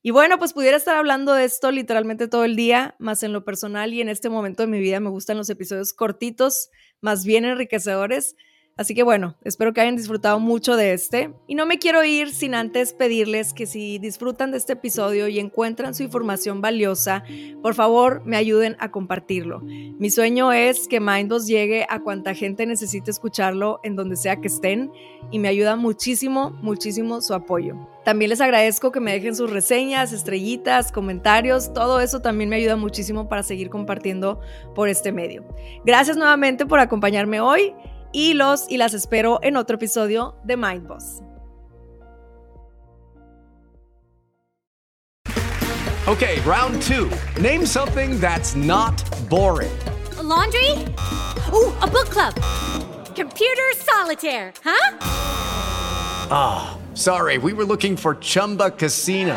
Y 0.01 0.11
bueno, 0.11 0.39
pues 0.39 0.53
pudiera 0.53 0.77
estar 0.77 0.97
hablando 0.97 1.33
de 1.33 1.45
esto 1.45 1.71
literalmente 1.71 2.29
todo 2.29 2.45
el 2.45 2.57
día, 2.57 2.95
más 2.99 3.23
en 3.23 3.33
lo 3.33 3.45
personal 3.45 3.93
y 3.93 4.01
en 4.01 4.09
este 4.09 4.29
momento 4.29 4.63
de 4.63 4.67
mi 4.67 4.79
vida 4.79 5.01
me 5.01 5.09
gustan 5.09 5.37
los 5.39 5.51
episodios 5.51 5.93
cortitos, 5.93 6.71
más 7.01 7.25
bien 7.25 7.45
enriquecedores. 7.45 8.37
Así 8.77 8.93
que 8.93 9.05
bueno, 9.05 9.37
espero 9.45 9.73
que 9.73 9.81
hayan 9.81 9.95
disfrutado 9.95 10.41
mucho 10.41 10.77
de 10.77 10.95
este. 10.95 11.33
Y 11.47 11.55
no 11.55 11.65
me 11.65 11.79
quiero 11.79 12.03
ir 12.03 12.33
sin 12.33 12.57
antes 12.57 12.93
pedirles 12.93 13.55
que 13.55 13.67
si 13.67 13.99
disfrutan 13.99 14.51
de 14.51 14.59
este 14.59 14.73
episodio 14.73 15.29
y 15.29 15.39
encuentran 15.39 15.95
su 15.95 16.03
información 16.03 16.61
valiosa, 16.61 17.23
por 17.63 17.75
favor 17.75 18.23
me 18.25 18.37
ayuden 18.37 18.77
a 18.81 18.91
compartirlo. 18.91 19.61
Mi 19.61 20.11
sueño 20.11 20.53
es 20.53 20.89
que 20.89 20.99
Mindboss 20.99 21.47
llegue 21.47 21.87
a 21.89 22.01
cuanta 22.01 22.35
gente 22.35 22.67
necesite 22.67 23.13
escucharlo 23.13 23.79
en 23.85 23.95
donde 23.95 24.17
sea 24.17 24.41
que 24.41 24.49
estén 24.49 24.91
y 25.31 25.39
me 25.39 25.47
ayuda 25.47 25.77
muchísimo, 25.77 26.51
muchísimo 26.61 27.21
su 27.21 27.35
apoyo. 27.35 27.77
También 28.05 28.29
les 28.29 28.41
agradezco 28.41 28.91
que 28.91 29.01
me 29.01 29.13
dejen 29.13 29.37
sus 29.37 29.51
reseñas, 29.51 30.13
estrellitas, 30.13 30.91
comentarios, 30.91 31.73
todo 31.73 32.01
eso 32.01 32.21
también 32.21 32.51
me 32.51 32.57
ayuda 32.57 32.77
muchísimo 32.77 33.29
para 33.29 33.45
seguir 33.45 33.71
compartiendo 33.71 34.41
por 34.75 34.89
este 34.89 35.13
medio. 35.13 35.45
Gracias 35.85 36.17
nuevamente 36.17 36.67
por 36.67 36.81
acompañarme 36.81 37.41
hoy 37.41 37.73
y 38.15 38.33
los 38.33 38.71
y 38.71 38.79
las 38.79 38.95
espero 38.95 39.41
en 39.43 39.57
otro 39.57 39.75
episodio 39.77 40.37
de 40.45 40.57
Mind 40.57 40.89
Boss. 40.89 41.21
Okay, 46.07 46.39
round 46.43 46.83
two. 46.83 47.11
Name 47.41 47.65
something 47.65 48.21
that's 48.21 48.55
not 48.55 49.03
boring. 49.31 49.73
A 50.19 50.23
laundry? 50.23 50.71
Ooh, 51.51 51.73
a 51.81 51.87
book 51.87 52.11
club. 52.11 52.35
Computer 53.17 53.73
solitaire, 53.77 54.53
huh? 54.63 54.99
Ah, 56.31 56.77
oh, 56.77 56.95
sorry, 56.95 57.39
we 57.39 57.55
were 57.55 57.65
looking 57.65 57.97
for 57.97 58.17
Chumba 58.17 58.71
Casino. 58.71 59.37